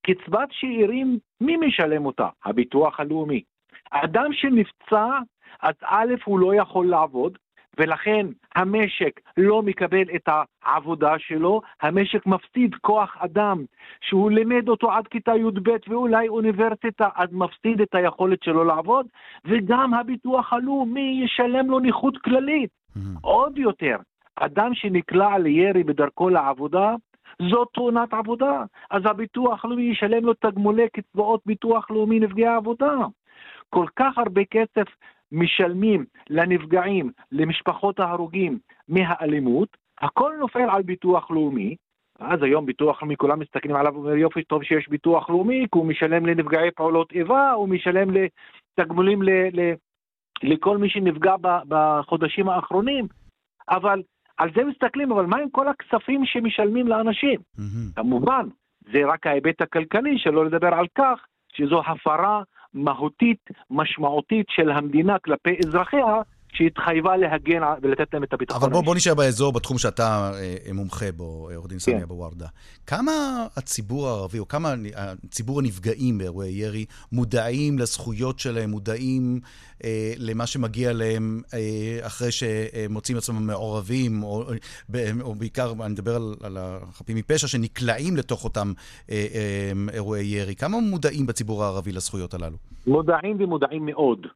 קצבת 0.03 0.49
שאירים, 0.51 1.19
מי 1.41 1.57
משלם 1.57 2.07
אותה? 2.07 2.29
הביטוח 2.45 3.01
הלאומי. 3.01 3.43
אדם 3.91 4.33
שנפצע, 4.33 5.19
אז 5.63 5.75
א', 5.85 6.15
הוא 6.25 6.39
לא 6.39 6.55
יכול 6.55 6.87
לעבוד, 6.87 7.39
ולכן 7.79 8.27
המשק 8.55 9.21
לא 9.37 9.63
מקבל 9.63 10.03
את 10.15 10.29
העבודה 10.65 11.19
שלו, 11.19 11.61
המשק 11.83 12.27
מפסיד 12.27 12.75
כוח 12.75 13.17
אדם 13.19 13.65
שהוא 14.01 14.31
לימד 14.31 14.69
אותו 14.69 14.93
עד 14.93 15.09
כיתה 15.09 15.33
י"ב 15.37 15.71
ואולי 15.89 16.29
אוניברסיטה, 16.29 17.09
אז 17.17 17.29
מפסיד 17.33 17.81
את 17.81 17.95
היכולת 17.95 18.43
שלו 18.43 18.65
לעבוד, 18.65 19.07
וגם 19.45 19.95
הביטוח 19.95 20.53
הלאומי 20.53 21.21
ישלם 21.25 21.71
לו 21.71 21.81
נכות 21.81 22.19
כללית. 22.19 22.71
Mm-hmm. 22.71 23.19
עוד 23.21 23.59
יותר, 23.59 23.97
אדם 24.37 24.75
שנקלע 24.75 25.39
לירי 25.39 25.85
בדרכו 25.85 26.29
לעבודה, 26.29 26.95
זו 27.51 27.65
תאונת 27.65 28.15
עבודה, 28.15 28.65
אז 28.91 29.03
הביטוח 29.05 29.65
הלאומי 29.65 29.83
ישלם 29.83 30.25
לו 30.25 30.35
תגמולי 30.35 30.89
קצבאות 30.89 31.41
ביטוח 31.47 31.91
לאומי 31.91 32.21
נפגעי 32.21 32.47
עבודה. 32.47 32.97
כל 33.71 33.87
כך 33.97 34.19
הרבה 34.19 34.45
כסף 34.45 34.87
משלמים 35.33 36.05
לנפגעים, 36.31 37.11
למשפחות 37.33 38.01
ההרוגים 38.01 38.59
מהאלימות, 38.89 39.77
הכל 40.01 40.33
נופל 40.41 40.71
על 40.71 40.83
ביטוח 40.83 41.31
לאומי, 41.31 41.77
אז 42.19 42.43
היום 42.43 42.67
ביטוח 42.67 43.03
לאומי, 43.03 43.17
כולם 43.17 43.39
מסתכלים 43.39 43.77
עליו 43.77 43.93
ואומרים 43.95 44.19
יופי, 44.19 44.45
טוב 44.45 44.63
שיש 44.63 44.89
ביטוח 44.89 45.31
לאומי, 45.31 45.67
כי 45.73 45.79
הוא 45.79 45.87
משלם 45.87 46.27
לנפגעי 46.27 46.71
פעולות 46.71 47.13
איבה, 47.13 47.51
הוא 47.51 47.69
משלם 47.69 48.09
לתגמולים 48.11 49.23
ל, 49.23 49.31
ל, 49.31 49.73
לכל 50.43 50.79
מי 50.79 50.89
שנפגע 50.89 51.35
בחודשים 51.69 52.49
האחרונים, 52.49 53.07
אבל 53.69 54.03
על 54.43 54.51
זה 54.55 54.65
מסתכלים, 54.65 55.13
אבל 55.13 55.27
מה 55.27 55.37
עם 55.37 55.51
כל 55.51 55.69
הכספים 55.69 56.25
שמשלמים 56.25 56.89
לאנשים? 56.89 57.41
Mm-hmm. 57.41 57.97
כמובן, 57.97 58.47
זה 58.93 58.99
רק 59.07 59.27
ההיבט 59.27 59.63
הכלכלי, 59.63 60.19
שלא 60.19 60.45
לדבר 60.45 60.75
על 60.75 60.87
כך 60.99 61.21
שזו 61.53 61.83
הפרה 61.87 62.43
מהותית, 62.75 63.51
משמעותית 63.71 64.47
של 64.51 64.71
המדינה 64.71 65.19
כלפי 65.19 65.57
אזרחיה, 65.67 66.23
שהתחייבה 66.53 67.17
להגן 67.17 67.61
ולתת 67.83 68.15
להם 68.15 68.25
את 68.25 68.33
הביטחון. 68.33 68.63
אבל 68.63 68.73
בוא, 68.73 68.83
בוא 68.83 68.95
נשאר 68.95 69.15
באזור, 69.15 69.53
בתחום 69.53 69.79
שאתה 69.79 70.33
אה, 70.35 70.73
מומחה 70.73 71.13
בו, 71.13 71.49
עורך 71.55 71.69
דין 71.69 71.79
סמי 71.79 71.95
כן. 71.95 72.03
אבו 72.03 72.15
ורדה. 72.15 72.47
כמה 72.87 73.13
הציבור 73.57 74.09
הערבי, 74.09 74.39
או 74.39 74.49
כמה 74.49 74.75
ציבור 75.31 75.61
הנפגעים 75.61 76.19
באירועי 76.19 76.51
ירי, 76.51 76.85
מודעים 77.13 77.79
לזכויות 77.79 78.39
שלהם, 78.39 78.71
מודעים 78.71 79.41
אה, 79.85 80.13
למה 80.17 80.47
שמגיע 80.47 80.93
להם 80.93 81.43
אה, 81.55 82.07
אחרי 82.07 82.29
שמוצאים 82.33 83.19
עצמם 83.19 83.47
מעורבים, 83.47 84.23
או, 84.23 84.45
או 85.21 85.35
בעיקר, 85.35 85.73
אני 85.81 85.93
מדבר 85.93 86.17
על, 86.17 86.35
על 86.43 86.57
החפים 86.61 87.17
מפשע, 87.17 87.47
שנקלעים 87.47 88.17
לתוך 88.17 88.45
אותם 88.45 88.73
אה, 89.11 89.27
אה, 89.35 89.95
אירועי 89.95 90.25
ירי. 90.25 90.55
כמה 90.55 90.81
מודעים 90.81 91.27
בציבור 91.27 91.65
הערבי 91.65 91.93
לזכויות 91.93 92.35
הללו? 92.35 92.57
מודעים 92.87 93.37
ומודעים 93.41 93.87
מאוד. 93.87 94.27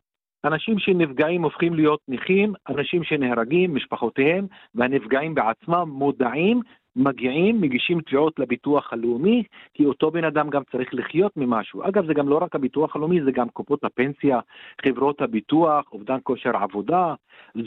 אנשים 0.47 0.79
שנפגעים 0.79 1.43
הופכים 1.43 1.75
להיות 1.75 2.01
נכים, 2.09 2.53
אנשים 2.69 3.05
שנהרגים, 3.05 3.75
משפחותיהם, 3.75 4.47
והנפגעים 4.75 5.35
בעצמם 5.35 5.89
מודעים, 5.89 6.61
מגיעים, 6.97 7.61
מגישים 7.61 8.01
תביעות 8.01 8.39
לביטוח 8.39 8.93
הלאומי, 8.93 9.43
כי 9.75 9.85
אותו 9.85 10.11
בן 10.11 10.25
אדם 10.25 10.51
גם 10.51 10.63
צריך 10.73 10.95
לחיות 10.95 11.33
ממשהו. 11.37 11.89
אגב, 11.89 12.07
זה 12.07 12.15
גם 12.15 12.29
לא 12.29 12.39
רק 12.43 12.55
הביטוח 12.55 12.97
הלאומי, 12.97 13.23
זה 13.25 13.33
גם 13.33 13.49
קופות 13.49 13.85
הפנסיה, 13.85 14.41
חברות 14.87 15.23
הביטוח, 15.23 15.93
אובדן 15.93 16.19
כושר 16.23 16.57
עבודה. 16.57 17.15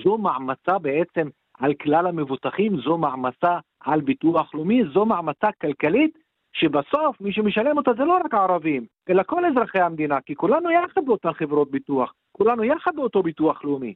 זו 0.03 0.17
מעמסה 0.17 0.79
בעצם 0.81 1.27
על 1.59 1.73
כלל 1.73 2.07
המבוטחים, 2.07 2.77
זו 2.77 2.97
מעמסה 2.97 3.57
על 3.83 4.01
ביטוח 4.01 4.55
לאומי, 4.55 4.83
זו 4.93 5.05
מעמסה 5.05 5.47
כלכלית 5.61 6.17
שבסוף 6.53 7.21
מי 7.21 7.33
שמשלם 7.33 7.77
אותה 7.77 7.91
זה 7.97 8.03
לא 8.03 8.19
רק 8.25 8.33
הערבים, 8.33 8.85
אלא 9.09 9.23
כל 9.23 9.45
אזרחי 9.45 9.79
המדינה, 9.79 10.21
כי 10.25 10.35
כולנו 10.35 10.69
יחד 10.71 11.01
באותן 11.05 11.33
חברות 11.33 11.71
ביטוח, 11.71 12.13
כולנו 12.31 12.63
יחד 12.63 12.91
באותו 12.95 13.23
ביטוח 13.23 13.63
לאומי. 13.63 13.93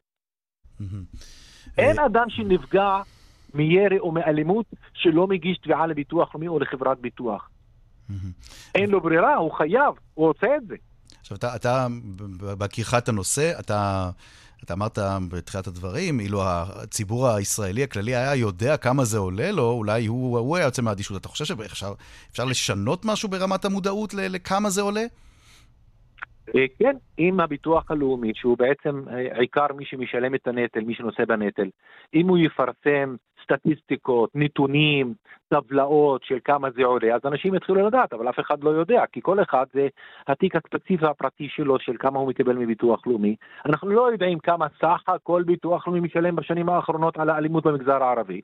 אין 1.77 1.99
אדם 1.99 2.29
שנפגע 2.29 3.01
מירי 3.53 3.99
או 3.99 4.11
מאלימות 4.11 4.65
שלא 4.93 5.27
מגיש 5.27 5.57
תביעה 5.57 5.87
לביטוח 5.87 6.35
לאומי 6.35 6.47
או 6.47 6.59
לחברת 6.59 6.99
ביטוח. 6.99 7.49
אין 8.75 8.89
לו 8.89 9.01
ברירה, 9.01 9.35
הוא 9.35 9.51
חייב, 9.51 9.93
הוא 10.13 10.29
עושה 10.29 10.55
את 10.57 10.67
זה. 10.67 10.75
עכשיו, 11.19 11.37
אתה, 11.37 11.55
אתה 11.55 11.87
בהכירך 12.57 12.93
את 12.93 13.09
הנושא, 13.09 13.51
אתה 13.59 14.09
אתה 14.63 14.73
אמרת 14.73 14.99
בתחילת 15.29 15.67
הדברים, 15.67 16.19
אילו 16.19 16.43
הציבור 16.45 17.29
הישראלי 17.29 17.83
הכללי 17.83 18.15
היה 18.15 18.35
יודע 18.35 18.77
כמה 18.77 19.05
זה 19.05 19.17
עולה 19.17 19.51
לו, 19.51 19.71
אולי 19.71 20.05
הוא, 20.05 20.39
הוא 20.39 20.57
היה 20.57 20.65
יוצא 20.65 20.81
מהאדישות. 20.81 21.21
אתה 21.21 21.29
חושב 21.29 21.45
שאפשר 21.45 22.45
לשנות 22.45 23.05
משהו 23.05 23.29
ברמת 23.29 23.65
המודעות 23.65 24.13
לכמה 24.13 24.69
זה 24.69 24.81
עולה? 24.81 25.05
אה, 26.55 26.65
כן, 26.79 26.95
עם 27.17 27.39
הביטוח 27.39 27.91
הלאומי, 27.91 28.31
שהוא 28.35 28.57
בעצם 28.57 29.03
אה, 29.09 29.39
עיקר 29.39 29.67
מי 29.77 29.85
שמשלם 29.85 30.35
את 30.35 30.47
הנטל, 30.47 30.79
מי 30.79 30.93
שנושא 30.93 31.25
בנטל, 31.25 31.69
אם 32.13 32.27
הוא 32.27 32.37
יפרסם 32.37 33.15
סטטיסטיקות, 33.43 34.29
נתונים, 34.35 35.13
טבלאות 35.49 36.23
של 36.23 36.37
כמה 36.45 36.71
זה 36.71 36.83
עולה, 36.83 37.15
אז 37.15 37.21
אנשים 37.25 37.55
יתחילו 37.55 37.87
לדעת, 37.87 38.13
אבל 38.13 38.29
אף 38.29 38.39
אחד 38.39 38.63
לא 38.63 38.69
יודע, 38.69 39.03
כי 39.11 39.21
כל 39.21 39.41
אחד 39.41 39.65
זה 39.73 39.87
התיק 40.27 40.55
הספציפי 40.55 41.05
הפרטי 41.05 41.47
שלו, 41.49 41.79
של 41.79 41.95
כמה 41.99 42.19
הוא 42.19 42.27
מקבל 42.27 42.55
מביטוח 42.55 43.07
לאומי. 43.07 43.35
אנחנו 43.65 43.89
לא 43.89 44.11
יודעים 44.11 44.39
כמה 44.39 44.67
סך 44.81 45.03
הכל 45.07 45.43
ביטוח 45.43 45.87
לאומי 45.87 45.99
משלם 45.99 46.35
בשנים 46.35 46.69
האחרונות 46.69 47.17
על 47.17 47.29
האלימות 47.29 47.65
במגזר 47.65 48.03
הערבי, 48.03 48.41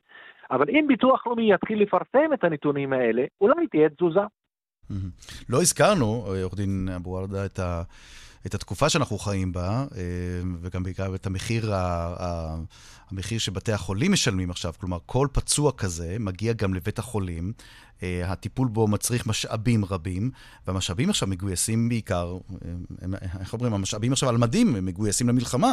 אבל 0.51 0.69
אם 0.69 0.85
ביטוח 0.87 1.27
לאומי 1.27 1.53
יתחיל 1.53 1.81
לפרסם 1.81 2.33
את 2.33 2.43
הנתונים 2.43 2.93
האלה, 2.93 3.23
אולי 3.41 3.67
תהיה 3.67 3.89
תזוזה. 3.89 4.38
לא 5.49 5.61
הזכרנו, 5.61 6.05
עורך 6.41 6.55
דין 6.55 6.89
אבו 6.95 7.09
ורדה, 7.09 7.45
את, 7.45 7.59
ה, 7.59 7.81
את 8.45 8.55
התקופה 8.55 8.89
שאנחנו 8.89 9.17
חיים 9.17 9.51
בה, 9.51 9.85
אה, 9.97 10.01
וגם 10.61 10.83
בעיקר 10.83 11.15
את 11.15 11.25
המחיר, 11.25 11.73
ה, 11.73 12.55
המחיר 13.11 13.39
שבתי 13.39 13.71
החולים 13.71 14.11
משלמים 14.11 14.49
עכשיו. 14.49 14.73
כלומר, 14.79 14.97
כל 15.05 15.27
פצוע 15.33 15.71
כזה 15.71 16.17
מגיע 16.19 16.53
גם 16.53 16.73
לבית 16.73 16.99
החולים. 16.99 17.53
אה, 18.03 18.31
הטיפול 18.31 18.67
בו 18.67 18.87
מצריך 18.87 19.27
משאבים 19.27 19.85
רבים, 19.85 20.31
והמשאבים 20.67 21.09
עכשיו 21.09 21.27
מגויסים 21.27 21.89
בעיקר, 21.89 22.37
אה, 22.65 23.17
איך 23.39 23.53
אומרים, 23.53 23.73
המשאבים 23.73 24.11
עכשיו 24.11 24.29
על 24.29 24.37
מדים, 24.37 24.75
הם 24.75 24.85
מגויסים 24.85 25.29
למלחמה. 25.29 25.71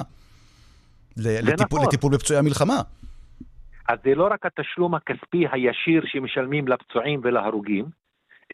לטיפול, 1.17 1.79
נכון. 1.79 1.89
לטיפול 1.89 2.13
בפצועי 2.13 2.39
המלחמה. 2.39 2.81
אז 3.89 3.99
זה 4.05 4.15
לא 4.15 4.29
רק 4.33 4.47
התשלום 4.47 4.95
הכספי 4.95 5.45
הישיר 5.53 6.03
שמשלמים 6.07 6.69
לפצועים 6.69 7.21
ולהרוגים, 7.25 7.85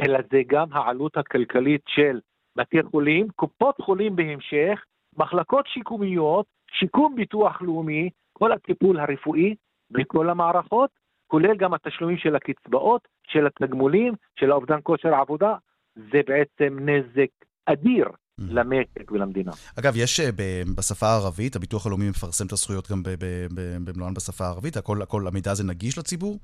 אלא 0.01 0.19
זה 0.33 0.43
גם 0.47 0.73
העלות 0.73 1.17
הכלכלית 1.17 1.83
של 1.89 2.21
בתי 2.57 2.83
חולים, 2.91 3.29
קופות 3.37 3.75
חולים 3.81 4.17
בהמשך, 4.17 4.85
מחלקות 5.17 5.67
שיקומיות, 5.67 6.47
שיקום 6.79 7.15
ביטוח 7.15 7.63
לאומי, 7.63 8.11
כל 8.33 8.53
הטיפול 8.53 9.01
הרפואי 9.01 9.55
בכל 9.91 10.31
המערכות, 10.31 10.91
כולל 11.27 11.57
גם 11.57 11.75
התשלומים 11.75 12.17
של 12.19 12.37
הקצבאות, 12.37 13.09
של 13.27 13.47
התגמולים, 13.47 14.13
של 14.41 14.51
האובדן 14.51 14.79
כושר 14.83 15.15
העבודה, 15.15 15.55
זה 15.95 16.21
בעצם 16.27 16.79
נזק 16.81 17.31
אדיר 17.67 18.07
mm. 18.07 18.43
למשק 18.49 19.13
ולמדינה. 19.13 19.53
אגב, 19.79 19.93
יש 19.97 20.21
אה, 20.21 20.31
בשפה 20.77 21.07
הערבית, 21.07 21.57
הביטוח 21.57 21.87
הלאומי 21.87 22.11
מפרסם 22.11 22.47
את 22.47 22.53
הזכויות 22.53 22.91
גם 22.91 23.03
במלואן 23.85 24.15
בשפה 24.15 24.45
הערבית, 24.45 24.77
הכל, 24.77 25.03
הכל, 25.03 25.27
המידע 25.27 25.51
הזה 25.51 25.65
נגיש 25.65 25.99
לציבור? 25.99 26.39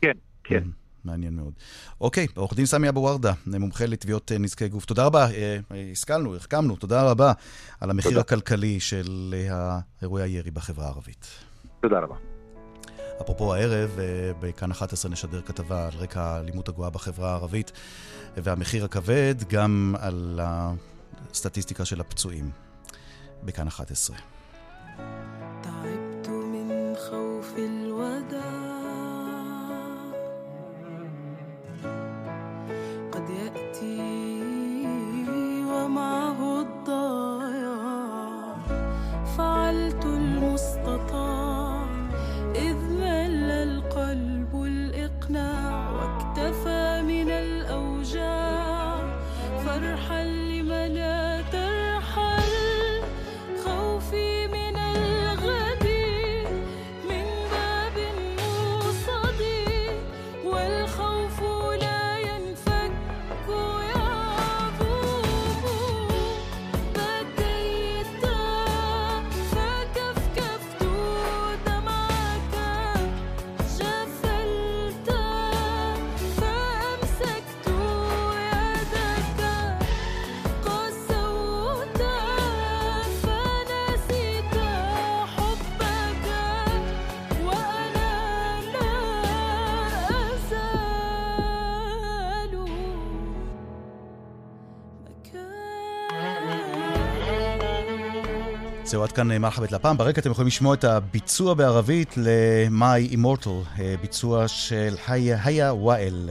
כן, 0.00 0.12
כן. 0.44 0.62
Mm. 0.62 0.83
מעניין 1.04 1.36
מאוד. 1.36 1.52
אוקיי, 2.00 2.26
עורך 2.34 2.54
דין 2.54 2.66
סמי 2.66 2.88
אבו 2.88 3.00
ורדה, 3.00 3.32
מומחה 3.46 3.86
לתביעות 3.86 4.32
אה, 4.32 4.38
נזקי 4.38 4.68
גוף. 4.68 4.84
תודה 4.84 5.04
רבה, 5.06 5.30
אה, 5.30 5.58
השכלנו, 5.92 6.36
החכמנו, 6.36 6.76
תודה 6.76 7.10
רבה 7.10 7.32
על 7.80 7.90
המחיר 7.90 8.10
תודה. 8.10 8.20
הכלכלי 8.20 8.80
של 8.80 9.34
אה, 9.50 9.78
אירועי 10.02 10.22
הירי 10.22 10.50
בחברה 10.50 10.86
הערבית. 10.86 11.26
תודה 11.82 11.98
רבה. 11.98 12.16
אפרופו 13.20 13.54
הערב, 13.54 13.98
בכאן 14.40 14.70
11 14.70 15.10
נשדר 15.10 15.42
כתבה 15.42 15.86
על 15.86 15.92
רקע 15.94 16.22
האלימות 16.22 16.68
הגואה 16.68 16.90
בחברה 16.90 17.30
הערבית 17.30 17.72
והמחיר 18.36 18.84
הכבד, 18.84 19.34
גם 19.48 19.94
על 19.98 20.40
הסטטיסטיקה 21.30 21.84
של 21.84 22.00
הפצועים. 22.00 22.50
בכאן 23.44 23.66
11. 23.66 24.16
harder 49.84 50.33
זהו, 98.94 99.02
עד 99.02 99.12
כאן 99.12 99.38
מרחבת 99.38 99.72
לפעם. 99.72 99.96
ברקע 99.96 100.20
אתם 100.20 100.30
יכולים 100.30 100.46
לשמוע 100.46 100.74
את 100.74 100.84
הביצוע 100.84 101.54
בערבית 101.54 102.14
ל-My 102.16 103.14
Immortal, 103.14 103.80
ביצוע 104.00 104.48
של 104.48 104.94
היה 105.06 105.74
וואל. 105.74 106.30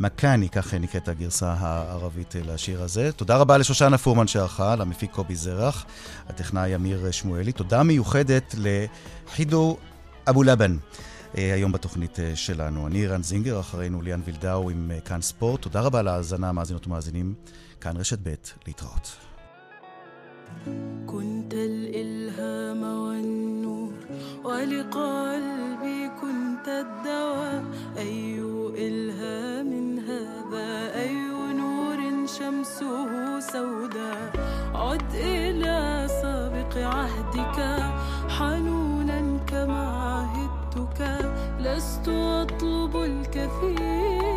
מקאני, 0.00 0.48
כך 0.48 0.74
נקראת 0.74 1.08
הגרסה 1.08 1.54
הערבית 1.58 2.34
לשיר 2.44 2.82
הזה. 2.82 3.12
תודה 3.12 3.36
רבה 3.36 3.58
לשושנה 3.58 3.98
פורמן 3.98 4.26
שערכה, 4.26 4.76
למפיק 4.76 5.10
קובי 5.12 5.36
זרח, 5.36 5.86
הטכנאי 6.28 6.74
אמיר 6.74 7.10
שמואלי. 7.10 7.52
תודה 7.52 7.82
מיוחדת 7.82 8.54
לחידו 8.58 9.76
אבו 10.30 10.42
לבן. 10.42 10.76
היום 11.34 11.72
בתוכנית 11.72 12.18
שלנו. 12.34 12.86
אני 12.86 13.06
רן 13.06 13.22
זינגר, 13.22 13.60
אחרינו 13.60 14.02
ליאן 14.02 14.20
וילדאו 14.24 14.70
עם 14.70 14.90
כאן 15.04 15.20
ספורט. 15.20 15.62
תודה 15.62 15.80
רבה 15.80 15.98
על 15.98 16.08
ההאזנה, 16.08 16.52
מאזינות 16.52 16.86
ומאזינים. 16.86 17.34
כאן 17.80 17.96
רשת 17.96 18.18
ב' 18.22 18.34
להתראות. 18.66 19.25
كنت 21.06 21.54
الإلهام 21.54 22.82
والنور 22.82 23.92
ولقلبي 24.44 26.08
كنت 26.20 26.68
الدواء. 26.68 27.64
أي 27.98 28.40
إلهام 28.78 29.98
هذا؟ 29.98 31.00
أي 31.00 31.14
نور 31.54 32.26
شمسه 32.26 33.40
سوداء؟ 33.40 34.32
عد 34.74 35.14
إلى 35.14 36.06
سابق 36.22 36.76
عهدك 36.76 37.58
حنونا 38.28 39.38
كما 39.46 39.84
عهدتك. 39.88 41.30
لست 41.60 42.08
أطلب 42.08 42.96
الكثير. 42.96 44.35